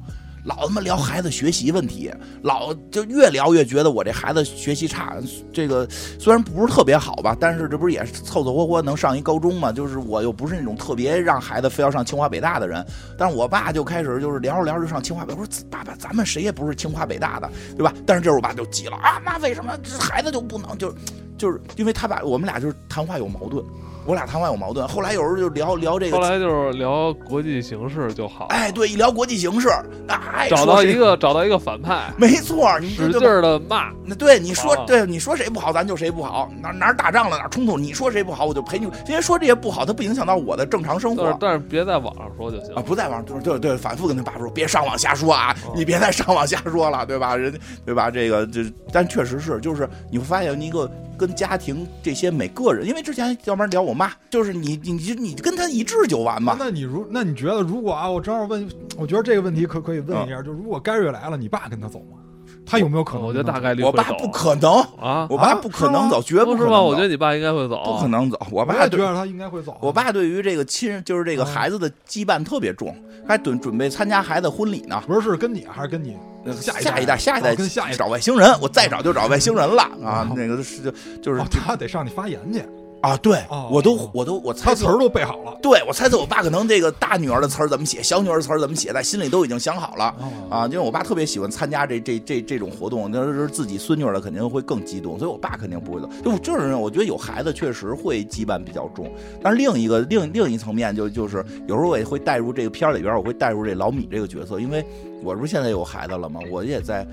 [0.44, 5.16] 老他妈聊孩子学习问题，老就越聊越觉得我这孩子学习差。
[5.50, 5.88] 这个
[6.18, 9.72] 虽然不是特别好吧，但是这不是也是凑凑合合能上一高中嘛？
[9.72, 12.84] 就是我又不是那种特别让孩子非要上清华北大的人。
[13.16, 17.94] 但是我爸就开始就是聊着聊着就上清华北，我说爸爸，咱们谁也不是清华北大的，对吧？
[18.04, 20.76] 但是这时候我爸就急了啊，那为什么这孩子就不能？
[20.76, 20.94] 就
[21.38, 23.64] 就是因为他爸我们俩就是谈话有矛盾。
[24.06, 28.46] 我俩谈话有矛盾，后来有时候就聊聊这个，后来就是聊国际形势就好。
[28.50, 29.68] 哎，对，一聊国际形势，
[30.08, 33.90] 哎，找到一个找到一个反派， 没错，你使劲的骂。
[34.04, 36.50] 那对你说，对你说谁不好，咱就谁不好。
[36.60, 38.84] 哪哪打仗了，哪冲突，你说谁不好，我就陪你。
[39.08, 41.34] 因为说这些不好，它不影响到我的正常生活。
[41.40, 47.34] 但是别在网上说就行啊，不在网上，就是对对，反复跟他爸说，别上网瞎说啊，你别再上网瞎说了，对吧？
[47.34, 48.10] 人对吧？
[48.10, 50.90] 这个这，但确实是，就是你会发现一个。
[51.16, 56.56] 跟家庭这些每个人，因为之前要不然聊我妈，就是你你你你跟他一致就完嘛。
[56.58, 62.18] 那你如那你觉得如果啊，我正好问，我觉得这个问题可可以问一下，就如果盖瑞来了，你爸跟他走吗？
[62.66, 63.26] 他有没有可能？
[63.26, 66.80] 我觉得大概率我爸不可能啊，我爸不可能走，绝不是吧？
[66.80, 68.40] 我觉得你爸应该会走，不可能走。
[68.50, 69.76] 我爸觉得他应该会走。
[69.82, 72.96] 我爸对于这个亲，就是这个孩子的羁绊特别重，
[73.28, 75.02] 还准准备参加孩子婚礼呢。
[75.06, 76.16] 不是是跟你还是跟你？
[76.60, 80.30] 下下一代，下一代跟下一找外星人，我再找就找外星人了啊！
[80.36, 80.90] 那个是就
[81.22, 82.62] 就是他得上去发言去
[83.04, 83.16] 啊！
[83.18, 83.38] 对，
[83.70, 85.56] 我都我都我猜词儿都背好了。
[85.62, 90.14] 对，我猜测我爸可能这个大女儿的词儿怎么写，小女儿词儿怎么写，在心里都已经想好了
[90.50, 90.64] 啊！
[90.66, 96.08] 因为我爸特别喜欢参加这这这这种活动，那是自己孙女的肯定会更激动，所以我爸肯定不会走。
[96.24, 99.10] 就就是我觉得有孩子确实会羁绊比较重，
[99.42, 104.84] 但是另一个另另一层面就就是有时候我也会带入这个片儿里边，我会带入这老米这个角色，因为。
[105.22, 106.38] 我不是现在有孩子了吗？
[106.52, 107.06] 我也在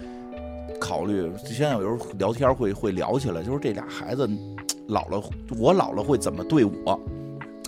[0.81, 1.31] 考虑。
[1.45, 4.29] 现在有时候聊天会会聊起来，就是这俩孩子
[4.87, 5.21] 老了，
[5.57, 6.91] 我老了会怎么对我？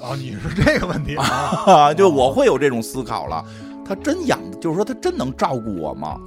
[0.02, 1.94] 啊，你是这个问题啊？
[1.96, 3.44] 就我会有这种思考了。
[3.86, 6.20] 他真养，就是说他真能照顾我吗？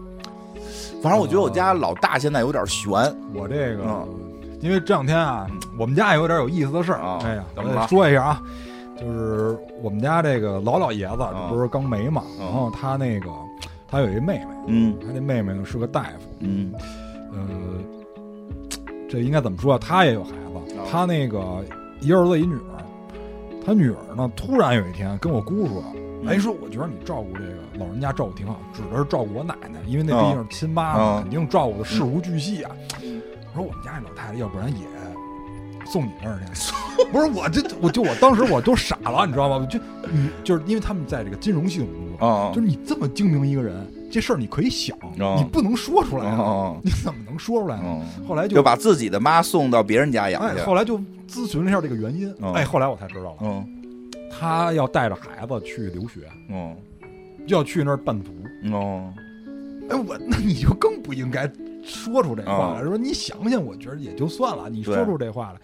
[1.03, 2.91] 反正我觉得我家老大现在有点悬。
[3.35, 4.09] 我这个，
[4.61, 5.47] 因为这两天啊，
[5.79, 7.19] 我们家也有点有意思的事儿啊。
[7.25, 8.43] 哎呀，我说一下啊，
[8.99, 13.29] 就是我们家这个老老爷子，这不是刚没嘛，然后他那个。
[13.89, 16.75] 他有一妹妹，嗯，他那妹妹呢是个大夫，嗯，
[17.33, 17.39] 呃，
[19.09, 19.79] 这应该怎么说啊？
[19.81, 20.37] 他也有孩子，
[20.91, 21.65] 他那个
[22.01, 22.85] 一儿子一女儿，
[23.65, 25.85] 他女儿呢突然有一天跟我姑说，
[26.27, 32.71] 哎，说我觉得你照顾这个老人家照顾挺好，指的是照顾我奶奶，因为那毕竟是亲妈嘛，肯定照顾的事无巨细啊。
[33.01, 34.85] 我说我们家那老太太，要不然也
[35.87, 36.73] 送你那儿去？
[37.13, 39.67] 不是我这，我就我当时我都傻了，你知道吗？
[39.67, 39.79] 就
[40.11, 43.87] 你就是因为他们在这个金融系统工作，就是你这么精明一个人，
[44.17, 44.97] 这事儿你可以想，
[45.37, 46.25] 你不能说出来，
[46.83, 48.03] 你怎么能说出来呢？
[48.27, 50.63] 后来就把自己的妈送到别人家养去。
[50.63, 50.99] 后来就
[51.29, 53.67] 咨询了一下这个原因，哎，后来我才知道了。
[54.31, 56.75] 他要带着孩子去留学，嗯，
[57.47, 58.33] 要去那儿办读，
[58.73, 59.13] 哦，
[59.91, 61.47] 哎，我那你就更不应该
[61.85, 62.83] 说出这话了。
[62.83, 65.61] 说你想想，我觉得也就算了，你说出这话来，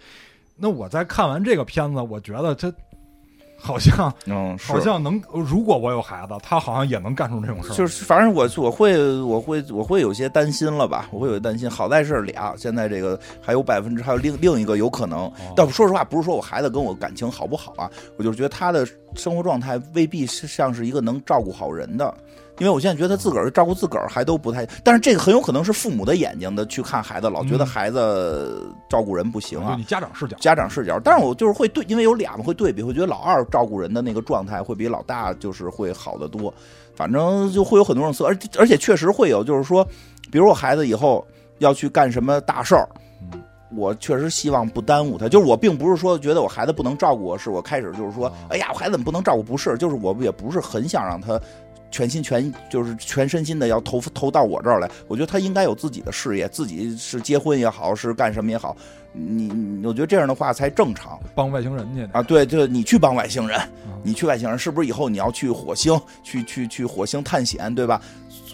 [0.55, 2.71] 那我在看完这个片子，我觉得他。
[3.65, 5.21] 好像，嗯，好像能。
[5.31, 7.75] 如果我有孩子，他好像也能干出这种事儿。
[7.75, 11.07] 就是，反正我我会我会我会有些担心了吧？
[11.11, 11.69] 我会有担心。
[11.69, 15.31] 好在是俩，现在这个还有百分之还有另另一个有可能。
[15.55, 18.85] 但说实话，不是说我孩子跟我感情好不好啊，我就是觉得他的
[19.15, 22.13] 生活状态未必是像是一个能照顾好人的。
[22.63, 29.75] 因为我现在觉得他自个儿照顾自个儿还都不太，但是这个很有可能是父母的眼睛的去看孩子，老觉得孩子照顾人不行啊。
[29.77, 30.97] 你家长视角，家长视角。
[31.03, 36.53] 但是我就是会对，因为有俩嘛，会对比，会觉得老二照顾人的那个状态会比老大就是会好得多。
[36.95, 39.85] 反正就会有很多种色，而而且确实会有，就是说，
[40.31, 41.25] 比如我孩子以后
[41.57, 42.87] 要去干什么大事儿，
[43.75, 45.27] 我确实希望不耽误他。
[45.27, 49.41] 就是我并不是说觉得我孩子不能照顾我，是我开始就是说，哎呀，我孩子怎么不能照顾？
[49.41, 51.39] 不是，就是我也不是很想让他。
[51.93, 58.75] 全心全就是全身心的要投投到我这儿来，我觉得他应该有自己的事业，自己是结婚也好，是干什么也好，
[59.13, 61.19] 你我觉得这样的话才正常。
[61.35, 62.23] 帮外星人去啊？
[62.23, 63.61] 对对，你去帮外星人，
[64.01, 68.01] 你去外星人，是不是以后你要去火星去去去火星探险，对吧？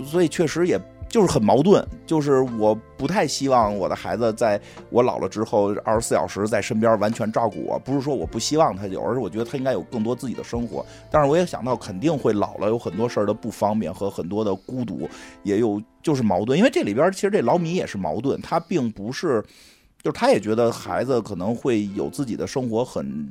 [0.06, 0.78] 所以确实也。
[1.10, 4.61] 就是很矛盾，就是我不太希望我的孩子在
[4.91, 10.86] 我老了之后二十四小时在身边完全照顾我，不是说我不希望他有，而是我觉得他应该有更多自己的生活。
[11.10, 15.10] 但是我也想到肯定会老了，有很多事儿的不方便和很多的孤独，
[15.41, 16.57] 也有就是矛盾。
[16.57, 19.44] 因为这里边其实这老米也是矛盾，他并不是，
[20.03, 23.27] 就是他也觉得孩子可能会有自己的生活很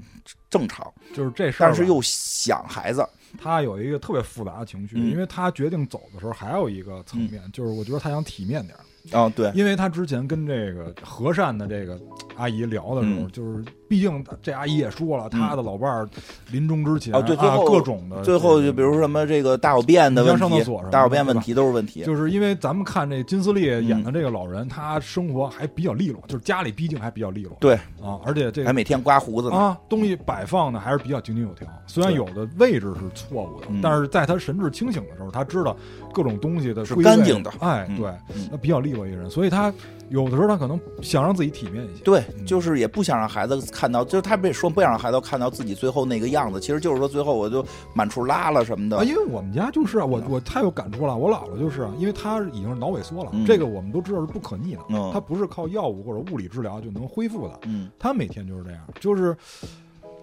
[0.50, 3.06] 正常，就是这事儿，但是又想孩子。
[3.36, 8.84] 他有一个特别复杂的情绪，因为他决定走的时候，还有一个层面，就是我觉得他想体面点儿。
[9.12, 11.98] 啊，对，因为他之前跟这个和善的这个
[12.36, 16.08] 阿姨聊的时候，就是毕竟这阿姨也说了，他的老伴儿
[16.50, 22.04] 临终之前啊，对，最后各种的，最后就比如什么这个大小便的问题，大小便问题都是问题。
[22.04, 27.56] 就是因为咱们看这金斯利演的这个老人，他生活还比较利落，就是家里毕竟还比较利落。
[27.60, 31.66] 对啊，而且这还每天刮胡子呢啊，东西摆放的还是比较井井有条。
[31.86, 35.76] 虽然有的位置是错误的，但是在他神志清醒的时候，他知道
[36.12, 37.50] 各种东西的是干净的。
[37.60, 38.12] 哎，对，
[38.50, 39.72] 那比较利落一个人，所以他。
[40.10, 47.62] 有的时候他可能想让自己体面一些，对，就是也不想让孩子看到，就是他被说不想让孩子看到自己最后那个样子，其实就是说最后我就
[47.92, 49.04] 满处拉了什么的。
[49.04, 54.80] 因为我们家就是啊我我太有感触了，我姥姥就是啊因为她已经是脑萎缩了，这个我们都知道是不可逆的，
[55.12, 59.36] 她不是靠药物或者物理治疗就能恢复的，嗯，她每天就是这样，就是。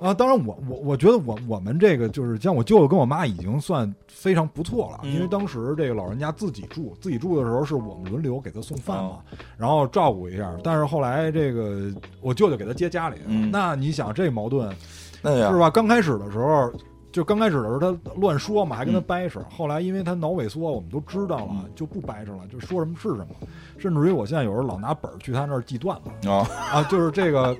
[0.02, 9.20] 啊，当然，我我我觉得我我们这个就是像我舅舅跟我妈已经算非常不错了，因为当时这个老人家自己住，自己住的时候是我们轮流给他送饭嘛，
[9.58, 10.54] 然后照顾一下。
[10.64, 11.92] 但是后来这个
[12.22, 13.18] 我舅舅给他接家里，
[13.52, 14.70] 那你想这矛盾，
[15.24, 15.70] 是吧？
[15.70, 16.72] 刚开始的时候，
[17.12, 19.40] 就刚开始的时候他乱说嘛，还跟他掰扯。
[19.50, 23.28] 后来因为他脑萎缩，我们都知道了，就不掰扯了，就说什么是什么。
[23.78, 27.56] 甚至于我现在有时候老拿本儿去他那儿记段子啊啊，就是这个。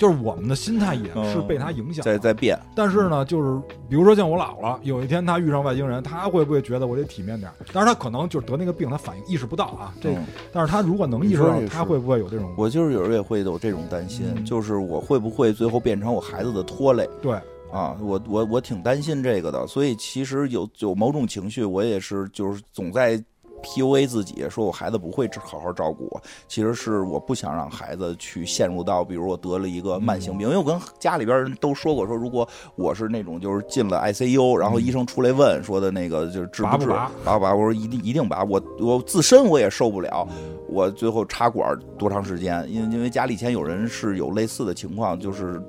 [0.00, 2.58] 就是我们的心态也是被他影响，在在变。
[2.74, 7.52] 但是呢，就是比如说像我姥姥，有一天她遇上外星人，她会不会觉得我得体面点？
[7.70, 9.92] 但是她可能就是得那个病，她反应意识不到啊。
[10.00, 10.08] 这，
[10.54, 12.50] 但是她如果能意识到，她会不会有这种？
[12.56, 17.06] 我就是有时候也会有这种担心，就是我会不会最后变成我孩子的拖累？
[17.20, 17.34] 对，
[17.70, 19.66] 啊，我我我挺担心这个的。
[19.66, 23.22] 所以其实有有某种情绪，我也是就是总在。
[23.62, 26.20] P.U.A 自己说，我孩子不会好好照顾我。
[26.48, 30.48] 其实是我不想让孩子去陷入到，比如我得了一个慢性病。
[30.48, 36.86] 因为我跟家里边人都说过，说如果我是那种就是进了 I.C.U，然后医生出来问说的那个就是治不治，
[37.24, 37.54] 拔不拔？
[37.54, 38.42] 我说一定一定拔。
[38.44, 40.26] 我我自身我也受不了，
[40.68, 42.64] 我最后插管多长时间？
[42.70, 45.62] 因为因为家里以前有人是有类似的情况，就是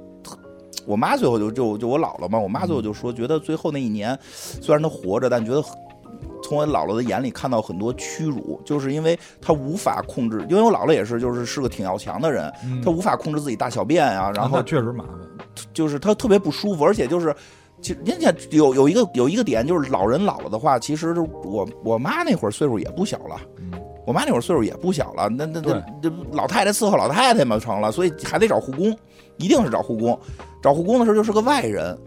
[0.85, 5.63] 我妈最后就就就我姥姥嘛，我妈最后就说，觉得最后那一年虽然她活着，但觉得。
[6.51, 12.51] 从我姥姥的眼里看到很多屈辱，就是因为他无法控制，因为我姥姥也是，就是是个挺要强的人，
[12.83, 15.15] 她无法控制自己大小便啊，然后确实麻烦，
[15.73, 17.33] 就是她特别不舒服，而且就是，
[17.81, 23.39] 其实人家有有一个有一个点，就是老人老了的话，其实我我妈那会儿岁数也不小了，
[24.05, 28.93] 我妈那会儿岁数也不小了，那那那这老太太伺候老太太嘛成了，所以还得找护工，
[29.37, 30.19] 一定是找护工，
[30.61, 31.97] 找护工的时候就是个外人。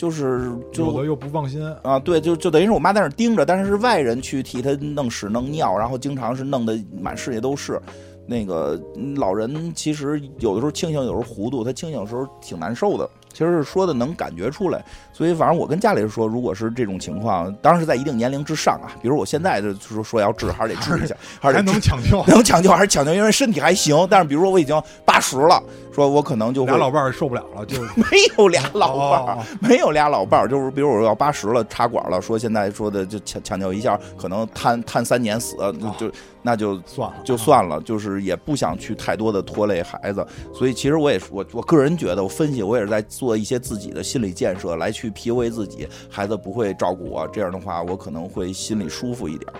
[0.00, 7.78] 就是有的又不放心啊，对，就就等于是我妈在那盯着，但是是外人去替她弄屎弄尿，然后经常是弄得满世界都是。
[8.26, 8.80] 那个
[9.16, 13.06] 老人其实有的时候清醒，有时候糊涂，他清醒的时候挺难受的。
[13.32, 18.90] 其实是说的能感觉出来，所以反正我跟家里人说，如果是这种情况，当然是在一定年龄之上啊。
[19.00, 24.06] 比如我现在就说说要治，还是得治一下， 还是能抢救，能抢救还是抢救，因为身体还行。
[24.10, 25.62] 但是比如说我已经八十了，
[25.94, 35.56] 说我可能就俩老伴儿受不了了，就没有俩老伴儿， 没有俩老伴儿，就是比如我要八十了插管了，说现在说的就抢抢救一下，可能瘫瘫三年死，
[35.98, 36.10] 就
[36.42, 40.26] 那就算了，就算了，就是也不想去太多的拖累孩子。
[40.52, 44.02] 所以其实我也我我个人觉得，我分析我也是在做一些自己的。
[44.10, 49.52] 心理建设来去 PUA 自己，孩子不会照顾我，这样的话我可能会心里舒服一点，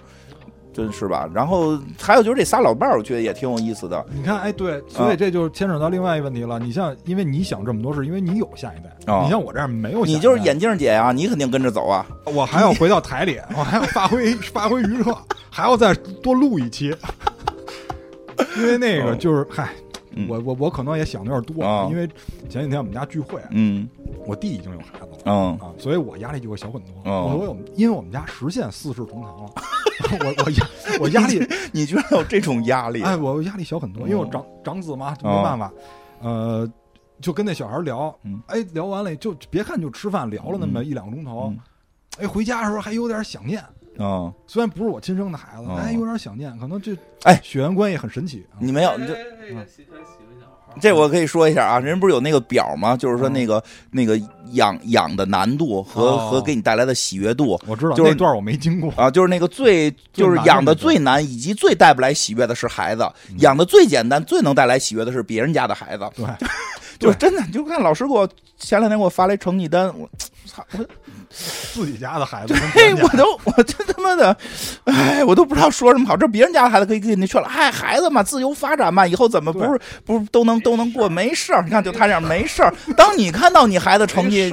[0.81, 1.29] 真是吧？
[1.35, 4.05] 然后还有就是这仨老伴儿，我觉得也挺有意思的。
[4.11, 6.59] 你看，哎，对，所以这就牵扯到另外一个问题了。
[6.59, 8.91] 你像，因为你想这么多，是因为你有下一代。
[9.23, 12.07] 你像我这样没有，你就是眼镜姐呀，你肯定跟着走啊。
[12.25, 15.17] 我还要回到台里，我还要发挥 发挥余热，
[15.51, 15.93] 还要再
[16.23, 16.95] 多录一期，
[18.57, 19.69] 因为那个就是嗨。
[20.29, 22.05] 我我我可能也想的有点多，因为
[22.49, 23.89] 前几天我们家聚会，嗯，
[24.27, 26.91] 我弟已经有孩子了，嗯啊，所以我压力就会小很多。
[27.05, 29.51] 我我有，因为我们家实现四世同堂了，
[30.21, 30.67] 我我压
[31.01, 33.03] 我压力，你居然有这种压力？
[33.03, 35.73] 哎，我压力小很多，因为我长长子嘛，没办法，
[36.21, 36.71] 呃，
[37.21, 38.17] 就跟那小孩聊，
[38.47, 41.53] 哎，聊完了就别看就吃饭聊了那么一两个钟头，
[42.19, 43.63] 哎，回家的时候还有点想念。
[43.99, 48.47] 啊，虽然不是我亲生的孩子，哎，有点想念，可能这哎，血缘关系很神奇。
[48.59, 49.15] 你没有，你这
[50.81, 52.97] 这我可以说一下啊，人不是有那个表吗？
[52.97, 54.21] 就是说那个那个
[54.53, 63.07] 养养的难度和和给你带来的喜悦度，我知道，就是那段我没经过啊，就是那个最就是养的最难以及最带不来喜悦的是孩子，
[63.39, 66.09] 养的最简单最能带来喜悦的是别人家的孩子。
[66.15, 66.27] 对，
[66.99, 68.29] 就真的，就看老师给我
[68.59, 70.09] 前两天给我发来成绩单，我
[70.47, 70.85] 操我。
[71.31, 72.55] 自己家的孩子，
[73.03, 74.37] 我都，我真他妈的，
[74.85, 76.17] 哎，我都不知道说什么好。
[76.17, 81.09] 这别人家的孩子可以给你劝了，哎，孩子嘛，自由发展嘛，以后怎么不是不是都能都能过？
[81.09, 82.75] 没事儿，你看就他这样没事儿。
[82.97, 84.53] 当你看到你孩子成绩，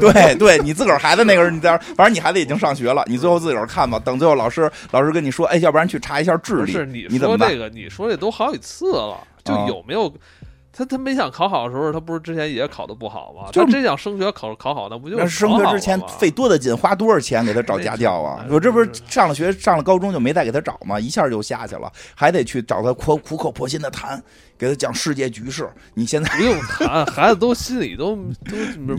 [0.00, 3.98] 对对，你自个儿孩子那个人，你在反正你孩子已经上学了，你最后自个儿看吧。
[4.02, 6.72] 等最后老师老师跟你说，哎，要不然去查一下智力。
[6.72, 10.12] 是你说这个，你说这都好几次了，就有没有？
[10.78, 13.50] 他他没想考好的时候，他不是之前也考的不好吗？
[13.50, 18.46] 就真想升学考考好，那不就升学之前费多大劲，花多少钱给他找家教啊？
[18.48, 21.00] 我这不是上了学上了高中就没再给他找吗？
[21.00, 24.22] 一下就下去了，还得去找他苦苦口婆心的谈。
[24.58, 28.56] 给他讲世界局势，你现在不用谈，孩子都心里都都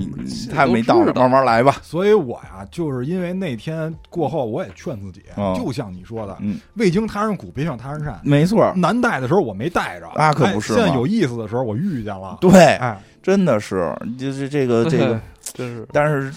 [0.56, 1.76] 还没到，慢慢来吧。
[1.84, 5.22] 所以我呀，就是因为那天过后，我也劝自己，
[5.56, 6.38] 就像你说的，
[6.76, 8.20] 未经他人苦，别向他人善。
[8.24, 10.74] 没错，难带的时候我没带着，那可不是。
[10.74, 15.20] 现在有意思的时候我遇见了，对，哎，真的是，就是这个这个。
[15.52, 16.32] 真是， 但是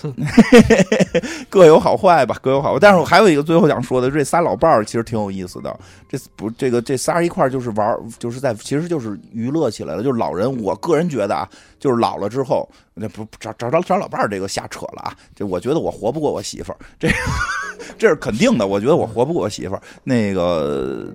[1.51, 2.79] 各有好坏吧，各有好坏。
[2.81, 5.79] 但是我还有一个最后想说的，这仨老伴儿其实挺有意思的。
[6.09, 10.03] 这不，这个这仨一块儿就是玩，就是在，其实就是娱乐起来了。
[10.03, 11.47] 就是老人，我个人觉得啊，
[11.79, 15.15] 就是老了之后，那不找找找找老伴儿，这个瞎扯了啊。
[15.37, 17.09] 这我觉得我活不过我媳妇儿，这
[17.99, 18.67] 这是肯定的。
[18.67, 21.07] 我觉得我活不过我媳妇儿，那个。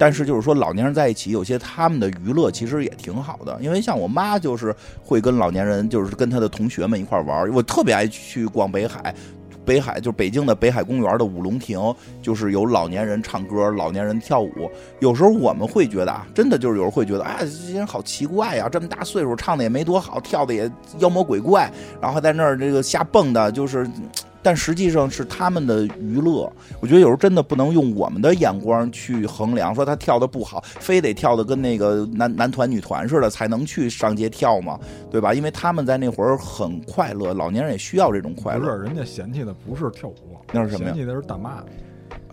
[0.00, 3.58] 但是就是说，老年人在一起，有些他们的娱乐其实也挺好的。
[3.60, 4.74] 因为像我妈就是
[5.04, 7.52] 会跟老年人，就是跟她的同学们一块玩。
[7.52, 9.14] 我特别爱去逛北海，
[9.62, 11.78] 北海就北京的北海公园的五龙亭，
[12.22, 14.70] 就是有老年人唱歌，老年人跳舞。
[15.00, 21.70] 有时候我们会觉得啊，真的就是有人会觉得，哎，这些人好奇怪呀，这么大岁数唱的也没多好，跳的也妖魔鬼怪，
[22.00, 23.86] 然后在那儿这个瞎蹦的，就是。
[24.42, 26.50] 但实际上是他们的娱乐，
[26.80, 34.78] 我觉得有时候真的不能用我们的眼光去衡量，说他跳的不好，非得跳的跟那个男男团女团似的才能去上街跳嘛，
[35.10, 35.34] 对吧？
[35.34, 38.60] 因为他们在那会儿很快乐，老年人也需要这种快乐。
[38.60, 40.14] 不是，人家嫌弃的不是跳舞，
[40.52, 40.94] 那是什么呀？
[40.94, 41.62] 嫌弃的是大妈。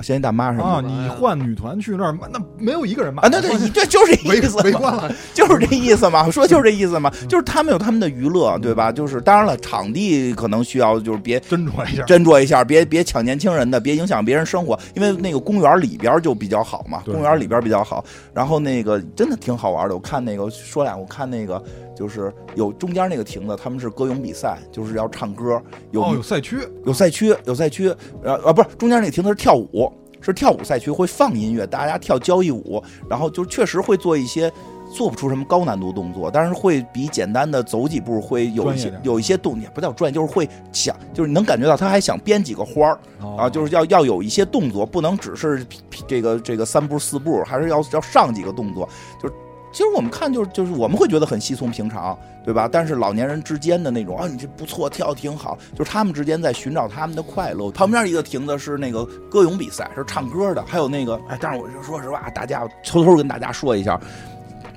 [0.01, 0.65] 嫌弃大妈是吗？
[0.65, 3.29] 啊，你换女团去那儿，那没有一个人骂啊！
[3.29, 6.29] 对对，这，就是这意思，围观了， 就是这意思嘛。
[6.29, 8.91] 说就是这意思嘛，就是他们有他们的娱乐，对吧？
[8.91, 14.77] 就是当然了，场地可能需要，就是别斟酌一下，斟酌一下，别别抢年轻人的，别影响别人生活。
[14.95, 18.03] 因为那个公园里边就比较好嘛，公园里边比较好。
[18.33, 21.61] 然后那个真的挺好玩的，我看那个说俩，我看那个。
[21.97, 25.59] 就是有中间那个亭子，他们是歌咏比赛，就是要唱歌，
[25.89, 27.91] 有有赛区，有赛区，有赛区，
[28.21, 29.91] 呃啊，不是中间那个亭子是跳舞，
[30.21, 32.79] 是跳舞赛区，会放音乐，大家跳交谊舞，
[33.09, 34.51] 然后就确实会做一些，
[34.93, 42.99] 做不出什么高难度动作，但是会比简单的走几步会有一些有一些动作，不叫专业，就是会想，就是你能感觉到他还想编几个花儿
[43.37, 45.65] 啊，就是要要有一些动作，不能只是
[46.07, 48.87] 这个这个三步四步，还是要要上几个动作，
[49.19, 49.33] 就是。
[49.71, 52.67] 其实我们看就是就是我们会觉得很稀松平常，对吧？
[52.71, 57.69] 但是老年人之间的那种啊，你这不错，跳挺好，就是他们之间在寻找他们的快乐。
[57.71, 63.99] 旁边一个停的是那个歌咏比赛，是唱歌的，还有那个哎，但是我就说实话，大家偷偷跟大家说一下，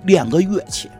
[0.04, 0.90] 练个乐器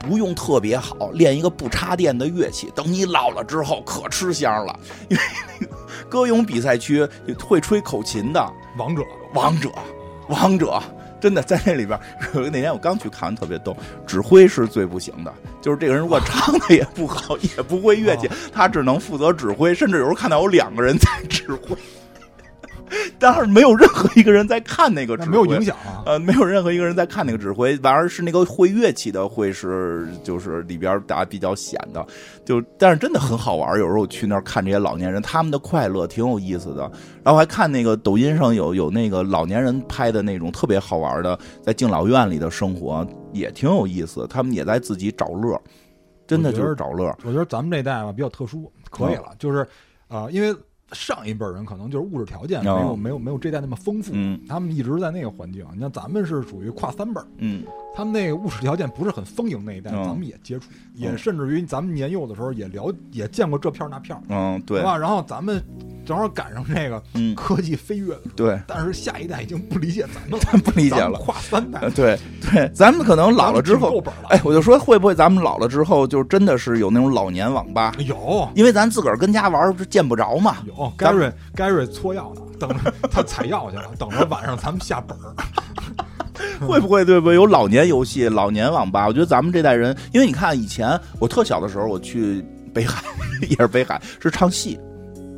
[0.00, 4.80] 不用特别好，练一个不插电的乐器，等你老了之后可吃香了。
[5.08, 5.22] 因为
[5.60, 5.76] 那个
[6.08, 7.06] 歌咏比赛区
[7.46, 9.02] 会吹口琴的王者，
[9.32, 9.70] 王者，
[10.28, 10.82] 王者。
[11.24, 11.98] 真的在那里边，
[12.34, 13.74] 那天我刚去看，特别逗。
[14.06, 15.32] 指挥是最不行的，
[15.62, 21.74] 就是这个人如果唱的也不好，也不会乐器，他只能负责指挥，甚至有时候看到有两个人在指挥。
[23.18, 26.02] 但是没有任何一个人在看那个指挥，没有影响啊。
[26.06, 32.06] 呃，没有任何一个人在看那个指挥，反而是那个会乐器的会是就是里边大家比较显的。
[32.44, 36.90] 就但是真的很好玩，有时候去那儿看这些老年人，他们的快乐挺有意思的。
[37.22, 44.26] 然后还看那个抖音上有有那个老年人拍的那种特别好玩的，在敬老院里的生活也挺有意思。
[44.28, 45.60] 他们也在自己找乐，
[46.26, 47.06] 真的就是找乐。
[47.24, 49.66] 我觉得咱们这代吧比较特殊，可以了，就是
[50.08, 50.54] 啊，因为。
[50.94, 54.12] 上一辈人可能就是物质条件没有没有没有这代那么丰富，
[54.48, 55.66] 他们一直在那个环境。
[55.74, 57.64] 你像咱们是属于跨三辈儿，嗯。
[57.96, 64.98] 他们那个物质条件不是很丰盈那一代，咱们也接触，也甚至于咱们年幼的时候也了也见过这片那片嗯，对，吧？
[64.98, 65.62] 然后咱们
[66.04, 67.00] 正好赶上这个
[67.36, 68.60] 科技飞跃的时候，对。
[68.66, 74.30] 但是下一代已经不理解咱们，咱不理解了，跨三代，对对，咱们可能老了之后够本了。
[74.30, 77.94] 哎，我就说会不会咱们老了之后就真的是有那种老年网吧？
[78.00, 80.56] 有，因为咱自个儿跟家玩儿见不着嘛。
[80.66, 85.34] 有，盖瑞盖瑞搓药呢，等着他采药去了，等着晚上咱们下本儿。
[86.66, 87.32] 会不会对不？
[87.32, 89.06] 有老年游戏、老年网吧？
[89.06, 93.02] 我觉得咱们这代人，因为你看以前我特小的时候，我去北海
[93.48, 94.78] 也是北海，是唱戏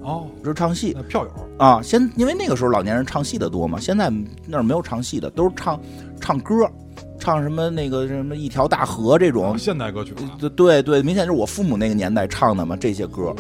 [0.03, 1.83] 哦，是唱戏票友啊。
[1.83, 4.11] 先因为那个时候老年人唱戏的多嘛，现在
[4.47, 5.81] 那儿没有唱戏的，都是唱
[6.21, 6.71] 唱歌，
[7.19, 10.15] 唱什么那个什么一条大河这种现代歌曲。
[10.55, 13.35] 对对，明显是我父母那个年代唱的嘛，这些歌。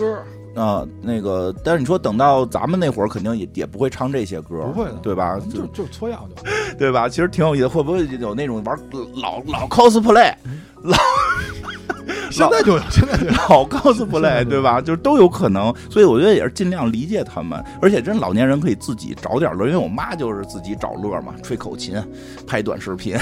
[0.56, 5.38] 啊，那个，但是你说等到咱们那会儿，肯定也也不会唱这些歌，不会的，对吧？
[5.52, 6.42] 就就搓药就，
[6.78, 7.08] 对吧？
[7.10, 8.74] 其实挺有意思，会不会有那种玩
[9.14, 10.34] 老老 cosplay，
[10.82, 10.96] 老
[12.32, 14.80] 现在就有，现在就有老 cosplay，对吧？
[14.80, 22.02] 就是都有可能，所以我觉得也是尽量理解他们，而且真老年人可以自己找点乐，因为我妈就是自己找乐嘛，吹口琴，
[22.46, 23.14] 拍短视频，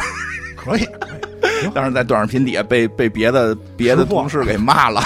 [0.56, 0.86] 可以，
[1.74, 5.02] 但是在短视频底下被被别的别的同事给骂了。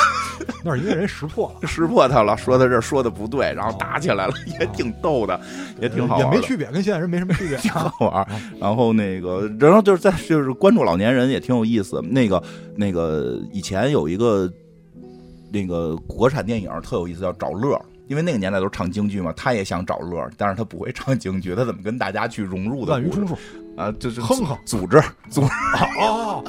[0.65, 5.39] 那是因为人识破了，识破他了，说他这说的不对，然后打起来了，也挺逗的，
[5.81, 8.27] 也挺好，也没区别，跟现在人没什么区别， 挺好玩。
[8.61, 12.01] 然后那个，然后就是在就是关注老年人也挺有意思。
[12.03, 12.43] 那个
[12.77, 14.51] 那个以前有一个
[15.53, 17.77] 那个国产电影特有意思，叫《找乐》。
[18.09, 22.99] 因为那个年代都是唱京剧嘛，他也想找乐，但是他不会唱京剧，他怎么跟大家去融入的？
[22.99, 23.37] 滥竽充数
[23.77, 25.49] 啊，就是哼哼，组织组织
[26.01, 26.43] 哦。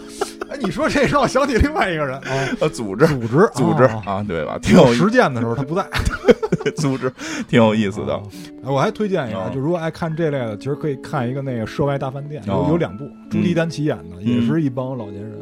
[0.50, 4.58] 哎，你说这让我想起另外一个人啊，组织组织组织啊，对吧？
[4.60, 5.86] 挺有实践的时候他不在，
[6.76, 7.12] 组织
[7.48, 8.20] 挺有意思的。
[8.64, 15.34] 我还推荐一个，就如果爱看这类的，其实可以看一个那个《涉外大饭店》，有有两部，朱迪丹奇演的，也是一帮老年人，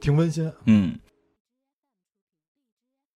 [0.00, 0.50] 挺温馨。
[0.64, 0.94] 嗯，